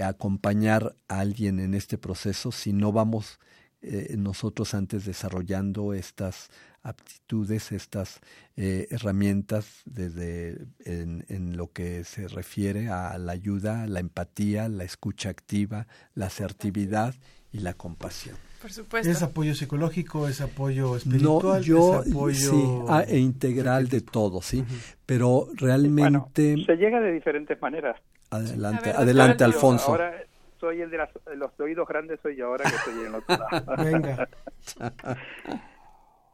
acompañar 0.03 0.95
a 1.07 1.19
alguien 1.19 1.59
en 1.59 1.73
este 1.73 1.97
proceso 1.97 2.51
si 2.51 2.73
no 2.73 2.91
vamos 2.91 3.39
eh, 3.81 4.15
nosotros 4.17 4.73
antes 4.73 5.05
desarrollando 5.05 5.93
estas 5.93 6.49
aptitudes, 6.83 7.71
estas 7.71 8.21
eh, 8.55 8.87
herramientas 8.91 9.81
desde 9.85 10.57
en, 10.85 11.25
en, 11.29 11.57
lo 11.57 11.71
que 11.71 12.03
se 12.03 12.27
refiere 12.27 12.89
a 12.89 13.17
la 13.17 13.31
ayuda, 13.31 13.87
la 13.87 13.99
empatía, 13.99 14.69
la 14.69 14.83
escucha 14.83 15.29
activa, 15.29 15.87
la 16.15 16.27
asertividad 16.27 17.15
y 17.51 17.59
la 17.59 17.73
compasión. 17.73 18.35
Por 18.61 18.71
supuesto. 18.71 19.09
¿Es 19.09 19.23
apoyo 19.23 19.55
psicológico, 19.55 20.27
es 20.27 20.41
apoyo 20.41 20.97
espiritual? 20.97 21.59
No, 21.59 21.61
yo, 21.61 22.01
¿Es 22.01 22.11
apoyo 22.11 22.51
sí, 22.51 22.81
ah, 22.89 23.03
e 23.07 23.17
integral 23.17 23.87
de 23.87 24.01
todo, 24.01 24.41
sí. 24.41 24.65
Pero 25.05 25.47
realmente... 25.55 26.55
Bueno, 26.55 26.65
se 26.65 26.75
llega 26.75 26.99
de 26.99 27.13
diferentes 27.13 27.61
maneras. 27.61 27.95
Adelante, 28.31 28.89
ver, 28.89 28.97
adelante, 28.97 29.43
Alfonso. 29.45 29.91
Ahora 29.91 30.13
soy 30.59 30.81
el 30.81 30.89
de 30.89 30.97
las, 30.97 31.09
los 31.35 31.57
oídos 31.59 31.87
grandes, 31.87 32.19
soy 32.21 32.35
yo 32.35 32.47
ahora 32.47 32.69
que 32.69 32.75
estoy 32.75 32.93
en 32.99 33.05
el 33.05 33.15
otro 33.15 33.37
lado. 33.37 33.83
Venga. 33.83 34.29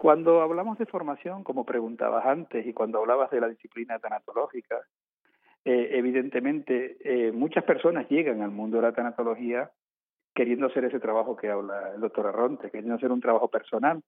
Cuando 0.05 0.43
hablamos 0.43 0.77
de 0.77 0.85
formación, 0.85 1.43
como 1.43 1.65
preguntabas 1.65 2.27
antes, 2.27 2.63
y 2.67 2.73
cuando 2.73 2.99
hablabas 2.99 3.31
de 3.31 3.41
la 3.41 3.49
disciplina 3.49 3.97
tanatológica, 3.97 4.79
eh, 5.63 5.89
evidentemente 5.93 6.97
eh, 6.99 7.31
muchas 7.31 7.63
personas 7.63 8.07
llegan 8.07 8.43
al 8.43 8.51
mundo 8.51 8.77
de 8.77 8.83
la 8.83 8.93
tanatología 8.93 9.71
queriendo 10.35 10.67
hacer 10.67 10.85
ese 10.85 10.99
trabajo 10.99 11.35
que 11.35 11.49
habla 11.49 11.93
el 11.95 12.01
doctor 12.01 12.27
Arronte, 12.27 12.69
queriendo 12.69 12.93
hacer 12.93 13.11
un 13.11 13.19
trabajo 13.19 13.47
personal. 13.47 14.03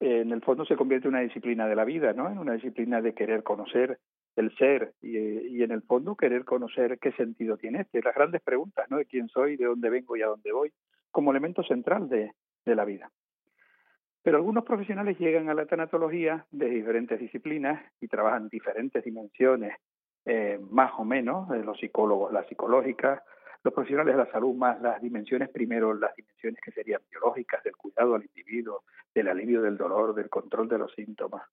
Eh, 0.00 0.20
en 0.20 0.32
el 0.32 0.40
fondo 0.40 0.64
se 0.64 0.76
convierte 0.76 1.08
en 1.08 1.14
una 1.14 1.24
disciplina 1.24 1.68
de 1.68 1.76
la 1.76 1.84
vida, 1.84 2.14
¿no? 2.14 2.30
En 2.30 2.38
una 2.38 2.54
disciplina 2.54 3.02
de 3.02 3.12
querer 3.12 3.42
conocer 3.42 3.98
el 4.34 4.56
ser 4.56 4.94
y, 5.02 5.18
y 5.18 5.62
en 5.62 5.72
el 5.72 5.82
fondo 5.82 6.16
querer 6.16 6.46
conocer 6.46 6.98
qué 6.98 7.12
sentido 7.12 7.58
tiene 7.58 7.82
este. 7.82 8.00
Las 8.00 8.14
grandes 8.14 8.40
preguntas, 8.40 8.86
¿no? 8.88 8.96
De 8.96 9.04
quién 9.04 9.28
soy, 9.28 9.58
de 9.58 9.66
dónde 9.66 9.90
vengo 9.90 10.16
y 10.16 10.22
a 10.22 10.28
dónde 10.28 10.52
voy, 10.52 10.72
como 11.10 11.32
elemento 11.32 11.62
central 11.64 12.08
de, 12.08 12.32
de 12.64 12.74
la 12.74 12.86
vida. 12.86 13.10
Pero 14.26 14.38
algunos 14.38 14.64
profesionales 14.64 15.20
llegan 15.20 15.48
a 15.50 15.54
la 15.54 15.66
tanatología 15.66 16.44
de 16.50 16.68
diferentes 16.68 17.20
disciplinas 17.20 17.80
y 18.00 18.08
trabajan 18.08 18.48
diferentes 18.48 19.04
dimensiones, 19.04 19.76
eh, 20.24 20.58
más 20.68 20.90
o 20.98 21.04
menos, 21.04 21.48
de 21.48 21.62
los 21.62 21.78
psicólogos, 21.78 22.32
la 22.32 22.42
psicológica, 22.48 23.22
los 23.62 23.72
profesionales 23.72 24.16
de 24.16 24.24
la 24.24 24.30
salud 24.32 24.52
más 24.56 24.82
las 24.82 25.00
dimensiones, 25.00 25.48
primero 25.50 25.94
las 25.94 26.12
dimensiones 26.16 26.60
que 26.60 26.72
serían 26.72 27.02
biológicas, 27.08 27.62
del 27.62 27.76
cuidado 27.76 28.16
al 28.16 28.24
individuo, 28.24 28.82
del 29.14 29.28
alivio 29.28 29.62
del 29.62 29.76
dolor, 29.76 30.12
del 30.12 30.28
control 30.28 30.68
de 30.68 30.78
los 30.78 30.92
síntomas, 30.94 31.44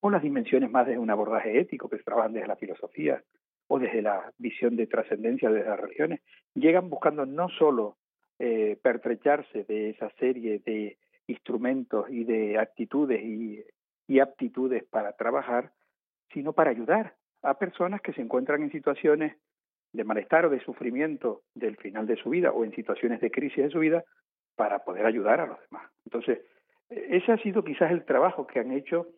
o 0.00 0.10
las 0.10 0.20
dimensiones 0.20 0.70
más 0.70 0.86
desde 0.86 0.98
un 0.98 1.08
abordaje 1.08 1.58
ético 1.58 1.88
que 1.88 1.96
se 1.96 2.04
trabajan 2.04 2.34
desde 2.34 2.48
la 2.48 2.56
filosofía 2.56 3.22
o 3.66 3.78
desde 3.78 4.02
la 4.02 4.30
visión 4.36 4.76
de 4.76 4.86
trascendencia 4.86 5.48
de 5.48 5.64
las 5.64 5.80
religiones, 5.80 6.20
llegan 6.52 6.90
buscando 6.90 7.24
no 7.24 7.48
solo 7.48 7.96
eh, 8.38 8.78
pertrecharse 8.82 9.64
de 9.64 9.88
esa 9.88 10.10
serie 10.18 10.60
de 10.66 10.98
instrumentos 11.30 12.06
y 12.10 12.24
de 12.24 12.58
actitudes 12.58 13.22
y, 13.22 13.64
y 14.06 14.20
aptitudes 14.20 14.84
para 14.84 15.12
trabajar, 15.12 15.72
sino 16.32 16.52
para 16.52 16.70
ayudar 16.70 17.14
a 17.42 17.58
personas 17.58 18.00
que 18.00 18.12
se 18.12 18.22
encuentran 18.22 18.62
en 18.62 18.70
situaciones 18.70 19.36
de 19.92 20.04
malestar 20.04 20.46
o 20.46 20.50
de 20.50 20.60
sufrimiento 20.60 21.42
del 21.54 21.76
final 21.76 22.06
de 22.06 22.16
su 22.16 22.30
vida 22.30 22.52
o 22.52 22.64
en 22.64 22.74
situaciones 22.74 23.20
de 23.20 23.30
crisis 23.30 23.64
de 23.64 23.70
su 23.70 23.80
vida 23.80 24.04
para 24.56 24.80
poder 24.84 25.06
ayudar 25.06 25.40
a 25.40 25.46
los 25.46 25.58
demás. 25.68 25.90
Entonces, 26.04 26.40
ese 26.88 27.32
ha 27.32 27.38
sido 27.38 27.64
quizás 27.64 27.90
el 27.90 28.04
trabajo 28.04 28.46
que 28.46 28.60
han 28.60 28.72
hecho 28.72 29.08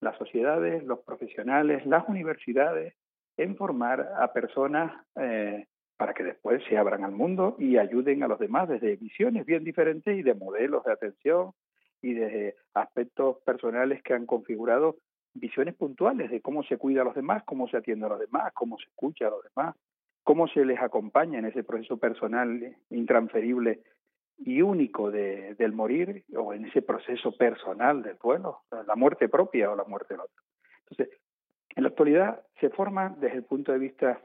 las 0.00 0.16
sociedades, 0.18 0.84
los 0.84 1.00
profesionales, 1.00 1.86
las 1.86 2.08
universidades 2.08 2.94
en 3.36 3.56
formar 3.56 4.12
a 4.18 4.32
personas 4.32 4.92
eh, 5.16 5.66
para 5.96 6.14
que 6.14 6.24
después 6.24 6.62
se 6.68 6.76
abran 6.76 7.04
al 7.04 7.12
mundo 7.12 7.56
y 7.58 7.76
ayuden 7.76 8.22
a 8.22 8.28
los 8.28 8.38
demás 8.38 8.68
desde 8.68 8.96
visiones 8.96 9.46
bien 9.46 9.64
diferentes 9.64 10.16
y 10.16 10.22
de 10.22 10.34
modelos 10.34 10.84
de 10.84 10.92
atención 10.92 11.52
y 12.02 12.14
de 12.14 12.56
aspectos 12.74 13.38
personales 13.44 14.02
que 14.02 14.14
han 14.14 14.26
configurado 14.26 14.96
visiones 15.34 15.74
puntuales 15.74 16.30
de 16.30 16.40
cómo 16.40 16.62
se 16.62 16.78
cuida 16.78 17.02
a 17.02 17.04
los 17.04 17.14
demás, 17.14 17.42
cómo 17.44 17.68
se 17.68 17.76
atiende 17.76 18.06
a 18.06 18.10
los 18.10 18.20
demás, 18.20 18.52
cómo 18.54 18.78
se 18.78 18.84
escucha 18.84 19.26
a 19.26 19.30
los 19.30 19.42
demás, 19.42 19.74
cómo 20.22 20.48
se 20.48 20.64
les 20.64 20.80
acompaña 20.80 21.38
en 21.38 21.46
ese 21.46 21.64
proceso 21.64 21.96
personal 21.96 22.76
intransferible 22.90 23.82
y 24.38 24.62
único 24.62 25.10
de, 25.10 25.54
del 25.54 25.72
morir 25.72 26.24
o 26.36 26.54
en 26.54 26.66
ese 26.66 26.82
proceso 26.82 27.36
personal 27.36 28.02
del 28.02 28.16
duelo, 28.22 28.62
la 28.86 28.96
muerte 28.96 29.28
propia 29.28 29.70
o 29.70 29.76
la 29.76 29.84
muerte 29.84 30.14
del 30.14 30.22
otro. 30.22 30.42
Entonces, 30.88 31.20
en 31.76 31.82
la 31.82 31.88
actualidad 31.90 32.42
se 32.60 32.70
forma 32.70 33.16
desde 33.18 33.38
el 33.38 33.44
punto 33.44 33.72
de 33.72 33.78
vista, 33.78 34.20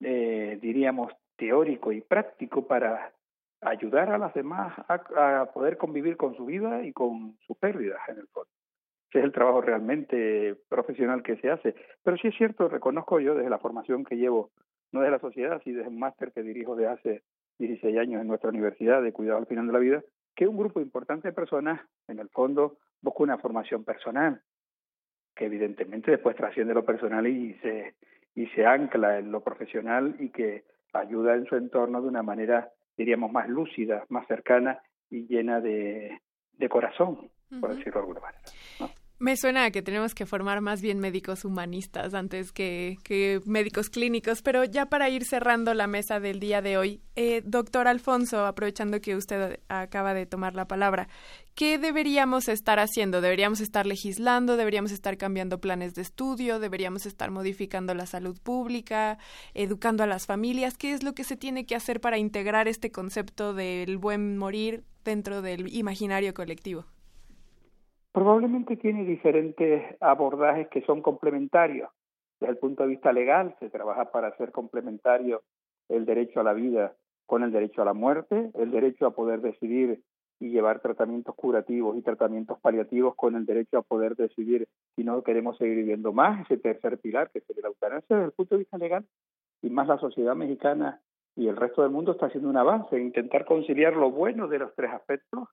eh, 0.00 0.58
diríamos, 0.60 1.12
teórico 1.36 1.92
y 1.92 2.00
práctico 2.00 2.66
para 2.66 3.12
ayudar 3.62 4.10
a 4.10 4.18
las 4.18 4.32
demás 4.34 4.74
a, 4.88 5.46
poder 5.52 5.76
convivir 5.76 6.16
con 6.16 6.34
su 6.36 6.46
vida 6.46 6.82
y 6.82 6.92
con 6.92 7.36
sus 7.46 7.56
pérdidas 7.58 8.00
en 8.08 8.18
el 8.18 8.26
fondo. 8.28 8.50
Ese 9.08 9.18
es 9.18 9.24
el 9.24 9.32
trabajo 9.32 9.60
realmente 9.60 10.56
profesional 10.68 11.22
que 11.22 11.36
se 11.36 11.50
hace. 11.50 11.74
Pero 12.02 12.16
sí 12.16 12.28
es 12.28 12.36
cierto, 12.36 12.68
reconozco 12.68 13.20
yo 13.20 13.34
desde 13.34 13.50
la 13.50 13.58
formación 13.58 14.04
que 14.04 14.16
llevo 14.16 14.50
no 14.92 15.00
de 15.02 15.10
la 15.10 15.18
sociedad, 15.18 15.60
sino 15.62 15.78
desde 15.78 15.90
un 15.90 15.98
máster 15.98 16.32
que 16.32 16.42
dirijo 16.42 16.76
de 16.76 16.88
hace 16.88 17.22
16 17.58 17.96
años 17.98 18.20
en 18.20 18.28
nuestra 18.28 18.50
universidad 18.50 19.02
de 19.02 19.12
cuidado 19.12 19.38
al 19.38 19.46
final 19.46 19.66
de 19.66 19.72
la 19.72 19.78
vida, 19.78 20.02
que 20.34 20.46
un 20.46 20.56
grupo 20.56 20.80
importante 20.80 21.28
de 21.28 21.34
personas, 21.34 21.80
en 22.08 22.18
el 22.18 22.28
fondo, 22.28 22.78
busca 23.02 23.22
una 23.22 23.38
formación 23.38 23.84
personal, 23.84 24.40
que 25.34 25.46
evidentemente 25.46 26.10
después 26.12 26.36
trasciende 26.36 26.74
lo 26.74 26.84
personal 26.84 27.26
y 27.26 27.54
se, 27.54 27.94
y 28.34 28.46
se 28.48 28.66
ancla 28.66 29.18
en 29.18 29.32
lo 29.32 29.42
profesional 29.42 30.16
y 30.18 30.30
que 30.30 30.64
ayuda 30.92 31.34
en 31.34 31.46
su 31.46 31.56
entorno 31.56 32.00
de 32.00 32.08
una 32.08 32.22
manera, 32.22 32.70
diríamos, 32.96 33.32
más 33.32 33.48
lúcida, 33.48 34.04
más 34.08 34.26
cercana 34.26 34.80
y 35.08 35.26
llena 35.26 35.60
de, 35.60 36.20
de 36.52 36.68
corazón, 36.68 37.30
por 37.60 37.74
decirlo 37.74 37.94
de 37.94 38.00
alguna 38.00 38.20
manera. 38.20 38.99
Me 39.22 39.36
suena 39.36 39.64
a 39.64 39.70
que 39.70 39.82
tenemos 39.82 40.14
que 40.14 40.24
formar 40.24 40.62
más 40.62 40.80
bien 40.80 40.98
médicos 40.98 41.44
humanistas 41.44 42.14
antes 42.14 42.52
que, 42.52 42.96
que 43.04 43.42
médicos 43.44 43.90
clínicos, 43.90 44.40
pero 44.40 44.64
ya 44.64 44.86
para 44.86 45.10
ir 45.10 45.26
cerrando 45.26 45.74
la 45.74 45.86
mesa 45.86 46.20
del 46.20 46.40
día 46.40 46.62
de 46.62 46.78
hoy, 46.78 47.02
eh, 47.16 47.42
doctor 47.44 47.86
Alfonso, 47.86 48.46
aprovechando 48.46 49.02
que 49.02 49.16
usted 49.16 49.60
acaba 49.68 50.14
de 50.14 50.24
tomar 50.24 50.54
la 50.54 50.66
palabra, 50.66 51.06
¿qué 51.54 51.76
deberíamos 51.76 52.48
estar 52.48 52.78
haciendo? 52.78 53.20
¿Deberíamos 53.20 53.60
estar 53.60 53.84
legislando? 53.84 54.56
¿Deberíamos 54.56 54.90
estar 54.90 55.18
cambiando 55.18 55.60
planes 55.60 55.94
de 55.94 56.00
estudio? 56.00 56.58
¿Deberíamos 56.58 57.04
estar 57.04 57.30
modificando 57.30 57.92
la 57.92 58.06
salud 58.06 58.40
pública? 58.40 59.18
¿Educando 59.52 60.02
a 60.02 60.06
las 60.06 60.24
familias? 60.24 60.78
¿Qué 60.78 60.92
es 60.94 61.02
lo 61.02 61.12
que 61.14 61.24
se 61.24 61.36
tiene 61.36 61.66
que 61.66 61.76
hacer 61.76 62.00
para 62.00 62.16
integrar 62.16 62.68
este 62.68 62.90
concepto 62.90 63.52
del 63.52 63.98
buen 63.98 64.38
morir 64.38 64.82
dentro 65.04 65.42
del 65.42 65.70
imaginario 65.74 66.32
colectivo? 66.32 66.86
Probablemente 68.12 68.76
tiene 68.76 69.04
diferentes 69.04 69.96
abordajes 70.00 70.68
que 70.68 70.82
son 70.82 71.00
complementarios. 71.00 71.90
Desde 72.40 72.52
el 72.52 72.58
punto 72.58 72.82
de 72.82 72.88
vista 72.88 73.12
legal, 73.12 73.54
se 73.60 73.70
trabaja 73.70 74.10
para 74.10 74.28
hacer 74.28 74.50
complementario 74.50 75.42
el 75.88 76.06
derecho 76.06 76.40
a 76.40 76.44
la 76.44 76.52
vida 76.52 76.94
con 77.26 77.44
el 77.44 77.52
derecho 77.52 77.82
a 77.82 77.84
la 77.84 77.92
muerte, 77.92 78.50
el 78.54 78.72
derecho 78.72 79.06
a 79.06 79.14
poder 79.14 79.40
decidir 79.40 80.02
y 80.40 80.48
llevar 80.48 80.80
tratamientos 80.80 81.34
curativos 81.36 81.96
y 81.96 82.02
tratamientos 82.02 82.58
paliativos 82.60 83.14
con 83.14 83.36
el 83.36 83.44
derecho 83.44 83.78
a 83.78 83.82
poder 83.82 84.16
decidir 84.16 84.66
si 84.96 85.04
no 85.04 85.22
queremos 85.22 85.58
seguir 85.58 85.76
viviendo 85.76 86.12
más, 86.12 86.40
ese 86.40 86.56
tercer 86.56 86.98
pilar 86.98 87.30
que 87.30 87.38
es 87.38 87.44
la 87.62 87.68
eutanasia 87.68 88.16
desde 88.16 88.26
el 88.26 88.32
punto 88.32 88.54
de 88.54 88.60
vista 88.60 88.78
legal, 88.78 89.06
y 89.62 89.70
más 89.70 89.86
la 89.86 89.98
sociedad 89.98 90.34
mexicana 90.34 91.00
y 91.36 91.46
el 91.46 91.56
resto 91.56 91.82
del 91.82 91.92
mundo 91.92 92.12
está 92.12 92.26
haciendo 92.26 92.48
un 92.48 92.56
avance 92.56 92.96
en 92.96 93.02
intentar 93.02 93.44
conciliar 93.44 93.94
lo 93.94 94.10
bueno 94.10 94.48
de 94.48 94.58
los 94.58 94.74
tres 94.74 94.90
aspectos 94.90 95.48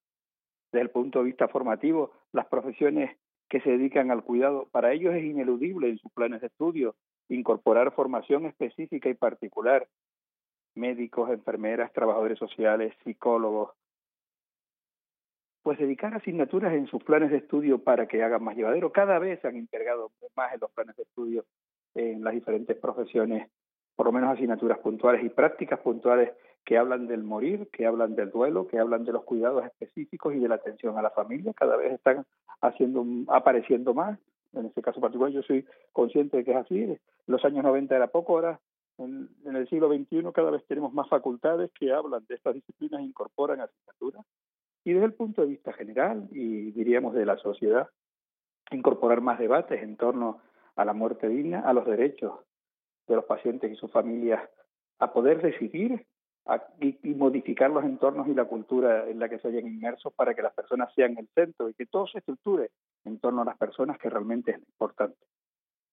desde 0.71 0.83
el 0.83 0.89
punto 0.89 1.19
de 1.19 1.25
vista 1.25 1.47
formativo, 1.47 2.11
las 2.31 2.47
profesiones 2.47 3.17
que 3.49 3.61
se 3.61 3.71
dedican 3.71 4.11
al 4.11 4.23
cuidado, 4.23 4.67
para 4.71 4.91
ellos 4.91 5.15
es 5.15 5.23
ineludible 5.23 5.89
en 5.89 5.97
sus 5.97 6.11
planes 6.11 6.41
de 6.41 6.47
estudio 6.47 6.95
incorporar 7.29 7.93
formación 7.93 8.45
específica 8.45 9.09
y 9.09 9.13
particular, 9.13 9.87
médicos, 10.75 11.29
enfermeras, 11.29 11.91
trabajadores 11.91 12.39
sociales, 12.39 12.93
psicólogos, 13.03 13.71
pues 15.63 15.79
dedicar 15.79 16.13
asignaturas 16.13 16.73
en 16.73 16.87
sus 16.87 17.03
planes 17.03 17.31
de 17.31 17.37
estudio 17.37 17.83
para 17.83 18.07
que 18.07 18.23
hagan 18.23 18.43
más 18.43 18.55
llevadero. 18.55 18.93
Cada 18.93 19.19
vez 19.19 19.41
se 19.41 19.49
han 19.49 19.57
integrado 19.57 20.11
más 20.35 20.53
en 20.53 20.61
los 20.61 20.71
planes 20.71 20.95
de 20.95 21.03
estudio 21.03 21.45
en 21.93 22.23
las 22.23 22.33
diferentes 22.33 22.77
profesiones, 22.77 23.49
por 23.95 24.05
lo 24.05 24.11
menos 24.13 24.29
asignaturas 24.29 24.79
puntuales 24.79 25.23
y 25.23 25.29
prácticas 25.29 25.79
puntuales 25.79 26.31
que 26.67 26.77
hablan 26.77 27.07
del 27.07 27.23
morir, 27.23 27.69
que 27.71 27.85
hablan 27.85 28.13
del 28.15 28.29
duelo, 28.29 28.67
que 28.67 28.77
hablan 28.77 29.05
de 29.05 29.13
los 29.13 29.23
cuidados 29.23 29.63
específicos 29.63 30.35
y 30.35 30.39
de 30.39 30.49
la 30.49 30.55
atención 30.55 30.97
a 30.97 31.01
la 31.01 31.11
familia, 31.11 31.53
cada 31.53 31.77
vez 31.77 31.93
están 31.93 32.25
haciendo 32.59 33.05
apareciendo 33.29 33.93
más. 33.93 34.19
En 34.51 34.65
este 34.65 34.81
caso 34.81 34.99
particular 34.99 35.31
yo 35.31 35.41
soy 35.43 35.65
consciente 35.93 36.35
de 36.35 36.43
que 36.43 36.51
es 36.51 36.57
así. 36.57 36.83
En 36.83 36.99
los 37.27 37.45
años 37.45 37.63
90 37.63 37.95
era 37.95 38.07
poco, 38.07 38.33
ahora 38.33 38.59
en, 38.97 39.29
el 39.45 39.69
siglo 39.69 39.87
XXI 39.87 40.23
cada 40.33 40.51
vez 40.51 40.61
tenemos 40.67 40.93
más 40.93 41.07
facultades 41.07 41.71
que 41.71 41.93
hablan 41.93 42.25
de 42.27 42.35
estas 42.35 42.55
disciplinas 42.55 42.99
incorporan 42.99 43.61
asignaturas. 43.61 44.25
Y 44.83 44.91
desde 44.91 45.05
el 45.05 45.13
punto 45.13 45.43
de 45.43 45.47
vista 45.47 45.71
general 45.71 46.27
y 46.31 46.71
diríamos 46.71 47.13
de 47.13 47.25
la 47.25 47.37
sociedad, 47.37 47.87
incorporar 48.71 49.21
más 49.21 49.39
debates 49.39 49.81
en 49.81 49.95
torno 49.95 50.41
a 50.75 50.83
la 50.83 50.91
muerte 50.91 51.29
digna, 51.29 51.61
a 51.61 51.71
los 51.71 51.85
derechos 51.85 52.33
de 53.07 53.15
los 53.15 53.23
pacientes 53.23 53.71
y 53.71 53.75
sus 53.77 53.89
familias 53.89 54.41
a 54.99 55.13
poder 55.13 55.41
decidir 55.41 56.05
y, 56.79 57.13
modificar 57.15 57.69
los 57.69 57.83
entornos 57.83 58.27
y 58.27 58.33
la 58.33 58.45
cultura 58.45 59.09
en 59.09 59.19
la 59.19 59.29
que 59.29 59.39
se 59.39 59.49
hayan 59.49 59.67
inmersos 59.67 60.13
para 60.13 60.33
que 60.33 60.41
las 60.41 60.53
personas 60.53 60.93
sean 60.93 61.17
el 61.17 61.27
centro 61.35 61.69
y 61.69 61.73
que 61.73 61.85
todo 61.85 62.07
se 62.07 62.19
estructure 62.19 62.71
en 63.05 63.19
torno 63.19 63.41
a 63.41 63.45
las 63.45 63.57
personas 63.57 63.97
que 63.97 64.09
realmente 64.09 64.51
es 64.51 64.59
importante. 64.59 65.17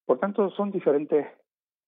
Por 0.04 0.18
tanto, 0.18 0.50
son 0.50 0.70
diferentes 0.70 1.26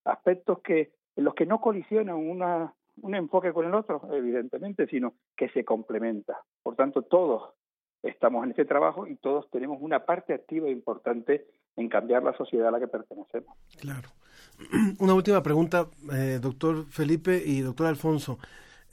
aspectos 0.04 0.60
que 0.60 0.92
en 1.16 1.24
los 1.24 1.34
que 1.34 1.46
no 1.46 1.60
colisionan 1.60 2.16
una, 2.16 2.74
un 3.02 3.14
enfoque 3.14 3.52
con 3.52 3.66
el 3.66 3.74
otro, 3.74 4.02
evidentemente, 4.12 4.86
sino 4.86 5.14
que 5.36 5.48
se 5.50 5.64
complementa. 5.64 6.38
Por 6.62 6.76
tanto, 6.76 7.02
todos 7.02 7.54
estamos 8.02 8.44
en 8.44 8.50
este 8.50 8.64
trabajo 8.64 9.06
y 9.06 9.16
todos 9.16 9.50
tenemos 9.50 9.78
una 9.80 10.04
parte 10.04 10.34
activa 10.34 10.68
e 10.68 10.72
importante 10.72 11.46
en 11.76 11.88
cambiar 11.88 12.22
la 12.22 12.36
sociedad 12.36 12.68
a 12.68 12.72
la 12.72 12.80
que 12.80 12.88
pertenecemos. 12.88 13.56
Claro. 13.78 14.08
Una 14.98 15.14
última 15.14 15.42
pregunta, 15.42 15.88
eh, 16.12 16.38
doctor 16.40 16.86
Felipe 16.88 17.42
y 17.44 17.60
doctor 17.60 17.86
Alfonso. 17.86 18.38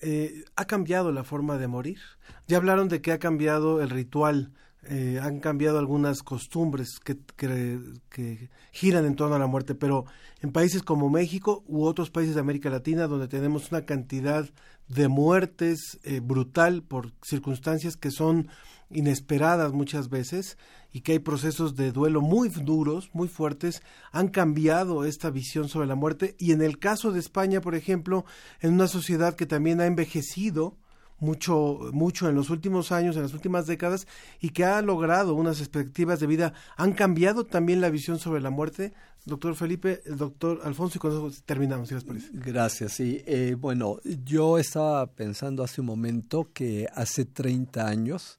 Eh, 0.02 0.44
¿Ha 0.56 0.66
cambiado 0.66 1.12
la 1.12 1.24
forma 1.24 1.58
de 1.58 1.68
morir? 1.68 2.00
Ya 2.48 2.58
hablaron 2.58 2.90
de 2.90 3.02
que 3.02 3.12
ha 3.12 3.20
cambiado 3.20 3.82
el 3.82 3.90
ritual, 3.90 4.52
eh, 4.84 5.20
han 5.22 5.40
cambiado 5.40 5.80
algunas 5.80 6.24
costumbres 6.24 7.00
que, 7.04 7.18
que, 7.38 8.50
giran 8.72 9.06
en 9.06 9.16
torno 9.16 9.36
a 9.36 9.40
la 9.40 9.48
muerte, 9.48 9.76
pero 9.76 10.06
en 10.42 10.52
países 10.52 10.84
como 10.84 11.10
México 11.10 11.64
u 11.68 11.86
otros 11.86 12.10
países 12.10 12.36
de 12.36 12.42
América 12.42 12.70
Latina, 12.70 13.08
donde 13.08 13.30
tenemos 13.30 13.72
una 13.72 13.86
cantidad 13.86 14.50
de 14.90 15.08
muertes 15.08 16.00
brutal 16.24 16.84
por 16.84 17.14
circunstancias 17.22 17.96
que 17.96 18.12
son 18.12 18.50
inesperadas 18.90 19.72
muchas 19.72 20.10
veces 20.10 20.58
y 20.94 21.02
que 21.02 21.14
hay 21.14 21.20
procesos 21.20 21.76
de 21.76 21.92
duelo 21.92 22.22
muy 22.22 22.48
duros, 22.50 23.10
muy 23.14 23.28
fuertes, 23.28 23.82
han 24.12 24.30
cambiado 24.30 25.04
esta 25.04 25.32
visión 25.32 25.68
sobre 25.68 25.88
la 25.88 25.96
muerte 25.96 26.36
y 26.38 26.52
en 26.52 26.62
el 26.62 26.78
caso 26.78 27.12
de 27.12 27.20
España, 27.20 27.60
por 27.60 27.76
ejemplo, 27.76 28.24
en 28.62 28.74
una 28.74 28.88
sociedad 28.88 29.36
que 29.36 29.48
también 29.48 29.82
ha 29.82 29.88
envejecido 29.88 30.78
mucho 31.20 31.80
mucho 31.94 32.30
en 32.30 32.36
los 32.36 32.50
últimos 32.50 32.92
años, 32.92 33.16
en 33.16 33.24
las 33.24 33.34
últimas 33.34 33.66
décadas 33.66 34.08
y 34.40 34.50
que 34.50 34.66
ha 34.66 34.82
logrado 34.82 35.34
unas 35.34 35.60
expectativas 35.60 36.20
de 36.20 36.28
vida, 36.28 36.54
han 36.76 36.94
cambiado 36.94 37.46
también 37.46 37.82
la 37.82 37.90
visión 37.90 38.20
sobre 38.20 38.42
la 38.42 38.50
muerte. 38.50 38.94
Doctor 39.26 39.56
Felipe, 39.56 40.02
el 40.06 40.18
doctor 40.18 40.60
Alfonso, 40.66 40.98
y 40.98 41.00
con 41.00 41.12
eso 41.12 41.42
terminamos, 41.46 41.88
si 41.88 41.96
les 41.96 42.04
parece. 42.04 42.28
Gracias, 42.34 42.92
sí. 42.92 43.24
Eh, 43.26 43.56
bueno, 43.58 44.00
yo 44.26 44.58
estaba 44.58 45.08
pensando 45.08 45.64
hace 45.64 45.80
un 45.80 45.88
momento 45.88 46.50
que 46.54 46.88
hace 46.94 47.24
30 47.24 47.88
años 47.88 48.38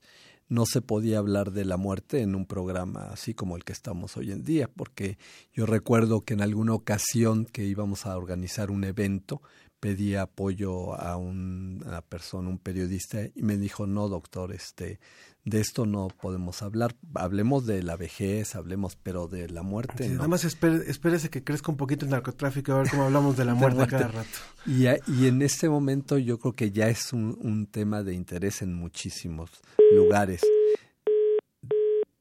no 0.54 0.66
se 0.66 0.80
podía 0.80 1.18
hablar 1.18 1.50
de 1.50 1.64
la 1.64 1.76
muerte 1.76 2.20
en 2.20 2.34
un 2.34 2.46
programa 2.46 3.08
así 3.10 3.34
como 3.34 3.56
el 3.56 3.64
que 3.64 3.72
estamos 3.72 4.16
hoy 4.16 4.30
en 4.30 4.44
día, 4.44 4.68
porque 4.68 5.18
yo 5.52 5.66
recuerdo 5.66 6.20
que 6.20 6.34
en 6.34 6.42
alguna 6.42 6.74
ocasión 6.74 7.44
que 7.44 7.64
íbamos 7.64 8.06
a 8.06 8.16
organizar 8.16 8.70
un 8.70 8.84
evento, 8.84 9.42
pedí 9.80 10.14
apoyo 10.14 10.94
a 10.94 11.16
una 11.16 12.00
persona, 12.02 12.48
un 12.48 12.58
periodista, 12.58 13.20
y 13.34 13.42
me 13.42 13.58
dijo, 13.58 13.86
no, 13.86 14.08
doctor, 14.08 14.52
este, 14.52 15.00
de 15.44 15.60
esto 15.60 15.84
no 15.84 16.08
podemos 16.08 16.62
hablar. 16.62 16.94
Hablemos 17.14 17.66
de 17.66 17.82
la 17.82 17.96
vejez, 17.96 18.54
hablemos, 18.54 18.96
pero 18.96 19.28
de 19.28 19.48
la 19.48 19.62
muerte. 19.62 20.08
Nada 20.08 20.28
más 20.28 20.44
espérese 20.44 21.28
que 21.30 21.44
crezca 21.44 21.70
un 21.70 21.76
poquito 21.76 22.06
el 22.06 22.10
narcotráfico, 22.10 22.72
a 22.72 22.78
ver 22.78 22.90
cómo 22.90 23.04
hablamos 23.04 23.36
de 23.36 23.44
la 23.44 23.54
muerte, 23.54 23.86
cada 23.86 24.08
rato. 24.08 24.38
Y, 24.66 24.86
y, 24.86 25.26
en 25.26 25.42
este 25.42 25.68
momento 25.68 26.16
yo 26.16 26.38
creo 26.38 26.54
que 26.54 26.70
ya 26.70 26.88
es 26.88 27.12
un, 27.12 27.36
un 27.40 27.66
tema 27.66 28.02
de 28.02 28.14
interés 28.14 28.62
en 28.62 28.74
muchísimos 28.74 29.50
lugares. 29.94 30.40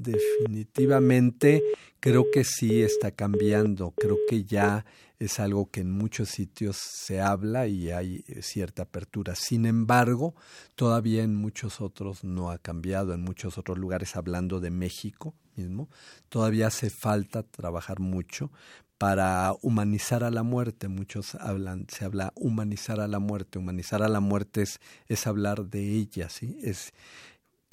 Definitivamente 0.04 1.64
creo 1.99 2.26
que 2.32 2.43
sí 2.43 2.82
está 2.82 3.12
cambiando, 3.12 3.91
creo 3.91 4.18
que 4.30 4.43
ya 4.43 4.86
es 5.20 5.39
algo 5.39 5.72
que 5.72 5.82
en 5.82 5.91
muchos 5.91 6.30
sitios 6.30 6.78
se 6.78 7.22
habla 7.22 7.68
y 7.68 7.91
hay 7.91 8.26
eh, 8.28 8.41
cierta 8.41 8.84
apertura. 8.84 9.36
Sin 9.36 9.66
embargo, 9.66 10.36
todavía 10.76 11.24
en 11.24 11.36
muchos 11.36 11.80
otros 11.80 12.24
no 12.26 12.51
ha 12.51 12.58
cambiado, 12.58 13.14
en 13.14 13.22
muchos 13.22 13.58
otros 13.58 13.78
lugares, 13.78 14.16
hablando 14.18 14.60
de 14.60 14.72
México 14.72 15.34
mismo, 15.56 15.88
todavía 16.30 16.68
hace 16.68 16.89
falta 16.89 17.43
trabajar 17.43 17.99
mucho 17.99 18.51
para 18.97 19.54
humanizar 19.62 20.24
a 20.24 20.32
la 20.32 20.43
muerte. 20.43 20.88
Muchos 20.88 21.36
hablan, 21.36 21.88
se 21.89 22.06
habla 22.06 22.34
humanizar 22.36 22.99
a 22.99 23.08
la 23.08 23.20
muerte. 23.20 23.60
Humanizar 23.60 24.04
a 24.04 24.08
la 24.08 24.20
muerte 24.20 24.62
es, 24.62 24.80
es 25.08 25.28
hablar 25.28 25.66
de 25.66 25.89
ella, 25.91 26.30
¿sí? 26.30 26.58
Es 26.62 26.93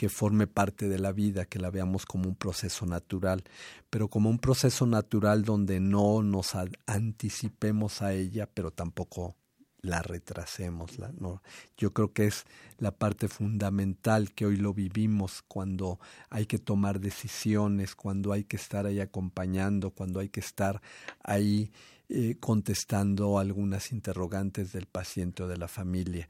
que 0.00 0.08
forme 0.08 0.46
parte 0.46 0.88
de 0.88 0.98
la 0.98 1.12
vida, 1.12 1.44
que 1.44 1.58
la 1.58 1.68
veamos 1.68 2.06
como 2.06 2.26
un 2.26 2.34
proceso 2.34 2.86
natural, 2.86 3.44
pero 3.90 4.08
como 4.08 4.30
un 4.30 4.38
proceso 4.38 4.86
natural 4.86 5.44
donde 5.44 5.78
no 5.78 6.22
nos 6.22 6.52
anticipemos 6.86 8.00
a 8.00 8.14
ella, 8.14 8.48
pero 8.48 8.70
tampoco 8.70 9.36
la 9.82 10.00
retrasemos. 10.00 10.98
no. 11.18 11.42
Yo 11.76 11.92
creo 11.92 12.14
que 12.14 12.28
es 12.28 12.46
la 12.78 12.92
parte 12.92 13.28
fundamental 13.28 14.32
que 14.32 14.46
hoy 14.46 14.56
lo 14.56 14.72
vivimos 14.72 15.42
cuando 15.46 16.00
hay 16.30 16.46
que 16.46 16.58
tomar 16.58 16.98
decisiones, 16.98 17.94
cuando 17.94 18.32
hay 18.32 18.44
que 18.44 18.56
estar 18.56 18.86
ahí 18.86 19.00
acompañando, 19.00 19.90
cuando 19.90 20.20
hay 20.20 20.30
que 20.30 20.40
estar 20.40 20.80
ahí 21.22 21.72
eh, 22.08 22.36
contestando 22.40 23.38
algunas 23.38 23.92
interrogantes 23.92 24.72
del 24.72 24.86
paciente 24.86 25.42
o 25.42 25.46
de 25.46 25.58
la 25.58 25.68
familia. 25.68 26.26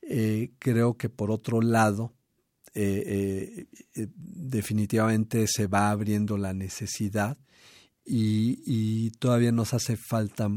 Eh, 0.00 0.52
creo 0.58 0.96
que 0.96 1.10
por 1.10 1.30
otro 1.30 1.60
lado, 1.60 2.14
eh, 2.74 3.66
eh, 3.94 4.08
definitivamente 4.16 5.46
se 5.46 5.66
va 5.66 5.90
abriendo 5.90 6.38
la 6.38 6.54
necesidad 6.54 7.36
y, 8.04 9.10
todavía 9.18 9.52
nos 9.52 9.74
hace 9.74 9.96
falta 9.96 10.50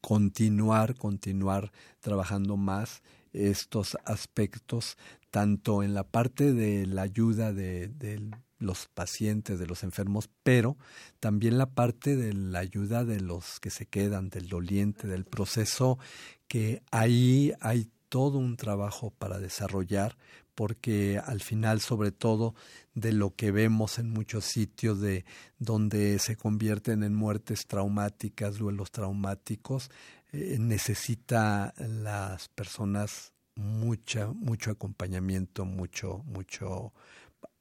continuar, 0.00 0.94
continuar 0.94 1.72
trabajando 2.00 2.56
más 2.56 3.02
estos 3.32 3.98
aspectos 4.04 4.96
tanto 5.30 5.82
en 5.82 5.92
la 5.94 6.04
parte 6.04 6.54
de 6.54 6.86
la 6.86 7.02
ayuda 7.02 7.52
de, 7.52 7.88
de 7.88 8.30
los 8.58 8.88
pacientes, 8.88 9.58
de 9.58 9.66
los 9.66 9.82
enfermos, 9.82 10.30
pero 10.42 10.76
también 11.20 11.58
la 11.58 11.66
parte 11.66 12.16
de 12.16 12.32
la 12.32 12.60
ayuda 12.60 13.04
de 13.04 13.20
los 13.20 13.60
que 13.60 13.70
se 13.70 13.86
quedan, 13.86 14.30
del 14.30 14.48
doliente, 14.48 15.06
del 15.06 15.24
proceso, 15.24 15.98
que 16.46 16.82
ahí 16.90 17.52
hay 17.60 17.90
todo 18.08 18.38
un 18.38 18.56
trabajo 18.56 19.10
para 19.10 19.38
desarrollar, 19.38 20.16
porque 20.58 21.20
al 21.24 21.40
final, 21.40 21.80
sobre 21.80 22.10
todo, 22.10 22.56
de 22.92 23.12
lo 23.12 23.32
que 23.36 23.52
vemos 23.52 24.00
en 24.00 24.10
muchos 24.10 24.44
sitios 24.44 25.00
de 25.00 25.24
donde 25.60 26.18
se 26.18 26.34
convierten 26.34 27.04
en 27.04 27.14
muertes 27.14 27.68
traumáticas, 27.68 28.58
duelos 28.58 28.90
traumáticos, 28.90 29.88
eh, 30.32 30.56
necesita 30.58 31.72
las 31.78 32.48
personas 32.48 33.32
mucha, 33.54 34.32
mucho 34.32 34.72
acompañamiento, 34.72 35.64
mucho, 35.64 36.24
mucho, 36.26 36.92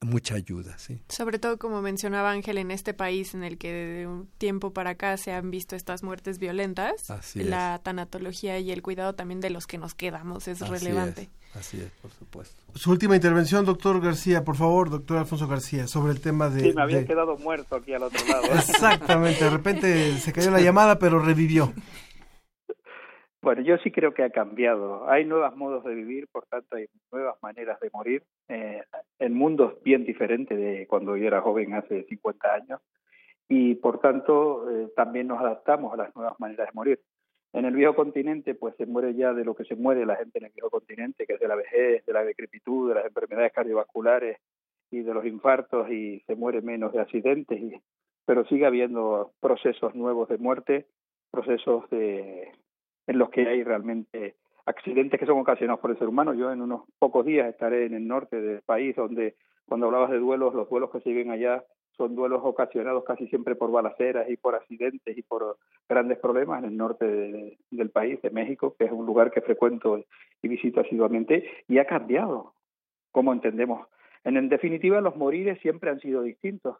mucha 0.01 0.33
ayuda, 0.33 0.75
sí. 0.79 0.99
Sobre 1.07 1.37
todo, 1.37 1.59
como 1.59 1.83
mencionaba 1.83 2.31
Ángel, 2.31 2.57
en 2.57 2.71
este 2.71 2.95
país 2.95 3.35
en 3.35 3.43
el 3.43 3.59
que 3.59 3.71
de 3.71 4.07
un 4.07 4.25
tiempo 4.39 4.73
para 4.73 4.91
acá 4.91 5.17
se 5.17 5.33
han 5.33 5.51
visto 5.51 5.75
estas 5.75 6.01
muertes 6.01 6.39
violentas, 6.39 7.11
Así 7.11 7.43
la 7.43 7.75
es. 7.75 7.83
tanatología 7.83 8.57
y 8.57 8.71
el 8.71 8.81
cuidado 8.81 9.13
también 9.13 9.39
de 9.39 9.51
los 9.51 9.67
que 9.67 9.77
nos 9.77 9.93
quedamos 9.93 10.47
es 10.47 10.63
Así 10.63 10.71
relevante. 10.71 11.21
es, 11.21 11.29
así 11.55 11.77
es, 11.81 11.91
por 12.01 12.11
supuesto. 12.11 12.61
Su 12.75 12.91
última 12.91 13.15
intervención, 13.15 13.65
doctor 13.65 13.99
García, 14.01 14.43
por 14.43 14.55
favor, 14.55 14.89
doctor 14.89 15.17
Alfonso 15.17 15.47
García, 15.47 15.87
sobre 15.87 16.11
el 16.13 16.21
tema 16.21 16.49
de... 16.49 16.59
Sí, 16.61 16.73
me 16.73 16.81
había 16.83 16.99
de- 16.99 17.05
quedado 17.05 17.37
muerto 17.37 17.75
aquí 17.75 17.93
al 17.93 18.03
otro 18.03 18.19
lado. 18.27 18.43
Exactamente, 18.53 19.43
de 19.43 19.49
repente 19.49 20.11
se 20.17 20.33
cayó 20.33 20.51
la 20.51 20.61
llamada, 20.61 20.99
pero 20.99 21.19
revivió. 21.19 21.73
Bueno, 23.41 23.61
yo 23.61 23.77
sí 23.77 23.91
creo 23.91 24.13
que 24.13 24.23
ha 24.23 24.29
cambiado. 24.29 25.09
Hay 25.09 25.23
nuevos 25.23 25.55
modos 25.55 25.83
de 25.85 25.93
vivir, 25.95 26.27
por 26.31 26.45
tanto 26.47 26.75
hay 26.75 26.87
nuevas 27.11 27.35
maneras 27.41 27.79
de 27.79 27.89
morir. 27.93 28.23
Eh, 28.49 28.81
el 29.19 29.31
mundo 29.31 29.75
es 29.77 29.83
bien 29.83 30.05
diferente 30.05 30.55
de 30.55 30.85
cuando 30.87 31.15
yo 31.15 31.27
era 31.27 31.41
joven 31.41 31.73
hace 31.75 32.03
50 32.05 32.53
años 32.53 32.81
y 33.47 33.75
por 33.75 33.99
tanto 33.99 34.69
eh, 34.69 34.91
también 34.95 35.27
nos 35.27 35.39
adaptamos 35.39 35.93
a 35.93 35.97
las 35.97 36.15
nuevas 36.15 36.37
maneras 36.39 36.67
de 36.67 36.73
morir. 36.73 36.99
En 37.57 37.65
el 37.65 37.73
viejo 37.73 37.95
continente 37.95 38.53
pues 38.53 38.75
se 38.75 38.85
muere 38.85 39.15
ya 39.15 39.33
de 39.33 39.43
lo 39.43 39.55
que 39.55 39.63
se 39.63 39.75
muere 39.75 40.05
la 40.05 40.15
gente 40.15 40.37
en 40.37 40.45
el 40.45 40.51
viejo 40.51 40.69
continente, 40.69 41.25
que 41.25 41.33
es 41.33 41.39
de 41.39 41.47
la 41.47 41.55
vejez, 41.55 42.05
de 42.05 42.13
la 42.13 42.23
decrepitud, 42.23 42.89
de 42.89 42.93
las 42.93 43.05
enfermedades 43.07 43.51
cardiovasculares 43.51 44.37
y 44.91 44.99
de 44.99 45.11
los 45.11 45.25
infartos 45.25 45.89
y 45.89 46.19
se 46.27 46.35
muere 46.35 46.61
menos 46.61 46.93
de 46.93 47.01
accidentes, 47.01 47.59
y, 47.59 47.81
pero 48.25 48.45
sigue 48.45 48.67
habiendo 48.67 49.31
procesos 49.39 49.95
nuevos 49.95 50.29
de 50.29 50.37
muerte, 50.37 50.85
procesos 51.31 51.89
de, 51.89 52.51
en 53.07 53.17
los 53.17 53.31
que 53.31 53.47
hay 53.47 53.63
realmente 53.63 54.35
accidentes 54.67 55.19
que 55.19 55.25
son 55.25 55.39
ocasionados 55.39 55.79
por 55.79 55.89
el 55.89 55.97
ser 55.97 56.09
humano. 56.09 56.35
Yo 56.35 56.51
en 56.51 56.61
unos 56.61 56.83
pocos 56.99 57.25
días 57.25 57.49
estaré 57.49 57.87
en 57.87 57.95
el 57.95 58.07
norte 58.07 58.39
del 58.39 58.61
país, 58.61 58.95
donde 58.95 59.33
cuando 59.65 59.87
hablabas 59.87 60.11
de 60.11 60.19
duelos, 60.19 60.53
los 60.53 60.69
duelos 60.69 60.91
que 60.91 60.99
viven 61.09 61.31
allá 61.31 61.63
son 61.97 62.15
duelos 62.15 62.41
ocasionados 62.43 63.03
casi 63.03 63.27
siempre 63.27 63.55
por 63.55 63.71
balaceras 63.71 64.29
y 64.29 64.37
por 64.37 64.55
accidentes 64.55 65.17
y 65.17 65.23
por 65.23 65.57
grandes 65.89 66.19
problemas 66.19 66.59
en 66.63 66.69
el 66.69 66.77
norte 66.77 67.05
de- 67.05 67.57
del 67.71 67.89
país, 67.89 68.21
de 68.21 68.29
México, 68.29 68.75
que 68.77 68.85
es 68.85 68.91
un 68.91 69.05
lugar 69.05 69.31
que 69.31 69.41
frecuento 69.41 70.03
y 70.41 70.47
visito 70.47 70.81
asiduamente, 70.81 71.49
y 71.67 71.79
ha 71.79 71.85
cambiado 71.85 72.53
como 73.11 73.33
entendemos. 73.33 73.87
En, 74.23 74.37
en 74.37 74.49
definitiva, 74.49 75.01
los 75.01 75.15
morires 75.15 75.59
siempre 75.61 75.89
han 75.89 75.99
sido 75.99 76.21
distintos 76.21 76.77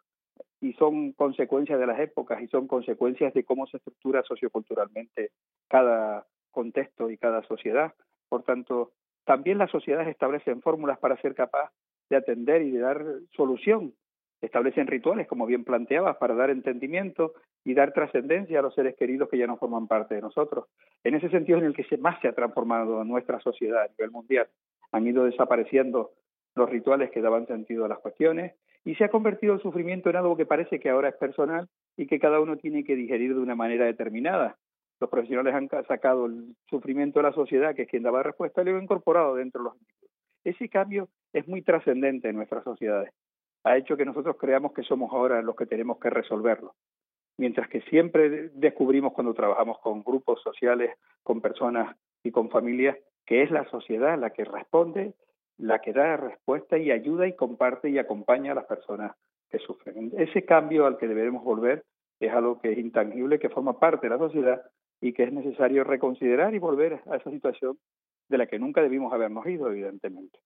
y 0.60 0.72
son 0.74 1.12
consecuencias 1.12 1.78
de 1.78 1.86
las 1.86 1.98
épocas 2.00 2.40
y 2.42 2.48
son 2.48 2.66
consecuencias 2.68 3.32
de 3.34 3.44
cómo 3.44 3.66
se 3.66 3.78
estructura 3.78 4.22
socioculturalmente 4.22 5.30
cada 5.68 6.26
contexto 6.50 7.10
y 7.10 7.18
cada 7.18 7.42
sociedad. 7.44 7.94
Por 8.28 8.42
tanto, 8.42 8.92
también 9.24 9.58
las 9.58 9.70
sociedades 9.70 10.08
establecen 10.08 10.62
fórmulas 10.62 10.98
para 10.98 11.20
ser 11.20 11.34
capaz 11.34 11.70
de 12.10 12.16
atender 12.16 12.62
y 12.62 12.70
de 12.70 12.80
dar 12.80 13.04
solución. 13.36 13.94
Establecen 14.40 14.86
rituales, 14.86 15.26
como 15.26 15.46
bien 15.46 15.64
planteabas, 15.64 16.16
para 16.18 16.34
dar 16.34 16.50
entendimiento 16.50 17.34
y 17.64 17.74
dar 17.74 17.92
trascendencia 17.92 18.60
a 18.60 18.62
los 18.62 18.74
seres 18.74 18.94
queridos 18.96 19.28
que 19.28 19.38
ya 19.38 19.46
no 19.46 19.56
forman 19.56 19.88
parte 19.88 20.14
de 20.14 20.20
nosotros. 20.22 20.66
En 21.02 21.14
ese 21.14 21.28
sentido, 21.28 21.58
en 21.58 21.64
el 21.64 21.74
que 21.74 21.84
más 21.98 22.20
se 22.20 22.28
ha 22.28 22.32
transformado 22.32 23.02
nuestra 23.04 23.40
sociedad 23.40 23.82
a 23.82 23.88
nivel 23.88 24.10
mundial, 24.12 24.46
han 24.92 25.06
ido 25.06 25.24
desapareciendo 25.24 26.12
los 26.54 26.70
rituales 26.70 27.10
que 27.10 27.20
daban 27.20 27.46
sentido 27.46 27.84
a 27.84 27.88
las 27.88 27.98
cuestiones 27.98 28.54
y 28.84 28.94
se 28.94 29.04
ha 29.04 29.10
convertido 29.10 29.54
el 29.54 29.60
sufrimiento 29.60 30.08
en 30.08 30.16
algo 30.16 30.36
que 30.36 30.46
parece 30.46 30.78
que 30.80 30.88
ahora 30.88 31.08
es 31.08 31.16
personal 31.16 31.68
y 31.96 32.06
que 32.06 32.18
cada 32.18 32.40
uno 32.40 32.56
tiene 32.56 32.84
que 32.84 32.94
digerir 32.96 33.34
de 33.34 33.40
una 33.40 33.54
manera 33.54 33.84
determinada. 33.86 34.56
Los 35.00 35.10
profesionales 35.10 35.54
han 35.54 35.68
ca- 35.68 35.84
sacado 35.84 36.26
el 36.26 36.54
sufrimiento 36.70 37.18
de 37.18 37.24
la 37.24 37.32
sociedad, 37.32 37.74
que 37.74 37.82
es 37.82 37.88
quien 37.88 38.02
daba 38.02 38.22
respuesta, 38.22 38.62
y 38.62 38.64
lo 38.66 38.76
han 38.76 38.82
incorporado 38.84 39.34
dentro 39.34 39.60
de 39.60 39.64
los 39.64 39.74
individuos. 39.74 40.10
Ese 40.44 40.68
cambio 40.68 41.08
es 41.32 41.46
muy 41.46 41.62
trascendente 41.62 42.28
en 42.28 42.36
nuestras 42.36 42.64
sociedades. 42.64 43.12
Ha 43.64 43.76
hecho 43.76 43.96
que 43.96 44.04
nosotros 44.04 44.36
creamos 44.38 44.72
que 44.72 44.82
somos 44.82 45.12
ahora 45.12 45.42
los 45.42 45.56
que 45.56 45.66
tenemos 45.66 45.98
que 45.98 46.10
resolverlo. 46.10 46.74
Mientras 47.36 47.68
que 47.68 47.82
siempre 47.82 48.50
descubrimos 48.54 49.12
cuando 49.12 49.34
trabajamos 49.34 49.78
con 49.78 50.02
grupos 50.02 50.42
sociales, 50.42 50.96
con 51.22 51.40
personas 51.40 51.96
y 52.22 52.30
con 52.30 52.50
familias, 52.50 52.96
que 53.26 53.42
es 53.42 53.50
la 53.50 53.68
sociedad 53.70 54.18
la 54.18 54.30
que 54.30 54.44
responde, 54.44 55.14
la 55.58 55.80
que 55.80 55.92
da 55.92 56.16
respuesta 56.16 56.78
y 56.78 56.90
ayuda 56.90 57.26
y 57.26 57.36
comparte 57.36 57.90
y 57.90 57.98
acompaña 57.98 58.52
a 58.52 58.54
las 58.54 58.66
personas 58.66 59.12
que 59.50 59.58
sufren. 59.58 60.12
Ese 60.16 60.44
cambio 60.44 60.86
al 60.86 60.98
que 60.98 61.08
debemos 61.08 61.44
volver 61.44 61.84
es 62.20 62.32
algo 62.32 62.60
que 62.60 62.72
es 62.72 62.78
intangible, 62.78 63.38
que 63.38 63.48
forma 63.48 63.78
parte 63.78 64.06
de 64.08 64.14
la 64.14 64.18
sociedad 64.18 64.62
y 65.00 65.12
que 65.12 65.24
es 65.24 65.32
necesario 65.32 65.84
reconsiderar 65.84 66.54
y 66.54 66.58
volver 66.58 67.00
a 67.10 67.16
esa 67.16 67.30
situación 67.30 67.78
de 68.28 68.38
la 68.38 68.46
que 68.46 68.58
nunca 68.58 68.82
debimos 68.82 69.12
habernos 69.12 69.46
ido, 69.46 69.70
evidentemente. 69.70 70.38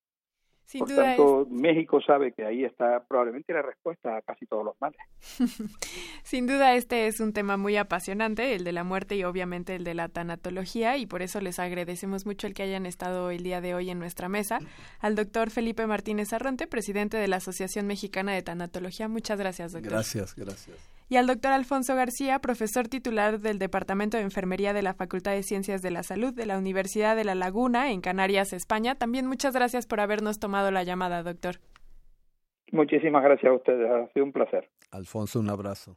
Sin 0.64 0.80
Por 0.80 0.88
duda 0.88 1.04
tanto, 1.04 1.46
México 1.50 2.00
sabe 2.00 2.32
que 2.32 2.44
ahí 2.44 2.64
está 2.64 3.04
probablemente 3.06 3.52
la 3.52 3.62
respuesta 3.62 4.16
a 4.16 4.22
casi 4.22 4.46
todos 4.46 4.64
los 4.64 4.74
males. 4.80 5.00
Sin 6.22 6.46
duda 6.46 6.74
este 6.74 7.06
es 7.06 7.20
un 7.20 7.32
tema 7.32 7.56
muy 7.56 7.76
apasionante, 7.76 8.54
el 8.54 8.64
de 8.64 8.72
la 8.72 8.84
muerte 8.84 9.16
y 9.16 9.24
obviamente 9.24 9.74
el 9.74 9.84
de 9.84 9.94
la 9.94 10.08
tanatología 10.08 10.96
y 10.96 11.06
por 11.06 11.22
eso 11.22 11.40
les 11.40 11.58
agradecemos 11.58 12.26
mucho 12.26 12.46
el 12.46 12.54
que 12.54 12.62
hayan 12.62 12.86
estado 12.86 13.30
el 13.30 13.42
día 13.42 13.60
de 13.60 13.74
hoy 13.74 13.90
en 13.90 13.98
nuestra 13.98 14.28
mesa. 14.28 14.60
Al 15.00 15.14
doctor 15.14 15.50
Felipe 15.50 15.86
Martínez 15.86 16.32
Arronte, 16.32 16.66
presidente 16.66 17.16
de 17.16 17.28
la 17.28 17.36
Asociación 17.36 17.86
Mexicana 17.86 18.32
de 18.32 18.42
Tanatología. 18.42 19.08
Muchas 19.08 19.38
gracias, 19.38 19.72
doctor. 19.72 19.92
Gracias, 19.92 20.34
gracias. 20.36 20.91
Y 21.08 21.16
al 21.16 21.26
doctor 21.26 21.52
Alfonso 21.52 21.94
García, 21.94 22.38
profesor 22.38 22.88
titular 22.88 23.40
del 23.40 23.58
Departamento 23.58 24.16
de 24.16 24.22
Enfermería 24.22 24.72
de 24.72 24.82
la 24.82 24.94
Facultad 24.94 25.32
de 25.32 25.42
Ciencias 25.42 25.82
de 25.82 25.90
la 25.90 26.02
Salud 26.02 26.32
de 26.32 26.46
la 26.46 26.56
Universidad 26.58 27.16
de 27.16 27.24
La 27.24 27.34
Laguna 27.34 27.90
en 27.92 28.00
Canarias, 28.00 28.52
España. 28.52 28.94
También 28.94 29.26
muchas 29.26 29.54
gracias 29.54 29.86
por 29.86 30.00
habernos 30.00 30.38
tomado 30.38 30.70
la 30.70 30.84
llamada, 30.84 31.22
doctor. 31.22 31.56
Muchísimas 32.72 33.22
gracias 33.22 33.52
a 33.52 33.54
ustedes, 33.54 33.90
ha 33.90 34.10
sido 34.12 34.24
un 34.24 34.32
placer. 34.32 34.70
Alfonso, 34.90 35.40
un 35.40 35.50
abrazo. 35.50 35.96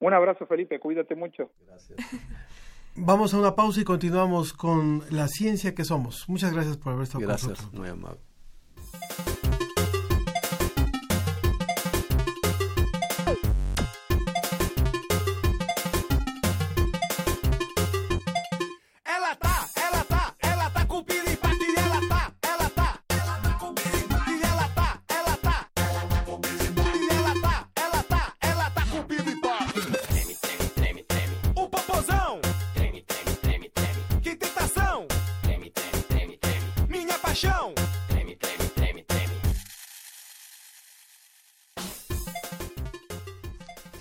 Un 0.00 0.12
abrazo, 0.12 0.46
Felipe, 0.46 0.78
cuídate 0.80 1.14
mucho. 1.14 1.50
Vamos 2.96 3.34
a 3.34 3.38
una 3.38 3.54
pausa 3.54 3.80
y 3.80 3.84
continuamos 3.84 4.52
con 4.52 5.02
la 5.10 5.28
ciencia 5.28 5.74
que 5.74 5.84
somos. 5.84 6.28
Muchas 6.28 6.52
gracias 6.52 6.78
por 6.78 6.94
haber 6.94 7.04
estado 7.04 7.20
con 7.20 7.28
Gracias, 7.28 7.50
nosotros. 7.50 7.80
muy 7.80 7.88
amable. 7.88 8.20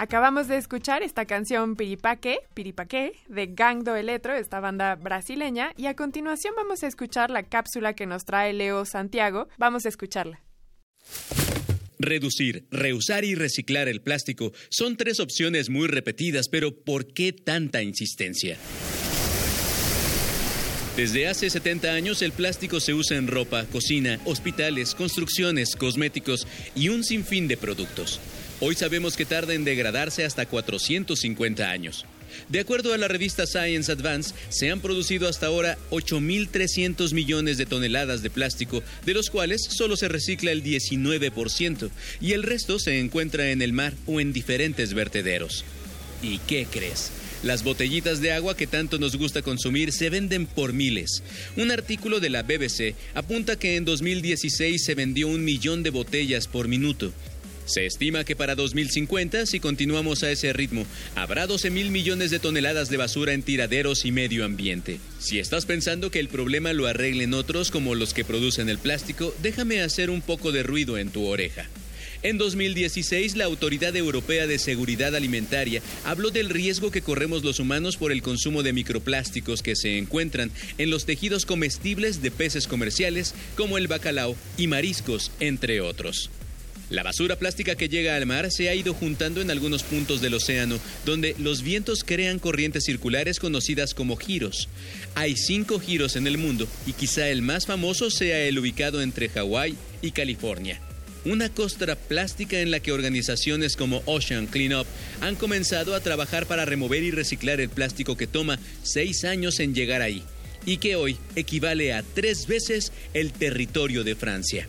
Acabamos 0.05 0.47
de 0.47 0.57
escuchar 0.57 1.01
esta 1.01 1.25
canción 1.25 1.75
Piripaque, 1.75 2.37
Piripaque, 2.53 3.13
de 3.27 3.47
Gang 3.47 3.83
do 3.83 3.95
Eletro, 3.95 4.35
esta 4.35 4.59
banda 4.59 4.93
brasileña, 4.93 5.73
y 5.77 5.87
a 5.87 5.95
continuación 5.95 6.53
vamos 6.55 6.83
a 6.83 6.87
escuchar 6.87 7.31
la 7.31 7.41
cápsula 7.41 7.95
que 7.95 8.05
nos 8.05 8.23
trae 8.23 8.53
Leo 8.53 8.85
Santiago. 8.85 9.47
Vamos 9.57 9.87
a 9.87 9.89
escucharla. 9.89 10.43
Reducir, 11.97 12.67
reusar 12.69 13.25
y 13.25 13.33
reciclar 13.33 13.87
el 13.87 14.03
plástico 14.03 14.51
son 14.69 14.95
tres 14.95 15.19
opciones 15.19 15.71
muy 15.71 15.87
repetidas, 15.87 16.49
pero 16.49 16.83
¿por 16.83 17.11
qué 17.11 17.33
tanta 17.33 17.81
insistencia? 17.81 18.59
Desde 20.95 21.27
hace 21.27 21.49
70 21.49 21.91
años 21.93 22.21
el 22.21 22.31
plástico 22.31 22.79
se 22.79 22.93
usa 22.93 23.17
en 23.17 23.25
ropa, 23.25 23.65
cocina, 23.65 24.19
hospitales, 24.25 24.93
construcciones, 24.93 25.75
cosméticos 25.75 26.45
y 26.75 26.89
un 26.89 27.03
sinfín 27.03 27.47
de 27.47 27.57
productos. 27.57 28.21
Hoy 28.61 28.75
sabemos 28.75 29.17
que 29.17 29.25
tarda 29.25 29.53
en 29.53 29.65
degradarse 29.65 30.23
hasta 30.23 30.45
450 30.45 31.69
años. 31.69 32.05
De 32.49 32.59
acuerdo 32.61 32.93
a 32.93 32.97
la 32.97 33.07
revista 33.07 33.45
Science 33.45 33.91
Advance, 33.91 34.33
se 34.49 34.71
han 34.71 34.79
producido 34.79 35.27
hasta 35.27 35.47
ahora 35.47 35.77
8.300 35.91 37.13
millones 37.13 37.57
de 37.57 37.65
toneladas 37.65 38.21
de 38.23 38.29
plástico, 38.29 38.81
de 39.05 39.13
los 39.13 39.29
cuales 39.29 39.61
solo 39.61 39.97
se 39.97 40.07
recicla 40.07 40.51
el 40.51 40.63
19% 40.63 41.89
y 42.21 42.31
el 42.31 42.43
resto 42.43 42.79
se 42.79 42.99
encuentra 42.99 43.51
en 43.51 43.61
el 43.61 43.73
mar 43.73 43.93
o 44.05 44.19
en 44.21 44.31
diferentes 44.31 44.93
vertederos. 44.93 45.65
¿Y 46.23 46.39
qué 46.39 46.65
crees? 46.69 47.11
Las 47.43 47.63
botellitas 47.63 48.21
de 48.21 48.31
agua 48.31 48.57
que 48.57 48.65
tanto 48.67 48.97
nos 48.97 49.17
gusta 49.17 49.41
consumir 49.41 49.91
se 49.91 50.09
venden 50.09 50.47
por 50.47 50.73
miles. 50.73 51.21
Un 51.57 51.71
artículo 51.71 52.19
de 52.19 52.29
la 52.29 52.41
BBC 52.41 52.95
apunta 53.13 53.59
que 53.59 53.75
en 53.75 53.85
2016 53.85 54.83
se 54.83 54.95
vendió 54.95 55.27
un 55.27 55.43
millón 55.43 55.83
de 55.83 55.91
botellas 55.91 56.47
por 56.47 56.67
minuto. 56.67 57.13
Se 57.65 57.85
estima 57.85 58.23
que 58.23 58.35
para 58.35 58.55
2050, 58.55 59.45
si 59.47 59.59
continuamos 59.59 60.23
a 60.23 60.31
ese 60.31 60.53
ritmo, 60.53 60.85
habrá 61.15 61.47
12 61.47 61.71
mil 61.71 61.89
millones 61.89 62.29
de 62.29 62.39
toneladas 62.39 62.89
de 62.89 62.97
basura 62.97 63.33
en 63.33 63.41
tiraderos 63.41 64.05
y 64.05 64.11
medio 64.11 64.45
ambiente. 64.45 64.99
Si 65.19 65.39
estás 65.39 65.65
pensando 65.65 66.11
que 66.11 66.19
el 66.19 66.29
problema 66.29 66.73
lo 66.73 66.85
arreglen 66.85 67.33
otros 67.33 67.71
como 67.71 67.95
los 67.95 68.13
que 68.13 68.23
producen 68.23 68.69
el 68.69 68.77
plástico, 68.77 69.33
déjame 69.41 69.81
hacer 69.81 70.11
un 70.11 70.21
poco 70.21 70.51
de 70.51 70.63
ruido 70.63 70.97
en 70.99 71.09
tu 71.09 71.25
oreja. 71.25 71.67
En 72.21 72.37
2016, 72.37 73.35
la 73.35 73.45
Autoridad 73.45 73.95
Europea 73.95 74.47
de 74.47 74.57
Seguridad 74.57 75.15
Alimentaria 75.15 75.81
habló 76.05 76.31
del 76.31 76.49
riesgo 76.49 76.89
que 76.89 77.01
corremos 77.01 77.43
los 77.43 77.59
humanos 77.59 77.97
por 77.97 78.11
el 78.11 78.21
consumo 78.21 78.63
de 78.63 78.73
microplásticos 78.73 79.61
que 79.61 79.75
se 79.75 79.97
encuentran 79.97 80.51
en 80.77 80.89
los 80.89 81.05
tejidos 81.05 81.45
comestibles 81.45 82.21
de 82.21 82.31
peces 82.31 82.67
comerciales 82.67 83.35
como 83.55 83.77
el 83.77 83.87
bacalao 83.87 84.35
y 84.57 84.67
mariscos, 84.67 85.31
entre 85.39 85.81
otros. 85.81 86.29
La 86.89 87.01
basura 87.01 87.35
plástica 87.35 87.75
que 87.75 87.89
llega 87.89 88.15
al 88.15 88.27
mar 88.27 88.51
se 88.51 88.69
ha 88.69 88.75
ido 88.75 88.93
juntando 88.93 89.41
en 89.41 89.49
algunos 89.49 89.81
puntos 89.81 90.21
del 90.21 90.35
océano, 90.35 90.79
donde 91.03 91.35
los 91.39 91.63
vientos 91.63 92.03
crean 92.03 92.37
corrientes 92.37 92.83
circulares 92.83 93.39
conocidas 93.39 93.95
como 93.95 94.15
giros. 94.15 94.69
Hay 95.15 95.35
cinco 95.35 95.79
giros 95.79 96.15
en 96.15 96.27
el 96.27 96.37
mundo 96.37 96.67
y 96.85 96.93
quizá 96.93 97.27
el 97.29 97.41
más 97.41 97.65
famoso 97.65 98.11
sea 98.11 98.39
el 98.41 98.59
ubicado 98.59 99.01
entre 99.01 99.29
Hawái 99.29 99.75
y 100.03 100.11
California. 100.11 100.79
Una 101.25 101.49
costra 101.49 101.95
plástica 101.95 102.59
en 102.59 102.69
la 102.69 102.79
que 102.79 102.91
organizaciones 102.91 103.75
como 103.75 104.03
Ocean 104.05 104.45
Cleanup 104.45 104.85
han 105.21 105.35
comenzado 105.35 105.95
a 105.95 106.01
trabajar 106.01 106.45
para 106.45 106.65
remover 106.65 107.01
y 107.01 107.09
reciclar 107.09 107.59
el 107.59 107.69
plástico 107.69 108.15
que 108.15 108.27
toma 108.27 108.59
seis 108.83 109.25
años 109.25 109.59
en 109.59 109.73
llegar 109.73 110.03
ahí 110.03 110.21
y 110.67 110.77
que 110.77 110.95
hoy 110.95 111.17
equivale 111.35 111.93
a 111.93 112.03
tres 112.03 112.45
veces 112.45 112.91
el 113.15 113.31
territorio 113.31 114.03
de 114.03 114.15
Francia. 114.15 114.67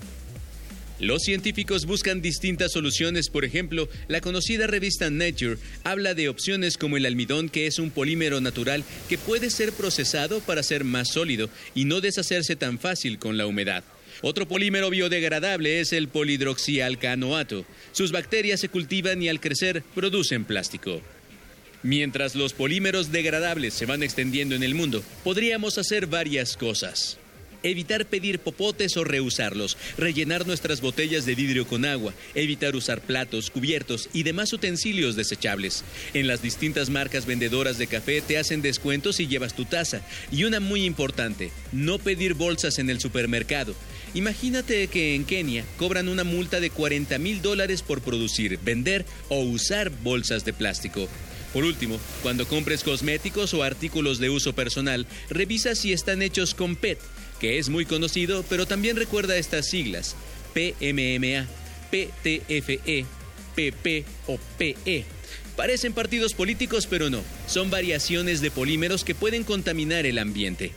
Los 0.98 1.24
científicos 1.24 1.84
buscan 1.84 2.22
distintas 2.22 2.72
soluciones, 2.72 3.28
por 3.28 3.44
ejemplo, 3.44 3.86
la 4.08 4.22
conocida 4.22 4.66
revista 4.66 5.10
Nature 5.10 5.58
habla 5.84 6.14
de 6.14 6.30
opciones 6.30 6.78
como 6.78 6.96
el 6.96 7.04
almidón, 7.04 7.50
que 7.50 7.66
es 7.66 7.78
un 7.78 7.90
polímero 7.90 8.40
natural 8.40 8.82
que 9.06 9.18
puede 9.18 9.50
ser 9.50 9.72
procesado 9.72 10.40
para 10.40 10.62
ser 10.62 10.84
más 10.84 11.08
sólido 11.08 11.50
y 11.74 11.84
no 11.84 12.00
deshacerse 12.00 12.56
tan 12.56 12.78
fácil 12.78 13.18
con 13.18 13.36
la 13.36 13.46
humedad. 13.46 13.84
Otro 14.22 14.48
polímero 14.48 14.88
biodegradable 14.88 15.80
es 15.80 15.92
el 15.92 16.08
polidroxialcanoato. 16.08 17.66
Sus 17.92 18.10
bacterias 18.10 18.60
se 18.60 18.70
cultivan 18.70 19.20
y 19.22 19.28
al 19.28 19.40
crecer 19.40 19.82
producen 19.94 20.46
plástico. 20.46 21.02
Mientras 21.82 22.34
los 22.34 22.54
polímeros 22.54 23.12
degradables 23.12 23.74
se 23.74 23.84
van 23.84 24.02
extendiendo 24.02 24.54
en 24.54 24.62
el 24.62 24.74
mundo, 24.74 25.04
podríamos 25.24 25.76
hacer 25.76 26.06
varias 26.06 26.56
cosas 26.56 27.18
evitar 27.70 28.06
pedir 28.06 28.38
popotes 28.38 28.96
o 28.96 29.04
reusarlos, 29.04 29.76
rellenar 29.96 30.46
nuestras 30.46 30.80
botellas 30.80 31.26
de 31.26 31.34
vidrio 31.34 31.66
con 31.66 31.84
agua, 31.84 32.12
evitar 32.34 32.76
usar 32.76 33.00
platos, 33.00 33.50
cubiertos 33.50 34.08
y 34.12 34.22
demás 34.22 34.52
utensilios 34.52 35.16
desechables. 35.16 35.84
En 36.14 36.26
las 36.26 36.42
distintas 36.42 36.90
marcas 36.90 37.26
vendedoras 37.26 37.78
de 37.78 37.86
café 37.86 38.20
te 38.20 38.38
hacen 38.38 38.62
descuentos 38.62 39.16
si 39.16 39.26
llevas 39.26 39.54
tu 39.54 39.64
taza. 39.64 40.02
Y 40.30 40.44
una 40.44 40.60
muy 40.60 40.84
importante, 40.84 41.50
no 41.72 41.98
pedir 41.98 42.34
bolsas 42.34 42.78
en 42.78 42.90
el 42.90 43.00
supermercado. 43.00 43.74
Imagínate 44.14 44.86
que 44.88 45.14
en 45.14 45.24
Kenia 45.24 45.64
cobran 45.76 46.08
una 46.08 46.24
multa 46.24 46.60
de 46.60 46.70
40 46.70 47.18
mil 47.18 47.42
dólares 47.42 47.82
por 47.82 48.00
producir, 48.00 48.58
vender 48.64 49.04
o 49.28 49.40
usar 49.40 49.90
bolsas 49.90 50.44
de 50.44 50.52
plástico. 50.52 51.08
Por 51.52 51.64
último, 51.64 51.98
cuando 52.22 52.46
compres 52.46 52.82
cosméticos 52.82 53.54
o 53.54 53.62
artículos 53.62 54.18
de 54.18 54.30
uso 54.30 54.52
personal, 54.54 55.06
revisa 55.30 55.74
si 55.74 55.92
están 55.92 56.22
hechos 56.22 56.54
con 56.54 56.76
PET 56.76 56.98
que 57.40 57.58
es 57.58 57.68
muy 57.68 57.84
conocido, 57.84 58.44
pero 58.48 58.66
también 58.66 58.96
recuerda 58.96 59.36
estas 59.36 59.68
siglas, 59.68 60.16
PMMA, 60.54 61.46
PTFE, 61.90 63.04
PP 63.54 64.04
o 64.26 64.38
PE. 64.58 65.04
Parecen 65.56 65.92
partidos 65.94 66.34
políticos, 66.34 66.86
pero 66.86 67.08
no, 67.08 67.22
son 67.46 67.70
variaciones 67.70 68.40
de 68.40 68.50
polímeros 68.50 69.04
que 69.04 69.14
pueden 69.14 69.42
contaminar 69.42 70.04
el 70.04 70.18
ambiente. 70.18 70.72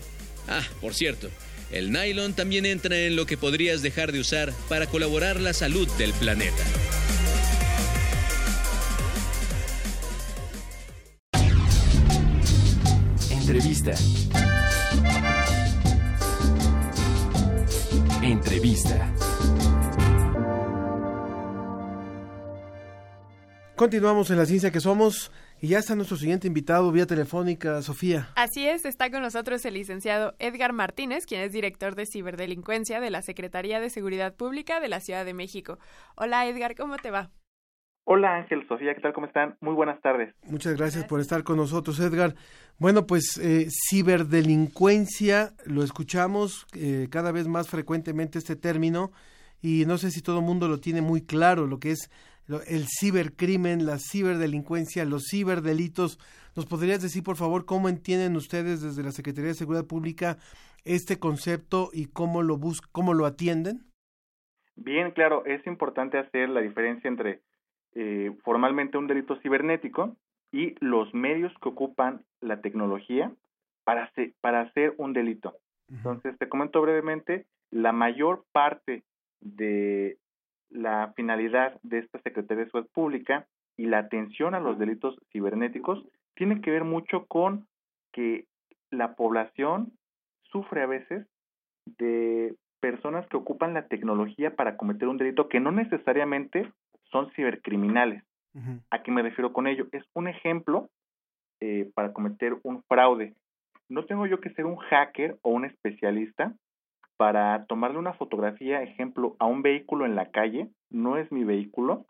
Ah, 0.48 0.64
por 0.80 0.94
cierto, 0.94 1.30
el 1.72 1.92
nylon 1.92 2.34
también 2.34 2.66
entra 2.66 2.98
en 2.98 3.16
lo 3.16 3.26
que 3.26 3.38
podrías 3.38 3.82
dejar 3.82 4.12
de 4.12 4.20
usar 4.20 4.54
para 4.70 4.88
colaborar 4.88 5.40
la 5.40 5.54
salud 5.54 5.88
del 5.98 6.14
planeta. 6.14 6.64
Entrevista. 13.30 13.96
Entrevista. 18.30 19.12
Continuamos 23.76 24.30
en 24.30 24.38
la 24.38 24.46
ciencia 24.46 24.70
que 24.70 24.80
somos 24.80 25.32
y 25.60 25.70
ya 25.70 25.80
está 25.80 25.96
nuestro 25.96 26.16
siguiente 26.16 26.46
invitado 26.46 26.92
vía 26.92 27.08
telefónica, 27.08 27.82
Sofía. 27.82 28.30
Así 28.36 28.68
es, 28.68 28.86
está 28.86 29.10
con 29.10 29.24
nosotros 29.24 29.66
el 29.66 29.74
licenciado 29.74 30.36
Edgar 30.38 30.74
Martínez, 30.74 31.26
quien 31.26 31.42
es 31.42 31.52
director 31.54 31.96
de 31.96 32.06
ciberdelincuencia 32.06 33.00
de 33.00 33.10
la 33.10 33.24
Secretaría 33.24 33.80
de 33.80 33.90
Seguridad 33.90 34.36
Pública 34.36 34.80
de 34.80 34.90
la 34.90 35.00
Ciudad 35.00 35.26
de 35.26 35.34
México. 35.34 35.80
Hola 36.16 36.46
Edgar, 36.46 36.76
¿cómo 36.76 36.98
te 36.98 37.10
va? 37.10 37.32
Hola 38.12 38.38
Ángel, 38.38 38.68
Sofía, 38.68 38.96
¿qué 38.96 39.02
tal? 39.02 39.14
¿Cómo 39.14 39.28
están? 39.28 39.56
Muy 39.62 39.76
buenas 39.76 40.02
tardes. 40.02 40.34
Muchas 40.50 40.76
gracias, 40.76 41.06
por 41.06 41.20
estar 41.20 41.44
con 41.44 41.58
nosotros, 41.58 42.00
Edgar. 42.00 42.34
Bueno, 42.80 43.06
pues 43.06 43.38
eh, 43.38 43.68
ciberdelincuencia, 43.70 45.52
lo 45.68 45.84
escuchamos 45.84 46.66
eh, 46.76 47.08
cada 47.12 47.32
vez 47.32 47.48
más 47.48 47.70
frecuentemente 47.70 48.40
este 48.40 48.56
término 48.56 49.12
y 49.62 49.86
no 49.86 50.00
sé 50.00 50.10
si 50.10 50.24
todo 50.24 50.40
el 50.40 50.46
mundo 50.46 50.68
lo 50.68 50.80
tiene 50.80 51.02
muy 51.02 51.24
claro, 51.24 51.68
lo 51.68 51.80
que 51.80 51.92
es 51.92 52.10
el 52.68 52.88
cibercrimen, 52.88 53.86
la 53.86 54.00
ciberdelincuencia, 54.00 55.06
los 55.06 55.28
ciberdelitos. 55.30 56.18
¿Nos 56.56 56.66
podrías 56.66 57.04
decir, 57.04 57.22
por 57.22 57.36
favor, 57.36 57.66
cómo 57.66 57.90
entienden 57.90 58.36
ustedes 58.36 58.82
desde 58.82 59.04
la 59.04 59.12
Secretaría 59.12 59.50
de 59.50 59.54
Seguridad 59.54 59.86
Pública 59.86 60.38
este 60.84 61.20
concepto 61.20 61.92
y 61.94 62.08
cómo 62.08 62.42
lo, 62.42 62.58
bus 62.58 62.82
cómo 62.82 63.14
lo 63.14 63.28
atienden? 63.28 63.84
Bien, 64.76 65.12
claro, 65.12 65.46
es 65.46 65.64
importante 65.68 66.18
hacer 66.18 66.50
la 66.50 66.62
diferencia 66.62 67.08
entre 67.08 67.42
eh, 67.96 68.36
formalmente 68.44 68.98
un 68.98 69.08
delito 69.08 69.40
cibernético 69.42 70.16
y 70.52 70.76
los 70.80 71.14
medios 71.14 71.54
que 71.62 71.70
ocupan 71.70 72.24
la 72.42 72.62
tecnología 72.62 73.32
para 73.84 74.04
hacer, 74.04 74.34
para 74.42 74.62
hacer 74.62 74.94
un 74.98 75.14
delito. 75.14 75.56
Entonces, 75.90 76.38
te 76.38 76.48
comento 76.48 76.82
brevemente, 76.82 77.48
la 77.72 77.92
mayor 77.92 78.44
parte 78.52 79.04
de 79.42 80.18
la 80.70 81.14
finalidad 81.16 81.80
de 81.82 82.00
esta 82.00 82.22
Secretaría 82.22 82.66
de 82.66 82.70
Seguridad 82.70 82.92
Pública 82.94 83.48
y 83.76 83.86
la 83.86 84.00
atención 84.00 84.54
a 84.54 84.60
los 84.60 84.78
delitos 84.78 85.18
cibernéticos 85.32 86.06
tiene 86.36 86.62
que 86.62 86.72
ver 86.72 86.84
mucho 86.84 87.26
con 87.26 87.68
que 88.12 88.46
la 88.92 89.16
población 89.16 89.94
sufre 90.52 90.84
a 90.84 90.88
veces 90.88 91.28
de 91.98 92.56
personas 92.80 93.28
que 93.28 93.38
ocupan 93.38 93.74
la 93.74 93.88
tecnología 93.88 94.56
para 94.56 94.78
cometer 94.78 95.08
un 95.08 95.18
delito 95.18 95.50
que 95.50 95.60
no 95.60 95.72
necesariamente 95.72 96.72
son 97.12 97.32
cibercriminales. 97.32 98.24
¿A 98.90 99.04
qué 99.04 99.12
me 99.12 99.22
refiero 99.22 99.54
con 99.54 99.68
ello? 99.68 99.88
Es 99.92 100.04
un 100.14 100.28
ejemplo 100.28 100.90
eh, 101.62 101.90
para 101.94 102.12
cometer 102.14 102.58
un 102.64 102.84
fraude. 102.84 103.36
No 103.88 104.06
tengo 104.06 104.26
yo 104.26 104.42
que 104.42 104.50
ser 104.52 104.66
un 104.66 104.78
hacker 104.78 105.38
o 105.44 105.52
un 105.52 105.66
especialista 105.66 106.54
para 107.16 107.66
tomarle 107.66 108.00
una 108.00 108.14
fotografía, 108.14 108.82
ejemplo, 108.82 109.36
a 109.40 109.46
un 109.46 109.62
vehículo 109.62 110.06
en 110.06 110.16
la 110.16 110.32
calle, 110.32 110.70
no 110.90 111.18
es 111.18 111.32
mi 111.32 111.44
vehículo, 111.44 112.06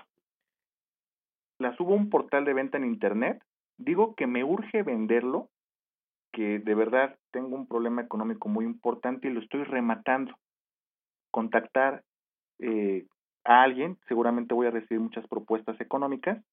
la 1.60 1.76
subo 1.76 1.94
a 1.94 1.98
un 1.98 2.10
portal 2.10 2.46
de 2.46 2.54
venta 2.54 2.78
en 2.78 2.86
Internet, 2.86 3.44
digo 3.78 4.14
que 4.14 4.28
me 4.28 4.44
urge 4.44 4.84
venderlo, 4.84 5.50
que 6.32 6.60
de 6.60 6.76
verdad 6.76 7.18
tengo 7.32 7.56
un 7.56 7.68
problema 7.68 8.02
económico 8.02 8.50
muy 8.50 8.66
importante 8.66 9.28
y 9.28 9.32
lo 9.32 9.40
estoy 9.40 9.64
rematando. 9.64 10.36
Contactar 11.32 12.04
eh, 12.60 13.06
a 13.44 13.64
alguien, 13.64 13.98
seguramente 14.08 14.54
voy 14.54 14.68
a 14.68 14.72
recibir 14.72 15.00
muchas 15.00 15.28
propuestas 15.28 15.80
económicas 15.82 16.44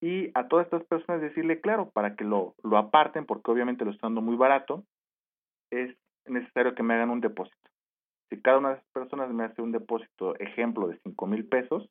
y 0.00 0.30
a 0.34 0.48
todas 0.48 0.66
estas 0.66 0.84
personas 0.84 1.20
decirle, 1.20 1.60
claro, 1.60 1.90
para 1.90 2.16
que 2.16 2.24
lo, 2.24 2.54
lo 2.62 2.78
aparten, 2.78 3.26
porque 3.26 3.50
obviamente 3.50 3.84
lo 3.84 3.90
están 3.90 4.14
dando 4.14 4.22
muy 4.22 4.36
barato, 4.36 4.84
es 5.70 5.94
necesario 6.26 6.74
que 6.74 6.82
me 6.82 6.94
hagan 6.94 7.10
un 7.10 7.20
depósito. 7.20 7.56
Si 8.30 8.40
cada 8.40 8.58
una 8.58 8.70
de 8.70 8.74
esas 8.76 8.90
personas 8.92 9.30
me 9.30 9.44
hace 9.44 9.60
un 9.60 9.72
depósito, 9.72 10.38
ejemplo, 10.38 10.88
de 10.88 10.98
cinco 11.02 11.26
mil 11.26 11.46
pesos, 11.46 11.90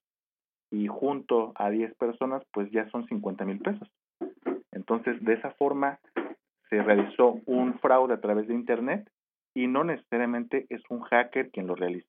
y 0.72 0.88
junto 0.88 1.52
a 1.56 1.70
10 1.70 1.96
personas, 1.96 2.44
pues 2.52 2.70
ya 2.72 2.90
son 2.90 3.08
50 3.08 3.46
mil 3.46 3.60
pesos. 3.60 3.90
Entonces, 4.72 5.24
de 5.24 5.34
esa 5.34 5.52
forma 5.52 6.00
se 6.70 6.82
realizó 6.82 7.40
un 7.46 7.80
fraude 7.80 8.14
a 8.14 8.22
través 8.22 8.48
de 8.48 8.54
Internet 8.54 9.10
y 9.56 9.68
no 9.68 9.84
necesariamente 9.84 10.68
es 10.70 10.82
un 10.90 11.02
hacker 11.02 11.50
quien 11.50 11.68
lo 11.68 11.76
realiza. 11.76 12.08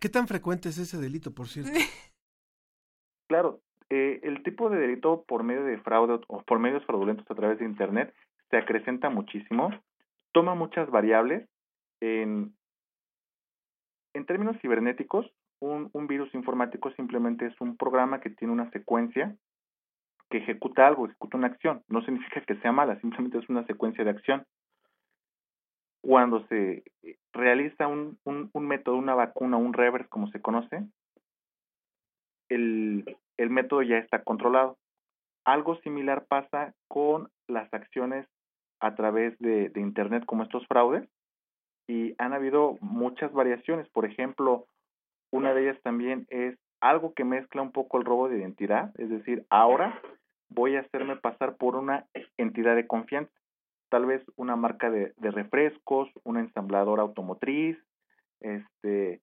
¿Qué 0.00 0.08
tan 0.08 0.26
frecuente 0.26 0.70
es 0.70 0.78
ese 0.78 0.98
delito, 0.98 1.34
por 1.34 1.48
cierto? 1.48 1.72
Claro, 3.28 3.60
eh, 3.90 4.18
el 4.24 4.42
tipo 4.42 4.70
de 4.70 4.80
delito 4.80 5.22
por 5.28 5.44
medio 5.44 5.62
de 5.62 5.78
fraude 5.78 6.18
o 6.26 6.42
por 6.42 6.58
medios 6.58 6.84
fraudulentos 6.84 7.30
a 7.30 7.34
través 7.36 7.60
de 7.60 7.64
Internet 7.64 8.12
se 8.50 8.56
acrecenta 8.56 9.08
muchísimo, 9.08 9.70
toma 10.32 10.56
muchas 10.56 10.90
variables. 10.90 11.48
En, 12.00 12.52
en 14.14 14.26
términos 14.26 14.56
cibernéticos, 14.60 15.32
un, 15.60 15.90
un 15.92 16.08
virus 16.08 16.34
informático 16.34 16.90
simplemente 16.96 17.46
es 17.46 17.54
un 17.60 17.76
programa 17.76 18.20
que 18.20 18.30
tiene 18.30 18.52
una 18.52 18.68
secuencia 18.72 19.36
que 20.28 20.38
ejecuta 20.38 20.88
algo, 20.88 21.06
ejecuta 21.06 21.36
una 21.36 21.48
acción. 21.48 21.84
No 21.86 22.02
significa 22.02 22.40
que 22.40 22.56
sea 22.56 22.72
mala, 22.72 22.98
simplemente 23.00 23.38
es 23.38 23.48
una 23.48 23.64
secuencia 23.66 24.02
de 24.02 24.10
acción. 24.10 24.44
Cuando 26.02 26.46
se 26.46 26.82
realiza 27.32 27.86
un, 27.86 28.18
un, 28.24 28.50
un 28.52 28.66
método, 28.66 28.96
una 28.96 29.14
vacuna, 29.14 29.56
un 29.56 29.72
reverse, 29.72 30.08
como 30.08 30.28
se 30.30 30.40
conoce, 30.40 30.84
el, 32.48 33.16
el 33.36 33.50
método 33.50 33.82
ya 33.82 33.98
está 33.98 34.22
controlado. 34.22 34.78
Algo 35.44 35.76
similar 35.80 36.26
pasa 36.26 36.74
con 36.88 37.30
las 37.48 37.72
acciones 37.72 38.26
a 38.80 38.94
través 38.94 39.38
de, 39.38 39.68
de 39.68 39.80
Internet 39.80 40.24
como 40.26 40.42
estos 40.42 40.66
fraudes 40.66 41.08
y 41.86 42.14
han 42.18 42.32
habido 42.32 42.78
muchas 42.80 43.32
variaciones. 43.32 43.88
Por 43.90 44.04
ejemplo, 44.04 44.66
una 45.32 45.54
de 45.54 45.62
ellas 45.62 45.82
también 45.82 46.26
es 46.30 46.58
algo 46.80 47.12
que 47.14 47.24
mezcla 47.24 47.62
un 47.62 47.72
poco 47.72 47.98
el 47.98 48.04
robo 48.04 48.28
de 48.28 48.38
identidad, 48.38 48.92
es 48.98 49.10
decir, 49.10 49.44
ahora 49.50 50.00
voy 50.48 50.76
a 50.76 50.80
hacerme 50.80 51.16
pasar 51.16 51.56
por 51.56 51.76
una 51.76 52.06
entidad 52.38 52.74
de 52.74 52.86
confianza, 52.86 53.32
tal 53.90 54.06
vez 54.06 54.24
una 54.36 54.56
marca 54.56 54.90
de, 54.90 55.12
refrescos, 55.18 56.08
una 56.24 56.40
ensambladora 56.40 57.02
automotriz, 57.02 57.76
este, 58.40 59.20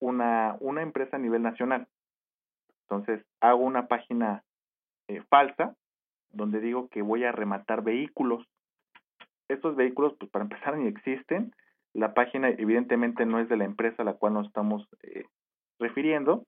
una, 0.00 0.56
una 0.60 0.82
empresa 0.82 1.16
a 1.16 1.20
nivel 1.20 1.42
nacional. 1.42 1.88
Entonces, 2.82 3.24
hago 3.40 3.64
una 3.64 3.88
página 3.88 4.44
eh, 5.08 5.22
falsa 5.28 5.74
donde 6.30 6.60
digo 6.60 6.88
que 6.88 7.02
voy 7.02 7.24
a 7.24 7.32
rematar 7.32 7.82
vehículos. 7.82 8.46
Estos 9.48 9.76
vehículos, 9.76 10.14
pues 10.18 10.30
para 10.30 10.44
empezar, 10.44 10.76
ni 10.76 10.88
existen. 10.88 11.52
La 11.94 12.12
página 12.12 12.50
evidentemente 12.50 13.24
no 13.24 13.38
es 13.38 13.48
de 13.48 13.56
la 13.56 13.64
empresa 13.64 14.02
a 14.02 14.04
la 14.04 14.14
cual 14.14 14.34
nos 14.34 14.46
estamos 14.46 14.86
eh, 15.02 15.24
refiriendo. 15.78 16.44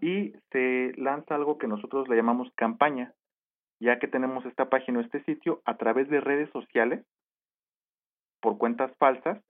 Y 0.00 0.34
se 0.52 0.92
lanza 0.96 1.34
algo 1.34 1.58
que 1.58 1.66
nosotros 1.66 2.08
le 2.08 2.16
llamamos 2.16 2.50
campaña, 2.54 3.12
ya 3.80 3.98
que 3.98 4.08
tenemos 4.08 4.44
esta 4.44 4.68
página 4.68 4.98
o 4.98 5.02
este 5.02 5.24
sitio 5.24 5.62
a 5.64 5.76
través 5.76 6.08
de 6.08 6.20
redes 6.20 6.50
sociales, 6.50 7.04
por 8.40 8.58
cuentas 8.58 8.92
falsas, 8.98 9.42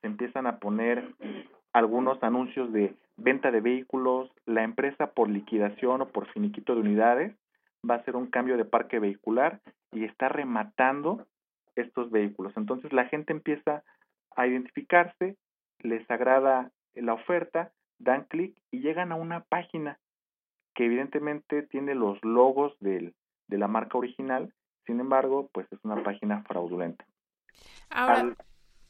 se 0.00 0.06
empiezan 0.06 0.46
a 0.46 0.58
poner 0.58 1.14
algunos 1.72 2.22
anuncios 2.22 2.72
de 2.72 2.94
venta 3.16 3.50
de 3.50 3.60
vehículos, 3.60 4.30
la 4.46 4.62
empresa 4.62 5.08
por 5.12 5.28
liquidación 5.28 6.02
o 6.02 6.08
por 6.08 6.26
finiquito 6.32 6.74
de 6.74 6.80
unidades 6.80 7.36
va 7.88 7.94
a 7.94 7.98
hacer 7.98 8.16
un 8.16 8.26
cambio 8.26 8.56
de 8.56 8.64
parque 8.64 8.98
vehicular 8.98 9.60
y 9.92 10.04
está 10.04 10.28
rematando 10.28 11.26
estos 11.74 12.10
vehículos. 12.10 12.52
Entonces 12.56 12.92
la 12.92 13.06
gente 13.06 13.32
empieza 13.32 13.82
a 14.36 14.46
identificarse, 14.46 15.36
les 15.80 16.08
agrada 16.10 16.70
la 16.94 17.14
oferta, 17.14 17.72
dan 17.98 18.24
clic 18.24 18.56
y 18.70 18.80
llegan 18.80 19.12
a 19.12 19.16
una 19.16 19.40
página 19.44 19.98
que 20.74 20.86
evidentemente 20.86 21.62
tiene 21.62 21.94
los 21.94 22.22
logos 22.24 22.76
del, 22.80 23.14
de 23.48 23.58
la 23.58 23.68
marca 23.68 23.98
original, 23.98 24.52
sin 24.86 25.00
embargo, 25.00 25.50
pues 25.52 25.66
es 25.72 25.78
una 25.82 26.02
página 26.02 26.42
fraudulenta. 26.44 27.04
Ahora, 27.90 28.20
Al- 28.20 28.36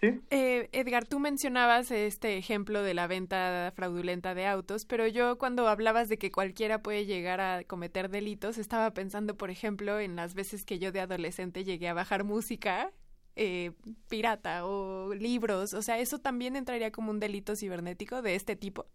¿sí? 0.01 0.21
eh, 0.31 0.69
Edgar, 0.73 1.07
tú 1.07 1.19
mencionabas 1.21 1.91
este 1.91 2.37
ejemplo 2.37 2.83
de 2.83 2.95
la 2.95 3.07
venta 3.07 3.73
fraudulenta 3.75 4.35
de 4.35 4.47
autos, 4.47 4.85
pero 4.85 5.07
yo 5.07 5.39
cuando 5.39 5.69
hablabas 5.69 6.09
de 6.09 6.19
que 6.19 6.31
cualquiera 6.31 6.83
puede 6.83 7.07
llegar 7.07 7.41
a 7.41 7.65
cometer 7.65 8.11
delitos, 8.11 8.59
estaba 8.59 8.91
pensando, 8.93 9.37
por 9.37 9.51
ejemplo, 9.51 9.99
en 9.99 10.17
las 10.17 10.35
veces 10.35 10.65
que 10.65 10.79
yo 10.79 10.93
de 10.93 11.01
adolescente 11.01 11.65
llegué 11.65 11.89
a 11.89 11.95
bajar 11.95 12.25
música 12.25 12.91
eh, 13.37 13.71
pirata 14.09 14.67
o 14.67 15.15
libros, 15.15 15.73
o 15.73 15.83
sea, 15.83 15.99
¿eso 15.99 16.19
también 16.19 16.57
entraría 16.57 16.91
como 16.91 17.11
un 17.13 17.21
delito 17.21 17.55
cibernético 17.55 18.21
de 18.21 18.35
este 18.35 18.57
tipo? 18.57 18.87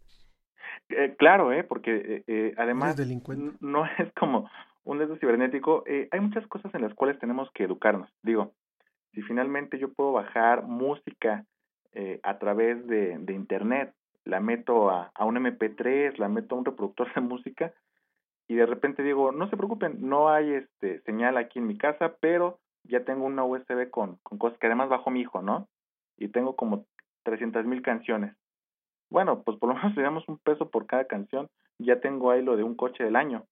Eh, 0.90 1.16
claro, 1.18 1.54
¿eh? 1.54 1.64
porque 1.64 1.96
eh, 1.96 2.24
eh, 2.28 2.54
además 2.58 2.98
no 3.62 3.86
es 3.86 4.12
como 4.20 4.50
un 4.84 5.00
delito 5.00 5.18
cibernético. 5.20 5.84
Eh, 5.86 6.08
hay 6.12 6.20
muchas 6.20 6.46
cosas 6.48 6.74
en 6.76 6.82
las 6.82 6.94
cuales 6.94 7.20
tenemos 7.20 7.50
que 7.52 7.64
educarnos. 7.64 8.10
Digo, 8.22 8.54
si 9.14 9.22
finalmente 9.22 9.80
yo 9.80 9.94
puedo 9.94 10.12
bajar 10.12 10.64
música 10.64 11.46
eh, 11.94 12.20
a 12.24 12.40
través 12.40 12.86
de, 12.88 13.18
de 13.20 13.34
Internet, 13.34 13.94
la 14.26 14.40
meto 14.40 14.90
a, 14.90 15.12
a 15.14 15.26
un 15.26 15.36
MP3, 15.36 16.18
la 16.18 16.30
meto 16.30 16.56
a 16.56 16.60
un 16.60 16.66
reproductor 16.66 17.14
de 17.14 17.22
música 17.22 17.74
y 18.48 18.56
de 18.56 18.66
repente 18.66 19.04
digo, 19.04 19.32
no 19.32 19.50
se 19.50 19.58
preocupen, 19.58 19.98
no 20.02 20.30
hay 20.30 20.54
este 20.54 21.02
señal 21.02 21.38
aquí 21.38 21.60
en 21.60 21.68
mi 21.68 21.78
casa, 21.78 22.16
pero 22.20 22.60
ya 22.84 23.04
tengo 23.06 23.26
una 23.26 23.46
USB 23.46 23.90
con, 23.90 24.18
con 24.24 24.38
cosas 24.38 24.60
que 24.60 24.68
además 24.68 24.90
bajó 24.90 25.10
mi 25.10 25.22
hijo, 25.22 25.42
¿no? 25.42 25.68
Y 26.18 26.28
tengo 26.28 26.56
como 26.56 26.86
300 27.24 27.66
mil 27.66 27.82
canciones. 27.82 28.36
Bueno, 29.10 29.44
pues 29.44 29.58
por 29.58 29.70
lo 29.70 29.76
menos 29.76 29.96
le 29.96 30.04
damos 30.04 30.28
un 30.28 30.38
peso 30.40 30.70
por 30.70 30.86
cada 30.86 31.06
canción. 31.06 31.50
Ya 31.80 32.00
tengo 32.00 32.32
ahí 32.32 32.42
lo 32.42 32.58
de 32.58 32.64
un 32.64 32.76
coche 32.76 33.04
del 33.04 33.16
año. 33.16 33.46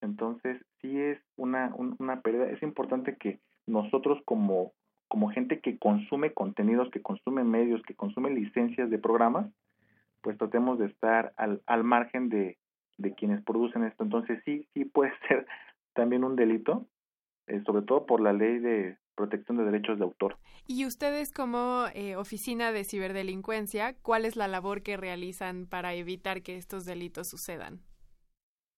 Entonces, 0.00 0.60
sí 0.80 0.98
es 0.98 1.18
una, 1.36 1.72
un- 1.76 1.96
una 1.98 2.20
pérdida. 2.22 2.50
Es 2.50 2.62
importante 2.62 3.16
que 3.16 3.40
nosotros 3.66 4.18
como, 4.24 4.72
como 5.08 5.30
gente 5.30 5.60
que 5.60 5.78
consume 5.78 6.32
contenidos, 6.32 6.90
que 6.90 7.02
consume 7.02 7.44
medios, 7.44 7.82
que 7.82 7.94
consume 7.94 8.30
licencias 8.30 8.90
de 8.90 8.98
programas, 8.98 9.46
pues 10.22 10.36
tratemos 10.38 10.78
de 10.78 10.86
estar 10.86 11.32
al, 11.36 11.62
al 11.66 11.84
margen 11.84 12.28
de, 12.28 12.58
de 12.98 13.14
quienes 13.14 13.42
producen 13.44 13.84
esto. 13.84 14.04
Entonces, 14.04 14.40
sí, 14.44 14.68
sí 14.74 14.84
puede 14.84 15.12
ser 15.28 15.46
también 15.94 16.24
un 16.24 16.36
delito, 16.36 16.86
eh, 17.46 17.62
sobre 17.66 17.82
todo 17.82 18.06
por 18.06 18.20
la 18.20 18.32
ley 18.32 18.58
de 18.58 18.96
protección 19.16 19.58
de 19.58 19.64
derechos 19.64 19.98
de 19.98 20.04
autor. 20.04 20.38
Y 20.66 20.86
ustedes 20.86 21.30
como 21.32 21.84
eh, 21.94 22.16
oficina 22.16 22.72
de 22.72 22.84
ciberdelincuencia, 22.84 23.94
¿cuál 24.02 24.24
es 24.24 24.36
la 24.36 24.48
labor 24.48 24.82
que 24.82 24.96
realizan 24.96 25.66
para 25.66 25.92
evitar 25.94 26.42
que 26.42 26.56
estos 26.56 26.84
delitos 26.86 27.28
sucedan? 27.28 27.80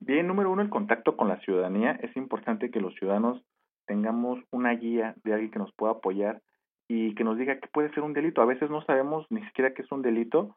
Bien, 0.05 0.27
número 0.27 0.51
uno, 0.51 0.63
el 0.63 0.69
contacto 0.69 1.17
con 1.17 1.29
la 1.29 1.39
ciudadanía. 1.43 1.93
Es 2.03 2.17
importante 2.17 2.73
que 2.73 2.81
los 2.81 2.93
ciudadanos 2.97 3.41
tengamos 3.87 4.41
una 4.51 4.73
guía 4.73 5.15
de 5.23 5.33
alguien 5.33 5.53
que 5.53 5.61
nos 5.61 5.73
pueda 5.75 5.93
apoyar 5.93 6.43
y 6.89 7.15
que 7.15 7.23
nos 7.23 7.39
diga 7.39 7.61
qué 7.61 7.69
puede 7.69 7.95
ser 7.95 8.03
un 8.03 8.13
delito. 8.13 8.43
A 8.43 8.47
veces 8.47 8.69
no 8.69 8.83
sabemos 8.83 9.29
ni 9.31 9.45
siquiera 9.47 9.75
qué 9.75 9.83
es 9.83 9.93
un 9.93 10.03
delito 10.03 10.57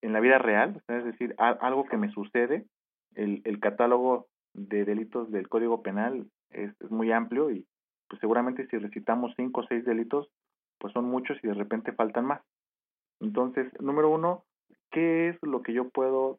en 0.00 0.14
la 0.14 0.20
vida 0.20 0.38
real, 0.38 0.82
es 0.88 1.04
decir, 1.04 1.34
algo 1.36 1.84
que 1.84 1.98
me 1.98 2.10
sucede. 2.12 2.64
El, 3.14 3.42
el 3.44 3.60
catálogo 3.60 4.28
de 4.54 4.86
delitos 4.86 5.30
del 5.30 5.50
Código 5.50 5.82
Penal 5.82 6.26
es, 6.48 6.70
es 6.80 6.90
muy 6.90 7.12
amplio 7.12 7.50
y 7.50 7.66
pues 8.08 8.20
seguramente 8.20 8.68
si 8.68 8.78
recitamos 8.78 9.34
cinco 9.36 9.60
o 9.60 9.66
seis 9.68 9.84
delitos, 9.84 10.30
pues 10.78 10.94
son 10.94 11.04
muchos 11.04 11.36
y 11.42 11.46
de 11.46 11.52
repente 11.52 11.92
faltan 11.92 12.24
más. 12.24 12.40
Entonces, 13.20 13.70
número 13.82 14.08
uno, 14.08 14.44
¿qué 14.90 15.28
es 15.28 15.36
lo 15.42 15.60
que 15.62 15.74
yo 15.74 15.90
puedo 15.90 16.38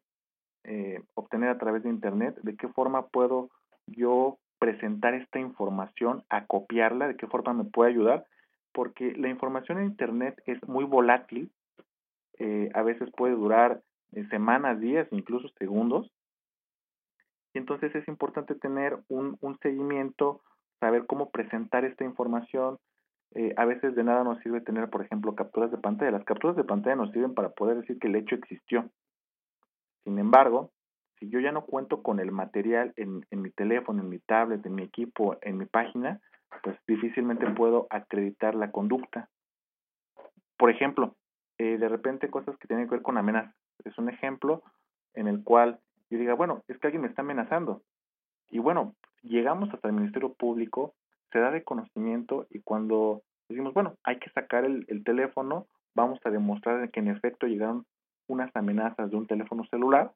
eh, 0.64 1.02
obtener 1.14 1.48
a 1.48 1.58
través 1.58 1.82
de 1.82 1.90
Internet? 1.90 2.38
¿De 2.42 2.56
qué 2.56 2.68
forma 2.68 3.06
puedo 3.08 3.50
yo 3.86 4.38
presentar 4.58 5.14
esta 5.14 5.38
información, 5.38 6.24
acopiarla? 6.28 7.08
¿De 7.08 7.16
qué 7.16 7.26
forma 7.26 7.54
me 7.54 7.64
puede 7.64 7.90
ayudar? 7.90 8.26
Porque 8.72 9.12
la 9.16 9.28
información 9.28 9.78
en 9.78 9.86
Internet 9.86 10.40
es 10.46 10.62
muy 10.68 10.84
volátil, 10.84 11.50
eh, 12.38 12.70
a 12.74 12.82
veces 12.82 13.10
puede 13.16 13.34
durar 13.34 13.82
eh, 14.12 14.26
semanas, 14.30 14.80
días, 14.80 15.06
incluso 15.10 15.48
segundos. 15.58 16.10
Y 17.52 17.58
entonces 17.58 17.94
es 17.94 18.06
importante 18.08 18.54
tener 18.54 18.98
un, 19.08 19.36
un 19.40 19.58
seguimiento, 19.58 20.40
saber 20.78 21.06
cómo 21.06 21.30
presentar 21.30 21.84
esta 21.84 22.04
información. 22.04 22.78
Eh, 23.34 23.54
a 23.56 23.64
veces 23.64 23.94
de 23.94 24.04
nada 24.04 24.24
nos 24.24 24.38
sirve 24.40 24.60
tener, 24.60 24.88
por 24.88 25.04
ejemplo, 25.04 25.34
capturas 25.34 25.70
de 25.70 25.78
pantalla. 25.78 26.12
Las 26.12 26.24
capturas 26.24 26.56
de 26.56 26.64
pantalla 26.64 26.96
nos 26.96 27.12
sirven 27.12 27.34
para 27.34 27.50
poder 27.50 27.80
decir 27.80 27.98
que 27.98 28.08
el 28.08 28.16
hecho 28.16 28.34
existió. 28.34 28.88
Sin 30.04 30.18
embargo, 30.18 30.70
si 31.18 31.28
yo 31.28 31.40
ya 31.40 31.52
no 31.52 31.66
cuento 31.66 32.02
con 32.02 32.18
el 32.18 32.32
material 32.32 32.92
en, 32.96 33.26
en 33.30 33.42
mi 33.42 33.50
teléfono, 33.50 34.02
en 34.02 34.08
mi 34.08 34.18
tablet, 34.20 34.64
en 34.64 34.74
mi 34.74 34.82
equipo, 34.82 35.36
en 35.42 35.58
mi 35.58 35.66
página, 35.66 36.20
pues 36.62 36.76
difícilmente 36.86 37.46
puedo 37.50 37.86
acreditar 37.90 38.54
la 38.54 38.70
conducta. 38.70 39.28
Por 40.56 40.70
ejemplo, 40.70 41.14
eh, 41.58 41.78
de 41.78 41.88
repente 41.88 42.30
cosas 42.30 42.56
que 42.58 42.66
tienen 42.66 42.86
que 42.86 42.96
ver 42.96 43.02
con 43.02 43.18
amenazas. 43.18 43.54
Es 43.84 43.96
un 43.98 44.08
ejemplo 44.08 44.62
en 45.14 45.28
el 45.28 45.42
cual 45.44 45.78
yo 46.10 46.18
diga, 46.18 46.34
bueno, 46.34 46.62
es 46.68 46.78
que 46.78 46.86
alguien 46.86 47.02
me 47.02 47.08
está 47.08 47.22
amenazando. 47.22 47.82
Y 48.50 48.58
bueno, 48.58 48.94
llegamos 49.22 49.72
hasta 49.72 49.88
el 49.88 49.94
Ministerio 49.94 50.32
Público, 50.34 50.94
se 51.32 51.38
da 51.38 51.50
de 51.50 51.62
conocimiento 51.62 52.46
y 52.50 52.60
cuando 52.60 53.22
decimos, 53.48 53.74
bueno, 53.74 53.96
hay 54.04 54.18
que 54.18 54.30
sacar 54.30 54.64
el, 54.64 54.84
el 54.88 55.04
teléfono, 55.04 55.66
vamos 55.94 56.18
a 56.24 56.30
demostrar 56.30 56.90
que 56.90 57.00
en 57.00 57.08
efecto 57.08 57.46
llegaron 57.46 57.84
unas 58.30 58.54
amenazas 58.54 59.10
de 59.10 59.16
un 59.16 59.26
teléfono 59.26 59.64
celular, 59.70 60.12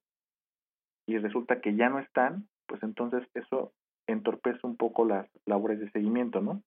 y 1.07 1.19
resulta 1.19 1.61
que 1.61 1.77
ya 1.77 1.89
no 1.89 1.99
están, 1.99 2.49
pues 2.67 2.83
entonces 2.83 3.23
eso 3.35 3.73
entorpece 4.07 4.61
un 4.63 4.77
poco 4.77 5.05
las 5.05 5.29
labores 5.47 5.81
de 5.81 5.91
seguimiento, 5.91 6.41
¿no? 6.41 6.63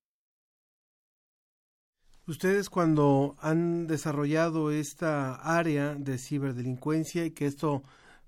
Ustedes 2.28 2.70
cuando 2.70 3.36
han 3.40 3.88
desarrollado 3.88 4.70
esta 4.70 5.36
área 5.36 5.96
de 5.96 6.18
ciberdelincuencia 6.18 7.26
y 7.26 7.32
que 7.32 7.46
esto, 7.46 7.84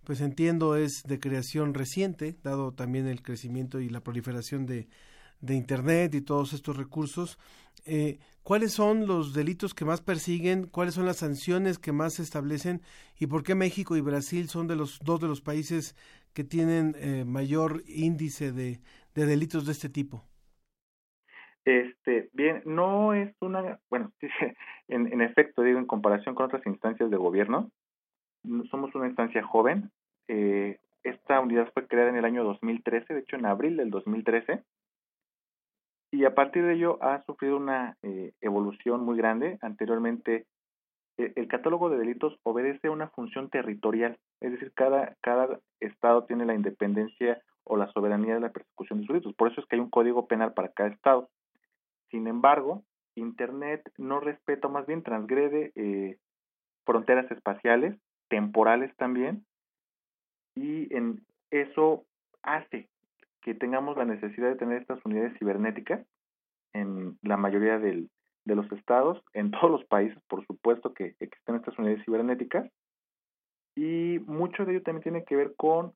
pues 0.06 0.22
entiendo, 0.22 0.78
es 0.78 1.04
de 1.06 1.20
creación 1.20 1.74
reciente, 1.74 2.38
dado 2.42 2.72
también 2.72 3.08
el 3.08 3.22
crecimiento 3.22 3.82
y 3.82 3.90
la 3.90 4.00
proliferación 4.00 4.66
de, 4.66 4.88
de 5.42 5.56
Internet 5.56 6.16
y 6.16 6.22
todos 6.22 6.54
estos 6.54 6.78
recursos, 6.78 7.38
eh, 7.86 8.20
¿cuáles 8.44 8.74
son 8.74 9.08
los 9.08 9.34
delitos 9.34 9.74
que 9.74 9.86
más 9.86 10.02
persiguen? 10.02 10.68
¿Cuáles 10.68 10.94
son 10.94 11.06
las 11.06 11.18
sanciones 11.18 11.80
que 11.80 11.92
más 11.92 12.16
se 12.16 12.24
establecen? 12.24 12.82
¿Y 13.20 13.28
por 13.28 13.44
qué 13.44 13.56
México 13.56 13.96
y 13.96 14.02
Brasil 14.02 14.48
son 14.48 14.68
de 14.68 14.76
los 14.76 15.00
dos 15.00 15.20
de 15.20 15.28
los 15.28 15.42
países 15.42 15.96
que 16.34 16.44
tienen 16.44 16.96
eh, 17.00 17.26
mayor 17.26 17.84
índice 17.88 18.52
de, 18.52 18.80
de 19.16 19.26
delitos 19.26 19.66
de 19.66 19.72
este 19.72 19.90
tipo? 19.90 20.24
Este, 21.66 22.30
bien, 22.34 22.62
no 22.66 23.14
es 23.14 23.36
una, 23.42 23.80
bueno, 23.90 24.12
en, 24.88 25.12
en 25.12 25.22
efecto, 25.22 25.62
digo, 25.62 25.78
en 25.78 25.86
comparación 25.86 26.36
con 26.36 26.46
otras 26.46 26.66
instancias 26.66 27.12
de 27.12 27.18
gobierno, 27.18 27.70
somos 28.72 28.94
una 28.96 29.08
instancia 29.08 29.44
joven. 29.44 29.92
Eh, 30.28 30.80
esta 31.04 31.40
unidad 31.40 31.72
fue 31.74 31.88
creada 31.88 32.10
en 32.10 32.18
el 32.18 32.26
año 32.26 32.44
2013, 32.44 33.14
de 33.14 33.20
hecho 33.22 33.36
en 33.36 33.46
abril 33.46 33.78
del 33.78 33.90
2013, 33.90 34.64
y 36.12 36.26
a 36.26 36.34
partir 36.34 36.64
de 36.64 36.74
ello 36.74 36.98
ha 37.02 37.24
sufrido 37.26 37.58
una 37.58 37.98
eh, 38.02 38.34
evolución 38.42 39.04
muy 39.04 39.18
grande. 39.18 39.58
Anteriormente, 39.62 40.48
e, 41.18 41.34
el 41.36 41.48
catálogo 41.48 41.90
de 41.90 41.98
delitos 41.98 42.40
obedece 42.44 42.88
a 42.88 42.92
una 42.92 43.10
función 43.10 43.50
territorial, 43.50 44.18
es 44.42 44.52
decir, 44.54 44.72
cada, 44.74 45.16
cada 45.22 45.60
estado 45.80 46.26
tiene 46.26 46.46
la 46.46 46.56
independencia 46.56 47.42
o 47.64 47.78
la 47.78 47.92
soberanía 47.92 48.34
de 48.34 48.42
la 48.42 48.52
persecución 48.52 49.00
de 49.00 49.06
sus 49.06 49.14
delitos. 49.14 49.36
Por 49.36 49.52
eso 49.52 49.62
es 49.62 49.68
que 49.68 49.76
hay 49.76 49.82
un 49.82 49.92
código 49.92 50.28
penal 50.28 50.54
para 50.54 50.70
cada 50.70 50.90
estado. 50.90 51.30
Sin 52.10 52.28
embargo, 52.28 52.84
Internet 53.16 53.84
no 53.98 54.20
respeta, 54.20 54.68
más 54.68 54.88
bien 54.88 55.04
transgrede 55.04 55.72
eh, 55.76 56.18
fronteras 56.86 57.30
espaciales, 57.32 57.96
temporales 58.30 58.96
también, 58.98 59.46
y 60.56 60.94
en 60.96 61.24
eso 61.52 62.06
hace 62.42 62.90
que 63.50 63.56
tengamos 63.56 63.98
la 63.98 64.06
necesidad 64.06 64.50
de 64.50 64.58
tener 64.58 64.80
estas 64.80 65.04
unidades 65.04 65.36
cibernéticas 65.40 66.06
en 66.74 67.18
la 67.24 67.36
mayoría 67.36 67.80
de 67.80 68.08
los 68.46 68.72
estados, 68.72 69.24
en 69.34 69.50
todos 69.60 69.72
los 69.72 69.84
países, 69.86 70.20
por 70.28 70.46
supuesto 70.46 70.94
que 70.94 71.16
existen 71.20 71.56
estas 71.56 71.76
unidades 71.80 72.06
cibernéticas, 72.06 72.70
y 73.76 74.20
mucho 74.28 74.66
de 74.66 74.74
ello 74.74 74.84
también 74.84 75.02
tiene 75.02 75.24
que 75.24 75.36
ver 75.36 75.56
con 75.56 75.94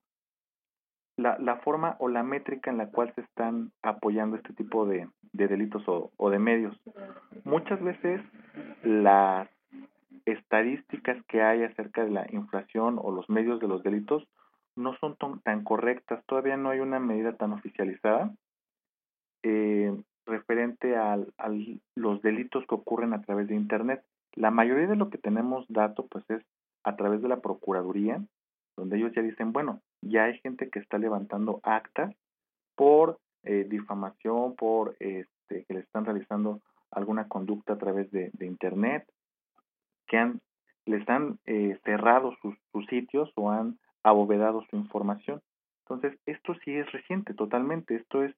la, 1.15 1.37
la 1.37 1.57
forma 1.57 1.95
o 1.99 2.07
la 2.07 2.23
métrica 2.23 2.71
en 2.71 2.79
la 2.79 2.89
cual 2.89 3.13
se 3.13 3.21
están 3.21 3.71
apoyando 3.83 4.35
este 4.35 4.53
tipo 4.53 4.87
de, 4.87 5.07
de 5.31 5.47
delitos 5.47 5.83
o 5.85 6.29
de 6.31 6.39
medios. 6.39 6.75
Muchas 7.43 7.79
veces 7.83 8.19
las 8.81 9.47
estadísticas 10.25 11.23
que 11.27 11.43
hay 11.43 11.61
acerca 11.61 12.03
de 12.03 12.09
la 12.09 12.25
inflación 12.31 12.97
o 12.99 13.11
los 13.11 13.29
medios 13.29 13.59
de 13.59 13.67
los 13.67 13.83
delitos 13.83 14.27
no 14.75 14.95
son 14.97 15.17
tan 15.43 15.63
correctas, 15.63 16.23
todavía 16.25 16.57
no 16.57 16.69
hay 16.69 16.79
una 16.79 16.99
medida 16.99 17.33
tan 17.33 17.53
oficializada 17.53 18.33
eh, 19.43 19.95
referente 20.25 20.95
a 20.95 21.19
los 21.95 22.21
delitos 22.21 22.65
que 22.67 22.75
ocurren 22.75 23.13
a 23.13 23.21
través 23.21 23.47
de 23.47 23.55
Internet. 23.55 24.03
La 24.35 24.51
mayoría 24.51 24.87
de 24.87 24.95
lo 24.95 25.09
que 25.09 25.17
tenemos 25.17 25.65
dato 25.67 26.07
pues 26.07 26.23
es 26.29 26.41
a 26.83 26.95
través 26.95 27.21
de 27.21 27.27
la 27.27 27.41
Procuraduría, 27.41 28.23
donde 28.77 28.97
ellos 28.97 29.11
ya 29.13 29.21
dicen, 29.21 29.51
bueno, 29.51 29.81
ya 30.01 30.25
hay 30.25 30.39
gente 30.39 30.69
que 30.69 30.79
está 30.79 30.97
levantando 30.97 31.59
actas 31.63 32.15
por 32.75 33.19
eh, 33.43 33.65
difamación, 33.69 34.55
por 34.55 34.95
este, 34.99 35.65
que 35.65 35.73
le 35.73 35.81
están 35.81 36.05
realizando 36.05 36.61
alguna 36.91 37.27
conducta 37.27 37.73
a 37.73 37.77
través 37.77 38.09
de, 38.11 38.31
Internet, 38.39 39.05
que 40.07 40.17
han, 40.17 40.41
les 40.85 41.07
han 41.09 41.39
eh, 41.45 41.77
cerrado 41.83 42.35
sus 42.41 42.85
sitios 42.87 43.31
o 43.35 43.51
han 43.51 43.77
abovedado 44.03 44.65
su 44.69 44.75
información. 44.75 45.41
Entonces, 45.85 46.19
esto 46.25 46.53
sí 46.63 46.75
es 46.75 46.91
reciente 46.91 47.33
totalmente, 47.33 47.95
esto 47.95 48.23
es 48.23 48.33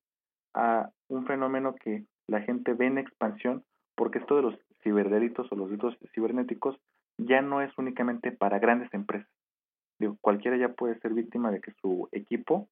uh, 0.56 0.88
un 1.10 1.26
fenómeno 1.26 1.76
que 1.76 2.06
la 2.28 2.42
gente 2.42 2.74
ve 2.74 2.88
en 2.88 2.98
expansión 2.98 3.64
porque 3.96 4.20
esto 4.20 4.36
de 4.36 4.42
los 4.42 4.56
ciberdelitos 4.84 5.52
o 5.52 5.56
los 5.56 5.70
delitos 5.70 5.98
cibernéticos 6.14 6.78
ya 7.18 7.42
no 7.42 7.62
es 7.62 7.76
únicamente 7.78 8.32
para 8.32 8.60
grandes 8.60 8.94
empresas. 8.94 9.30
Digo, 10.00 10.18
cualquiera 10.22 10.58
ya 10.58 10.70
puede 10.70 11.00
ser 11.00 11.14
víctima 11.14 11.52
de 11.52 11.62
que 11.62 11.72
su 11.82 12.10
equipo 12.12 12.68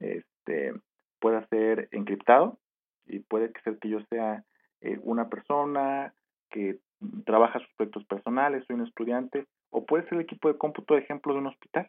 este, 0.00 0.74
pueda 1.20 1.46
ser 1.48 1.88
encriptado 1.92 2.58
y 3.06 3.20
puede 3.20 3.52
ser 3.62 3.78
que 3.78 3.88
yo 3.88 4.00
sea 4.10 4.44
eh, 4.80 4.98
una 5.02 5.28
persona 5.28 6.12
que 6.50 6.78
trabaja 7.24 7.60
sus 7.60 7.72
proyectos 7.76 8.04
personales, 8.06 8.64
soy 8.66 8.76
un 8.76 8.86
estudiante, 8.86 9.46
o 9.70 9.84
puede 9.84 10.04
ser 10.04 10.14
el 10.14 10.20
equipo 10.20 10.48
de 10.48 10.58
cómputo 10.58 10.94
de 10.94 11.00
ejemplo 11.00 11.32
de 11.32 11.40
un 11.40 11.46
hospital 11.46 11.88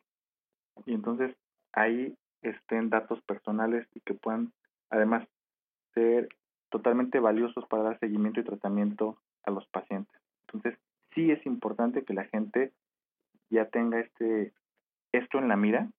y 0.85 0.93
entonces 0.93 1.35
ahí 1.73 2.15
estén 2.41 2.89
datos 2.89 3.21
personales 3.21 3.87
y 3.93 4.01
que 4.01 4.13
puedan 4.13 4.51
además 4.89 5.27
ser 5.93 6.29
totalmente 6.69 7.19
valiosos 7.19 7.65
para 7.67 7.83
dar 7.83 7.99
seguimiento 7.99 8.39
y 8.39 8.43
tratamiento 8.43 9.17
a 9.43 9.51
los 9.51 9.65
pacientes. 9.67 10.19
Entonces, 10.47 10.79
sí 11.13 11.31
es 11.31 11.45
importante 11.45 12.03
que 12.03 12.13
la 12.13 12.25
gente 12.25 12.71
ya 13.49 13.65
tenga 13.69 13.99
este 13.99 14.53
esto 15.11 15.39
en 15.39 15.47
la 15.47 15.55
mira, 15.55 15.89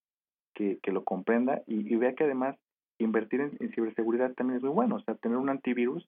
que, 0.54 0.78
que 0.82 0.92
lo 0.92 1.04
comprenda 1.04 1.62
y, 1.66 1.94
vea 1.96 2.14
que 2.14 2.24
además 2.24 2.56
invertir 2.98 3.40
en, 3.40 3.56
en 3.60 3.72
ciberseguridad 3.72 4.34
también 4.34 4.58
es 4.58 4.62
muy 4.62 4.72
bueno. 4.72 4.96
O 4.96 5.00
sea, 5.00 5.14
tener 5.14 5.38
un 5.38 5.48
antivirus, 5.48 6.06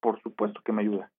por 0.00 0.20
supuesto 0.22 0.60
que 0.64 0.72
me 0.72 0.82
ayuda. 0.82 1.10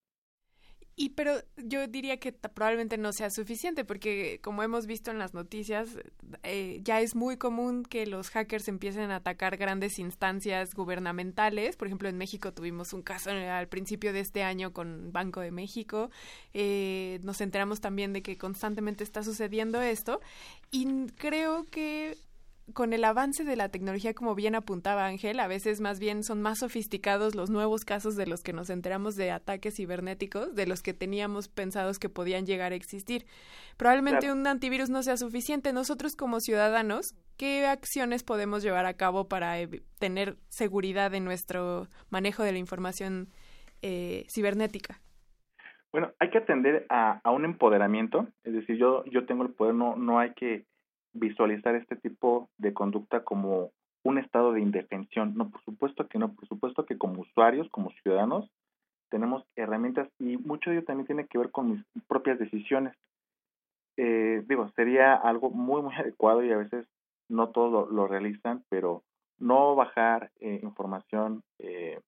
Y 0.98 1.10
pero 1.10 1.34
yo 1.58 1.88
diría 1.88 2.18
que 2.22 2.32
probablemente 2.32 2.98
no 2.98 3.12
sea 3.12 3.30
suficiente 3.30 3.84
porque 3.84 4.40
como 4.42 4.64
hemos 4.64 4.86
visto 4.86 5.12
en 5.12 5.20
las 5.20 5.34
noticias, 5.34 5.90
eh, 6.44 6.80
ya 6.84 7.02
es 7.02 7.16
muy 7.16 7.36
común 7.36 7.84
que 7.84 8.06
los 8.06 8.30
hackers 8.30 8.70
empiecen 8.70 9.12
a 9.12 9.18
atacar 9.18 9.58
grandes 9.58 10.00
instancias 10.00 10.74
gubernamentales. 10.74 11.76
Por 11.76 11.88
ejemplo, 11.88 12.08
en 12.08 12.18
México 12.18 12.54
tuvimos 12.54 12.94
un 12.94 13.02
caso 13.02 13.30
al 13.30 13.68
principio 13.68 14.14
de 14.14 14.22
este 14.22 14.44
año 14.44 14.72
con 14.72 15.12
Banco 15.12 15.42
de 15.42 15.52
México. 15.52 16.12
Eh, 16.54 17.20
nos 17.24 17.42
enteramos 17.42 17.82
también 17.82 18.14
de 18.14 18.22
que 18.22 18.38
constantemente 18.38 19.04
está 19.04 19.22
sucediendo 19.22 19.82
esto 19.82 20.22
y 20.72 21.08
creo 21.18 21.66
que 21.66 22.18
con 22.74 22.94
el 22.94 23.04
avance 23.04 23.44
de 23.44 23.56
la 23.56 23.70
tecnología, 23.70 24.14
como 24.14 24.34
bien 24.34 24.56
apuntaba 24.56 25.06
Ángel, 25.06 25.40
a 25.40 25.48
veces 25.48 25.82
más 25.82 26.00
bien 26.00 26.24
son 26.24 26.42
más 26.42 26.60
sofisticados 26.60 27.36
los 27.36 27.50
nuevos 27.50 27.86
casos 27.86 28.16
de 28.16 28.26
los 28.26 28.42
que 28.42 28.54
nos 28.54 28.70
enteramos 28.70 29.16
de 29.16 29.32
ataques 29.32 29.76
cibernéticos, 29.76 30.56
de 30.56 30.66
los 30.66 30.82
que 30.82 30.94
teníamos 30.94 31.48
pensados 31.48 32.00
que 32.00 32.10
podían 32.10 32.46
llegar 32.46 32.72
a 32.72 32.76
existir. 32.76 33.26
Probablemente 33.78 34.32
un 34.32 34.46
antivirus 34.48 34.90
no 34.90 35.04
sea 35.04 35.18
suficiente. 35.18 35.74
Nosotros 35.74 36.16
como 36.16 36.40
ciudadanos, 36.40 37.14
¿qué 37.38 37.68
acciones 37.68 38.24
podemos 38.24 38.64
llevar 38.64 38.86
a 38.88 38.96
cabo 38.96 39.28
para 39.28 39.56
tener 40.00 40.38
seguridad 40.48 41.14
en 41.14 41.26
nuestro 41.26 41.88
manejo 42.10 42.44
de 42.44 42.54
la 42.54 42.58
información 42.58 43.28
eh, 43.82 44.26
cibernética? 44.34 45.02
Bueno, 45.92 46.12
hay 46.20 46.30
que 46.30 46.40
atender 46.40 46.86
a, 46.90 47.22
a, 47.24 47.32
un 47.32 47.46
empoderamiento, 47.46 48.28
es 48.44 48.54
decir, 48.54 48.76
yo, 48.76 49.06
yo 49.06 49.26
tengo 49.26 49.44
el 49.44 49.54
poder, 49.54 49.76
no, 49.76 49.96
no 49.96 50.20
hay 50.20 50.34
que 50.34 50.66
visualizar 51.16 51.76
este 51.76 51.96
tipo 51.96 52.50
de 52.58 52.74
conducta 52.74 53.24
como 53.24 53.72
un 54.04 54.20
estado 54.20 54.54
de 54.54 54.62
indefensión. 54.62 55.34
No, 55.36 55.50
por 55.50 55.64
supuesto 55.64 56.08
que 56.08 56.20
no, 56.20 56.34
por 56.34 56.48
supuesto 56.48 56.86
que 56.86 56.98
como 56.98 57.22
usuarios, 57.22 57.68
como 57.70 57.92
ciudadanos, 58.04 58.50
tenemos 59.10 59.44
herramientas 59.56 60.10
y 60.20 60.38
mucho 60.38 60.70
de 60.70 60.78
ello 60.78 60.86
también 60.86 61.08
tiene 61.08 61.26
que 61.28 61.38
ver 61.38 61.52
con 61.52 61.72
mis 61.72 61.84
propias 62.08 62.38
decisiones. 62.38 62.96
Eh, 63.98 64.44
digo, 64.48 64.70
sería 64.76 65.16
algo 65.16 65.50
muy, 65.50 65.82
muy 65.82 65.96
adecuado 65.96 66.44
y 66.44 66.52
a 66.52 66.58
veces 66.58 66.86
no 67.30 67.50
todos 67.50 67.92
lo, 67.92 68.08
realizan, 68.08 68.64
pero 68.70 69.04
no 69.40 69.76
bajar 69.76 70.32
eh, 70.40 70.60
información 70.62 71.42
eh, 71.60 72.00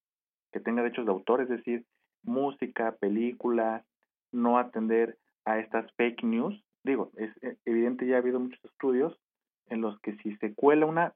que 0.52 0.60
tenga 0.60 0.84
derechos 0.84 1.06
de 1.06 1.12
autor, 1.12 1.42
es 1.42 1.50
decir, 1.50 1.84
música, 2.24 2.92
películas, 3.00 3.84
no 4.32 4.60
atender 4.60 5.18
a 5.46 5.60
estas 5.60 5.92
fake 5.94 6.24
news 6.24 6.62
digo, 6.88 7.12
es 7.18 7.32
eh, 7.44 7.58
evidente, 7.66 8.08
ya 8.08 8.16
ha 8.16 8.20
habido 8.20 8.40
muchos 8.40 8.64
estudios 8.66 9.20
en 9.68 9.82
los 9.82 10.00
que 10.02 10.16
si 10.18 10.36
se 10.38 10.54
cuela 10.54 10.86
una 10.86 11.14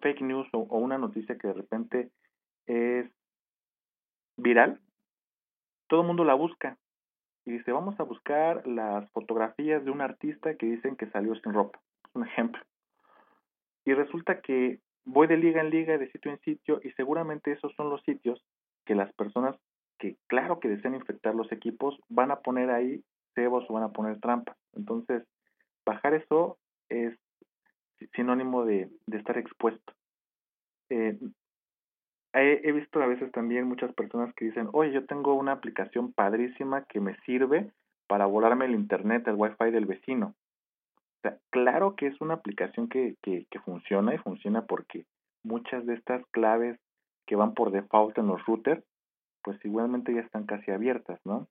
fake 0.00 0.22
news 0.22 0.48
o, 0.52 0.60
una 0.78 0.98
noticia 0.98 1.36
que 1.36 1.48
de 1.48 1.54
repente 1.54 2.10
es 2.66 3.10
viral, 4.36 4.80
todo 5.88 6.02
el 6.02 6.06
mundo 6.06 6.24
la 6.24 6.34
busca 6.34 6.78
y 7.44 7.52
dice, 7.52 7.72
vamos 7.72 7.98
a 7.98 8.04
buscar 8.04 8.66
las 8.66 9.10
fotografías 9.10 9.84
de 9.84 9.90
un 9.90 10.00
artista 10.00 10.54
que 10.54 10.66
dicen 10.66 10.96
que 10.96 11.10
salió 11.10 11.34
sin 11.36 11.52
ropa, 11.52 11.80
un 12.14 12.26
ejemplo. 12.26 12.62
Y 13.84 13.94
resulta 13.94 14.40
que 14.40 14.80
voy 15.04 15.26
de 15.26 15.36
liga 15.36 15.60
en 15.60 15.70
liga, 15.70 15.98
de 15.98 16.10
sitio 16.10 16.30
en 16.30 16.40
sitio, 16.40 16.80
y 16.84 16.90
seguramente 16.92 17.52
esos 17.52 17.74
son 17.74 17.90
los 17.90 18.02
sitios 18.02 18.42
que 18.84 18.94
las 18.94 19.12
personas 19.14 19.56
que 19.98 20.16
claro 20.28 20.60
que 20.60 20.68
desean 20.68 20.94
infectar 20.94 21.34
los 21.34 21.50
equipos 21.52 21.98
van 22.08 22.30
a 22.30 22.40
poner 22.40 22.70
ahí 22.70 23.02
cebos 23.34 23.64
o 23.68 23.74
van 23.74 23.84
a 23.84 23.92
poner 23.92 24.18
trampas. 24.20 24.56
Entonces, 24.74 25.24
bajar 25.84 26.14
eso 26.14 26.58
es, 26.88 27.16
sinónimo 28.14 28.64
de, 28.64 28.90
de 29.06 29.18
estar 29.18 29.36
expuesto. 29.36 29.92
Eh, 30.88 31.18
he, 32.32 32.72
visto 32.72 33.02
a 33.02 33.06
veces 33.06 33.30
también 33.32 33.66
muchas 33.66 33.92
personas 33.94 34.34
que 34.34 34.46
dicen, 34.46 34.68
oye, 34.72 34.92
yo 34.92 35.06
tengo 35.06 35.34
una 35.34 35.52
aplicación 35.52 36.12
padrísima 36.12 36.84
que 36.84 37.00
me 37.00 37.16
sirve 37.20 37.72
para 38.06 38.26
volarme 38.26 38.66
el 38.66 38.74
internet, 38.74 39.26
el 39.26 39.34
wifi 39.36 39.70
del 39.70 39.86
vecino. 39.86 40.34
O 41.18 41.20
sea, 41.22 41.38
claro 41.50 41.96
que 41.96 42.06
es 42.06 42.20
una 42.20 42.34
aplicación 42.34 42.88
que, 42.88 43.16
que, 43.22 43.46
que 43.50 43.60
funciona 43.60 44.14
y 44.14 44.18
funciona 44.18 44.64
porque 44.66 45.04
muchas 45.42 45.84
de 45.86 45.94
estas 45.94 46.24
claves 46.30 46.78
que 47.26 47.36
van 47.36 47.54
por 47.54 47.70
default 47.70 48.16
en 48.18 48.26
los 48.26 48.44
routers, 48.46 48.82
pues 49.42 49.62
igualmente 49.64 50.14
ya 50.14 50.20
están 50.20 50.44
casi 50.44 50.70
abiertas, 50.70 51.20
¿no? 51.24 51.48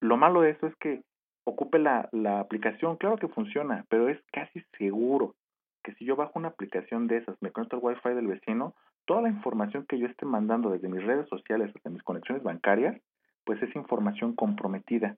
Lo 0.00 0.16
malo 0.16 0.42
de 0.42 0.50
eso 0.50 0.66
es 0.66 0.76
que 0.76 1.02
ocupe 1.44 1.78
la, 1.78 2.08
la 2.12 2.40
aplicación, 2.40 2.96
claro 2.96 3.16
que 3.16 3.28
funciona, 3.28 3.84
pero 3.88 4.08
es 4.08 4.18
casi 4.32 4.62
seguro 4.78 5.34
que 5.82 5.94
si 5.94 6.04
yo 6.04 6.16
bajo 6.16 6.38
una 6.38 6.48
aplicación 6.48 7.08
de 7.08 7.18
esas, 7.18 7.36
me 7.40 7.50
conecto 7.50 7.76
al 7.76 7.82
wifi 7.82 8.10
del 8.10 8.28
vecino, 8.28 8.74
toda 9.04 9.22
la 9.22 9.28
información 9.28 9.84
que 9.86 9.98
yo 9.98 10.06
esté 10.06 10.26
mandando 10.26 10.70
desde 10.70 10.88
mis 10.88 11.02
redes 11.04 11.28
sociales 11.28 11.72
hasta 11.74 11.90
mis 11.90 12.02
conexiones 12.02 12.42
bancarias, 12.42 13.00
pues 13.44 13.60
es 13.62 13.74
información 13.74 14.34
comprometida. 14.34 15.16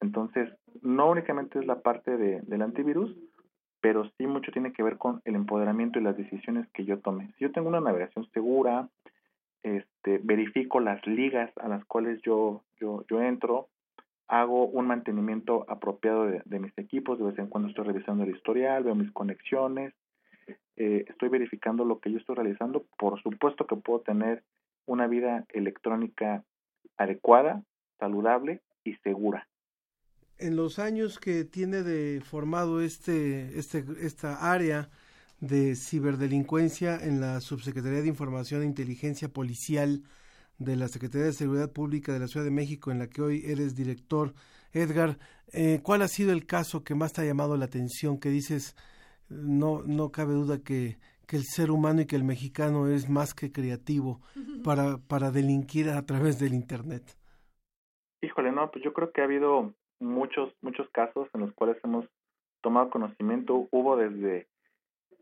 Entonces, 0.00 0.48
no 0.82 1.10
únicamente 1.10 1.58
es 1.58 1.66
la 1.66 1.80
parte 1.80 2.16
de, 2.16 2.40
del 2.42 2.62
antivirus, 2.62 3.14
pero 3.80 4.10
sí 4.16 4.26
mucho 4.26 4.50
tiene 4.52 4.72
que 4.72 4.82
ver 4.82 4.98
con 4.98 5.20
el 5.24 5.36
empoderamiento 5.36 5.98
y 5.98 6.02
las 6.02 6.16
decisiones 6.16 6.66
que 6.72 6.84
yo 6.84 6.98
tome. 6.98 7.32
Si 7.38 7.44
yo 7.44 7.52
tengo 7.52 7.68
una 7.68 7.80
navegación 7.80 8.28
segura, 8.32 8.88
este, 9.62 10.18
verifico 10.18 10.80
las 10.80 11.06
ligas 11.06 11.50
a 11.58 11.68
las 11.68 11.84
cuales 11.84 12.20
yo, 12.22 12.62
yo, 12.80 13.04
yo 13.08 13.20
entro, 13.20 13.68
hago 14.30 14.68
un 14.68 14.86
mantenimiento 14.86 15.66
apropiado 15.68 16.26
de, 16.26 16.40
de, 16.44 16.60
mis 16.60 16.76
equipos, 16.78 17.18
de 17.18 17.24
vez 17.24 17.38
en 17.38 17.48
cuando 17.48 17.68
estoy 17.68 17.84
revisando 17.84 18.22
el 18.22 18.30
historial, 18.30 18.84
veo 18.84 18.94
mis 18.94 19.10
conexiones, 19.10 19.92
eh, 20.76 21.04
estoy 21.08 21.28
verificando 21.28 21.84
lo 21.84 21.98
que 21.98 22.12
yo 22.12 22.18
estoy 22.18 22.36
realizando, 22.36 22.86
por 22.96 23.20
supuesto 23.22 23.66
que 23.66 23.74
puedo 23.74 24.00
tener 24.00 24.44
una 24.86 25.08
vida 25.08 25.44
electrónica 25.50 26.44
adecuada, 26.96 27.64
saludable 27.98 28.60
y 28.84 28.94
segura. 28.98 29.48
En 30.38 30.54
los 30.56 30.78
años 30.78 31.18
que 31.18 31.44
tiene 31.44 31.82
de 31.82 32.20
formado 32.22 32.80
este, 32.80 33.58
este, 33.58 33.84
esta 34.00 34.52
área 34.52 34.88
de 35.40 35.74
ciberdelincuencia 35.74 36.96
en 36.96 37.20
la 37.20 37.40
Subsecretaría 37.40 38.00
de 38.00 38.08
Información 38.08 38.62
e 38.62 38.66
Inteligencia 38.66 39.28
Policial, 39.28 40.04
de 40.60 40.76
la 40.76 40.88
Secretaría 40.88 41.26
de 41.26 41.32
Seguridad 41.32 41.72
Pública 41.72 42.12
de 42.12 42.20
la 42.20 42.28
Ciudad 42.28 42.44
de 42.44 42.52
México, 42.52 42.92
en 42.92 43.00
la 43.00 43.08
que 43.08 43.22
hoy 43.22 43.42
eres 43.44 43.74
director. 43.74 44.34
Edgar, 44.72 45.18
eh, 45.52 45.80
¿cuál 45.82 46.02
ha 46.02 46.08
sido 46.08 46.32
el 46.32 46.46
caso 46.46 46.84
que 46.84 46.94
más 46.94 47.12
te 47.12 47.22
ha 47.22 47.24
llamado 47.24 47.56
la 47.56 47.64
atención? 47.64 48.20
Que 48.20 48.28
dices, 48.28 48.76
no, 49.28 49.82
no 49.82 50.12
cabe 50.12 50.34
duda 50.34 50.62
que, 50.62 50.98
que 51.26 51.36
el 51.36 51.44
ser 51.44 51.70
humano 51.70 52.02
y 52.02 52.06
que 52.06 52.16
el 52.16 52.24
mexicano 52.24 52.88
es 52.88 53.08
más 53.08 53.34
que 53.34 53.50
creativo 53.50 54.20
para, 54.62 54.98
para 54.98 55.30
delinquir 55.30 55.88
a 55.88 56.04
través 56.04 56.38
del 56.38 56.52
Internet. 56.52 57.16
Híjole, 58.20 58.52
no, 58.52 58.70
pues 58.70 58.84
yo 58.84 58.92
creo 58.92 59.12
que 59.12 59.22
ha 59.22 59.24
habido 59.24 59.72
muchos, 59.98 60.52
muchos 60.60 60.88
casos 60.90 61.28
en 61.32 61.40
los 61.40 61.52
cuales 61.54 61.78
hemos 61.82 62.04
tomado 62.60 62.90
conocimiento. 62.90 63.66
Hubo 63.70 63.96
desde 63.96 64.46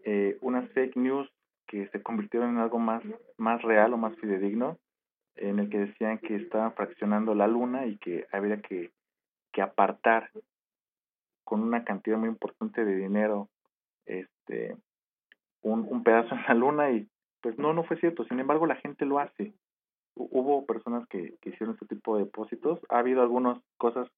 eh, 0.04 0.36
unas 0.40 0.68
fake 0.72 0.96
news 0.96 1.28
que 1.68 1.86
se 1.88 2.02
convirtieron 2.02 2.50
en 2.50 2.58
algo 2.58 2.80
más, 2.80 3.04
más 3.36 3.62
real 3.62 3.94
o 3.94 3.98
más 3.98 4.16
fidedigno, 4.16 4.78
en 5.40 5.58
el 5.58 5.70
que 5.70 5.78
decían 5.78 6.18
que 6.18 6.36
estaban 6.36 6.72
fraccionando 6.74 7.34
la 7.34 7.46
luna 7.46 7.86
y 7.86 7.96
que 7.98 8.26
había 8.32 8.60
que, 8.60 8.92
que 9.52 9.62
apartar 9.62 10.30
con 11.44 11.62
una 11.62 11.84
cantidad 11.84 12.18
muy 12.18 12.28
importante 12.28 12.84
de 12.84 12.96
dinero 12.96 13.48
este 14.06 14.76
un, 15.62 15.86
un 15.88 16.02
pedazo 16.02 16.34
en 16.34 16.42
la 16.42 16.54
luna 16.54 16.90
y 16.90 17.08
pues 17.40 17.58
no, 17.58 17.72
no 17.72 17.84
fue 17.84 17.98
cierto. 17.98 18.24
Sin 18.24 18.40
embargo, 18.40 18.66
la 18.66 18.76
gente 18.76 19.04
lo 19.04 19.18
hace. 19.18 19.54
Hubo 20.14 20.66
personas 20.66 21.06
que, 21.08 21.36
que 21.40 21.50
hicieron 21.50 21.74
este 21.74 21.94
tipo 21.94 22.16
de 22.16 22.24
depósitos. 22.24 22.80
Ha 22.88 22.98
habido 22.98 23.22
algunas 23.22 23.58
cosas 23.76 24.08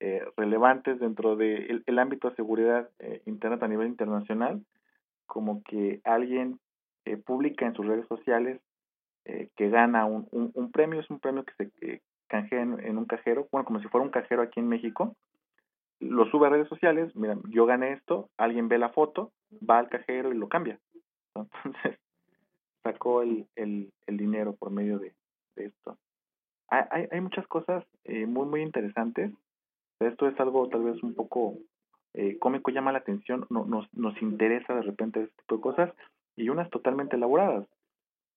eh, 0.00 0.24
relevantes 0.36 0.98
dentro 0.98 1.36
de 1.36 1.82
el 1.86 1.98
ámbito 1.98 2.30
de 2.30 2.36
seguridad 2.36 2.88
eh, 2.98 3.22
internet 3.26 3.62
a 3.62 3.68
nivel 3.68 3.88
internacional, 3.88 4.64
como 5.26 5.62
que 5.62 6.00
alguien 6.04 6.58
eh, 7.04 7.16
publica 7.16 7.66
en 7.66 7.74
sus 7.74 7.86
redes 7.86 8.06
sociales 8.08 8.60
eh, 9.24 9.50
que 9.56 9.68
gana 9.68 10.04
un, 10.04 10.28
un, 10.32 10.72
premio, 10.72 11.00
es 11.00 11.10
un 11.10 11.20
premio 11.20 11.44
que 11.44 11.54
se 11.54 11.86
eh, 11.86 12.00
canjea 12.26 12.62
en, 12.62 12.98
un 12.98 13.04
cajero, 13.04 13.46
bueno, 13.52 13.64
como 13.64 13.80
si 13.80 13.88
fuera 13.88 14.04
un 14.04 14.10
cajero 14.10 14.42
aquí 14.42 14.60
en 14.60 14.68
México, 14.68 15.14
lo 16.00 16.26
sube 16.26 16.46
a 16.46 16.50
redes 16.50 16.68
sociales, 16.68 17.14
mira, 17.14 17.36
yo 17.48 17.64
gané 17.66 17.92
esto, 17.92 18.28
alguien 18.36 18.68
ve 18.68 18.78
la 18.78 18.88
foto, 18.88 19.30
va 19.68 19.78
al 19.78 19.88
cajero 19.88 20.32
y 20.32 20.36
lo 20.36 20.48
cambia. 20.48 20.78
Entonces, 21.34 21.98
sacó 22.82 23.22
el, 23.22 23.46
el, 23.54 23.92
el 24.06 24.16
dinero 24.16 24.54
por 24.54 24.70
medio 24.70 24.98
de, 24.98 25.12
de 25.56 25.66
esto. 25.66 25.96
Hay, 26.68 27.06
hay, 27.10 27.20
muchas 27.20 27.46
cosas 27.46 27.84
eh, 28.04 28.26
muy, 28.26 28.46
muy 28.46 28.62
interesantes. 28.62 29.30
Esto 30.00 30.26
es 30.26 30.40
algo 30.40 30.68
tal 30.68 30.82
vez 30.84 31.02
un 31.02 31.14
poco 31.14 31.58
eh, 32.14 32.38
cómico, 32.38 32.70
llama 32.70 32.92
la 32.92 32.98
atención, 32.98 33.46
no, 33.50 33.64
nos, 33.66 33.92
nos 33.94 34.20
interesa 34.20 34.74
de 34.74 34.82
repente 34.82 35.22
este 35.22 35.36
tipo 35.42 35.56
de 35.56 35.62
cosas 35.62 35.92
y 36.34 36.48
unas 36.48 36.70
totalmente 36.70 37.16
elaboradas 37.16 37.66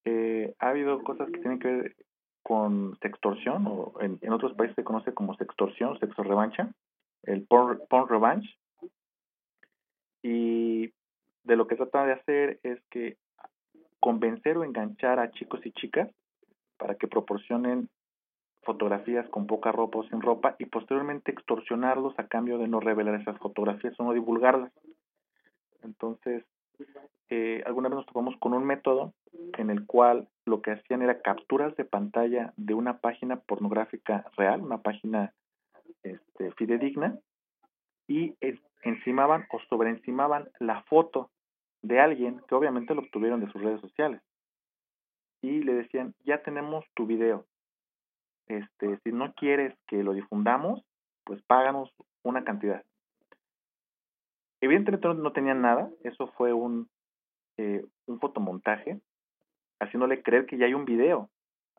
eh, 0.06 0.56
ha 0.60 0.70
habido 0.70 1.04
cosas 1.04 1.30
que 1.32 1.40
tienen 1.40 1.60
que 1.60 1.68
ver 1.68 1.96
con 2.44 2.96
sextorsión, 3.02 3.66
o 3.68 3.94
en, 4.00 4.20
otros 4.32 4.54
países 4.54 4.76
se 4.76 4.84
conoce 4.84 5.14
como 5.14 5.36
sextorsión, 5.36 6.00
sexo 6.00 6.22
revancha, 6.22 6.72
el 7.24 7.46
porn, 7.48 7.82
porn 7.90 8.08
revenge. 8.08 8.48
Y 10.22 10.94
de 11.44 11.56
lo 11.56 11.66
que 11.66 11.76
trata 11.76 12.06
de 12.06 12.14
hacer 12.14 12.60
es 12.62 12.80
que 12.92 13.18
convencer 14.00 14.58
o 14.58 14.64
enganchar 14.64 15.20
a 15.20 15.32
chicos 15.32 15.66
y 15.66 15.72
chicas 15.72 16.10
para 16.78 16.96
que 16.96 17.08
proporcionen 17.08 17.90
fotografías 18.62 19.28
con 19.30 19.48
poca 19.48 19.72
ropa 19.72 20.00
o 20.00 20.04
sin 20.04 20.22
ropa 20.22 20.56
y 20.60 20.66
posteriormente 20.66 21.32
extorsionarlos 21.32 22.14
a 22.20 22.28
cambio 22.28 22.60
de 22.60 22.68
no 22.68 22.80
revelar 22.80 23.20
esas 23.20 23.38
fotografías 23.40 24.00
o 24.00 24.04
no 24.04 24.14
divulgarlas. 24.14 24.72
Entonces, 25.82 26.44
eh, 27.30 27.64
alguna 27.66 27.90
vez 27.90 27.98
nos 27.98 28.06
topamos 28.06 28.36
con 28.38 28.54
un 28.54 28.66
método 28.66 29.14
en 29.58 29.70
el 29.70 29.86
cual 29.86 30.28
lo 30.46 30.62
que 30.62 30.72
hacían 30.72 31.02
era 31.02 31.22
capturas 31.22 31.76
de 31.76 31.86
pantalla 31.86 32.54
de 32.58 32.74
una 32.74 33.00
página 33.00 33.38
pornográfica 33.38 34.26
real, 34.38 34.62
una 34.62 34.82
página 34.82 35.34
este, 36.04 36.52
fidedigna, 36.54 37.18
y 38.08 38.36
encimaban 38.84 39.46
o 39.52 39.60
sobreencimaban 39.70 40.50
la 40.60 40.84
foto 40.84 41.32
de 41.82 42.00
alguien 42.00 42.42
que 42.48 42.56
obviamente 42.56 42.94
lo 42.94 43.02
obtuvieron 43.02 43.40
de 43.40 43.52
sus 43.52 43.62
redes 43.62 43.82
sociales. 43.82 44.22
Y 45.42 45.64
le 45.64 45.74
decían, 45.74 46.14
ya 46.24 46.42
tenemos 46.42 46.86
tu 46.96 47.06
video. 47.06 47.46
Este, 48.48 49.00
si 49.04 49.12
no 49.12 49.34
quieres 49.34 49.76
que 49.88 50.04
lo 50.04 50.14
difundamos, 50.14 50.84
pues 51.24 51.42
páganos 51.44 51.92
una 52.24 52.44
cantidad. 52.44 52.84
Evidentemente 54.62 55.08
no, 55.08 55.14
no 55.16 55.32
tenían 55.32 55.62
nada, 55.62 55.90
eso 56.04 56.28
fue 56.38 56.54
un, 56.54 56.88
eh, 57.58 57.86
un 58.08 58.20
fotomontaje, 58.20 59.00
haciéndole 59.80 60.22
creer 60.22 60.46
que 60.46 60.58
ya 60.58 60.66
hay 60.66 60.74
un 60.74 60.86
video, 60.86 61.30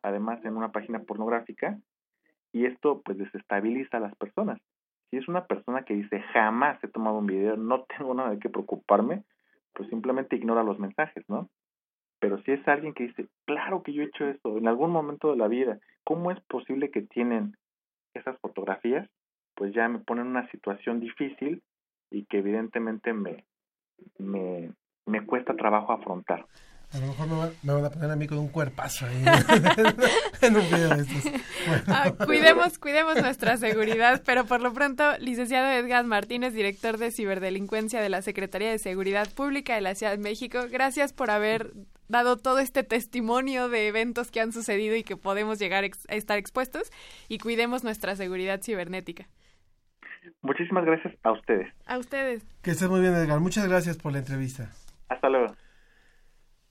además 0.03 0.43
en 0.45 0.55
una 0.55 0.71
página 0.71 0.99
pornográfica, 0.99 1.77
y 2.53 2.65
esto 2.65 3.01
pues 3.03 3.17
desestabiliza 3.17 3.97
a 3.97 4.01
las 4.01 4.15
personas. 4.15 4.59
Si 5.09 5.17
es 5.17 5.27
una 5.27 5.45
persona 5.45 5.83
que 5.83 5.93
dice 5.93 6.21
jamás 6.33 6.83
he 6.83 6.87
tomado 6.87 7.17
un 7.17 7.27
video, 7.27 7.55
no 7.55 7.83
tengo 7.83 8.13
nada 8.13 8.31
de 8.31 8.39
qué 8.39 8.49
preocuparme, 8.49 9.23
pues 9.73 9.89
simplemente 9.89 10.35
ignora 10.35 10.63
los 10.63 10.79
mensajes, 10.79 11.23
¿no? 11.29 11.49
Pero 12.19 12.41
si 12.43 12.51
es 12.51 12.67
alguien 12.67 12.93
que 12.93 13.07
dice, 13.07 13.27
claro 13.45 13.83
que 13.83 13.93
yo 13.93 14.01
he 14.01 14.07
hecho 14.07 14.25
eso 14.25 14.57
en 14.57 14.67
algún 14.67 14.91
momento 14.91 15.31
de 15.31 15.37
la 15.37 15.47
vida, 15.47 15.79
¿cómo 16.03 16.31
es 16.31 16.39
posible 16.41 16.89
que 16.89 17.03
tienen 17.03 17.55
esas 18.13 18.39
fotografías? 18.39 19.07
Pues 19.55 19.73
ya 19.73 19.87
me 19.87 19.99
ponen 19.99 20.25
en 20.25 20.31
una 20.31 20.49
situación 20.49 20.99
difícil 20.99 21.61
y 22.09 22.25
que 22.25 22.39
evidentemente 22.39 23.13
me, 23.13 23.45
me, 24.17 24.71
me 25.05 25.25
cuesta 25.25 25.55
trabajo 25.55 25.93
afrontar. 25.93 26.45
A 26.93 26.99
lo 26.99 27.07
mejor 27.07 27.27
me, 27.27 27.35
va, 27.35 27.51
me, 27.63 27.73
van 27.73 27.85
a 27.85 27.89
poner 27.89 28.11
a 28.11 28.15
mí 28.15 28.27
con 28.27 28.37
un 28.37 28.47
cuerpazo 28.47 29.05
ahí 29.05 29.23
en 30.41 30.55
un 30.55 30.69
video 30.69 30.89
de 30.95 31.01
estos. 31.01 31.23
Bueno. 31.67 31.83
Ah, 31.87 32.13
cuidemos, 32.25 32.79
cuidemos 32.79 33.21
nuestra 33.21 33.57
seguridad, 33.57 34.21
pero 34.25 34.45
por 34.45 34.61
lo 34.61 34.73
pronto, 34.73 35.03
licenciado 35.19 35.69
Edgar 35.69 36.05
Martínez, 36.05 36.53
director 36.53 36.97
de 36.97 37.11
ciberdelincuencia 37.11 37.99
de 37.99 38.07
la 38.07 38.21
Secretaría 38.21 38.71
de 38.71 38.79
Seguridad 38.79 39.27
Pública 39.33 39.75
de 39.75 39.81
la 39.81 39.95
Ciudad 39.95 40.13
de 40.13 40.23
México, 40.23 40.59
gracias 40.71 41.11
por 41.11 41.29
haber 41.29 41.73
dado 42.07 42.37
todo 42.37 42.59
este 42.59 42.83
testimonio 42.83 43.67
de 43.67 43.87
eventos 43.87 44.31
que 44.31 44.39
han 44.39 44.53
sucedido 44.53 44.95
y 44.95 45.03
que 45.03 45.17
podemos 45.17 45.59
llegar 45.59 45.83
a 45.83 46.15
estar 46.15 46.37
expuestos 46.37 46.89
y 47.27 47.39
cuidemos 47.39 47.83
nuestra 47.83 48.15
seguridad 48.15 48.61
cibernética. 48.61 49.27
Muchísimas 50.41 50.85
gracias 50.85 51.13
a 51.23 51.33
ustedes. 51.33 51.73
A 51.85 51.97
ustedes. 51.97 52.45
Que 52.61 52.71
estés 52.71 52.89
muy 52.89 53.01
bien, 53.01 53.13
Edgar. 53.13 53.41
Muchas 53.41 53.67
gracias 53.67 53.97
por 53.97 54.13
la 54.13 54.19
entrevista. 54.19 54.71
Hasta 55.09 55.29
luego. 55.29 55.53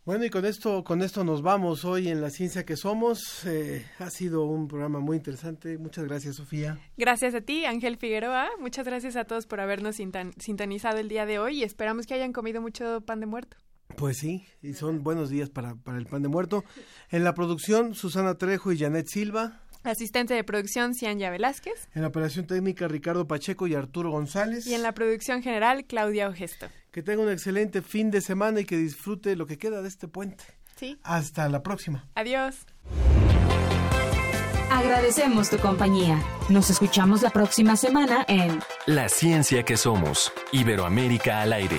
Bueno, 0.06 0.24
y 0.24 0.30
con 0.30 0.46
esto, 0.46 0.84
con 0.84 1.02
esto 1.02 1.24
nos 1.24 1.42
vamos 1.42 1.84
hoy 1.84 2.06
en 2.06 2.20
La 2.20 2.30
Ciencia 2.30 2.64
que 2.64 2.76
Somos. 2.76 3.44
Eh, 3.44 3.84
ha 3.98 4.08
sido 4.08 4.44
un 4.44 4.68
programa 4.68 5.00
muy 5.00 5.16
interesante. 5.16 5.78
Muchas 5.78 6.04
gracias, 6.04 6.36
Sofía. 6.36 6.78
Gracias 6.96 7.34
a 7.34 7.40
ti, 7.40 7.64
Ángel 7.64 7.96
Figueroa. 7.96 8.50
Muchas 8.60 8.86
gracias 8.86 9.16
a 9.16 9.24
todos 9.24 9.48
por 9.48 9.58
habernos 9.58 9.96
sintonizado 9.96 10.98
el 10.98 11.08
día 11.08 11.26
de 11.26 11.40
hoy 11.40 11.58
y 11.58 11.64
esperamos 11.64 12.06
que 12.06 12.14
hayan 12.14 12.32
comido 12.32 12.60
mucho 12.60 13.00
pan 13.00 13.18
de 13.18 13.26
muerto. 13.26 13.56
Pues 13.96 14.18
sí, 14.18 14.44
y 14.62 14.74
son 14.74 15.02
buenos 15.02 15.28
días 15.28 15.50
para, 15.50 15.74
para 15.74 15.98
el 15.98 16.06
pan 16.06 16.22
de 16.22 16.28
muerto. 16.28 16.62
En 17.10 17.24
la 17.24 17.34
producción, 17.34 17.96
Susana 17.96 18.36
Trejo 18.36 18.70
y 18.70 18.78
Janet 18.78 19.08
Silva. 19.08 19.62
Asistente 19.86 20.34
de 20.34 20.44
producción, 20.44 20.94
Cianya 20.94 21.30
Velázquez. 21.30 21.88
En 21.94 22.02
la 22.02 22.08
operación 22.08 22.46
técnica, 22.46 22.88
Ricardo 22.88 23.26
Pacheco 23.26 23.66
y 23.66 23.74
Arturo 23.74 24.10
González. 24.10 24.66
Y 24.66 24.74
en 24.74 24.82
la 24.82 24.92
producción 24.92 25.42
general, 25.42 25.84
Claudia 25.84 26.28
Ogesto. 26.28 26.66
Que 26.90 27.02
tenga 27.02 27.22
un 27.22 27.30
excelente 27.30 27.82
fin 27.82 28.10
de 28.10 28.20
semana 28.20 28.60
y 28.60 28.64
que 28.64 28.76
disfrute 28.76 29.36
lo 29.36 29.46
que 29.46 29.58
queda 29.58 29.82
de 29.82 29.88
este 29.88 30.08
puente. 30.08 30.44
Sí. 30.76 30.98
Hasta 31.02 31.48
la 31.48 31.62
próxima. 31.62 32.08
Adiós. 32.14 32.66
Agradecemos 34.70 35.48
tu 35.48 35.58
compañía. 35.58 36.22
Nos 36.48 36.70
escuchamos 36.70 37.22
la 37.22 37.30
próxima 37.30 37.76
semana 37.76 38.24
en 38.28 38.60
La 38.86 39.08
Ciencia 39.08 39.62
que 39.62 39.76
Somos, 39.76 40.32
Iberoamérica 40.52 41.40
al 41.40 41.52
aire. 41.52 41.78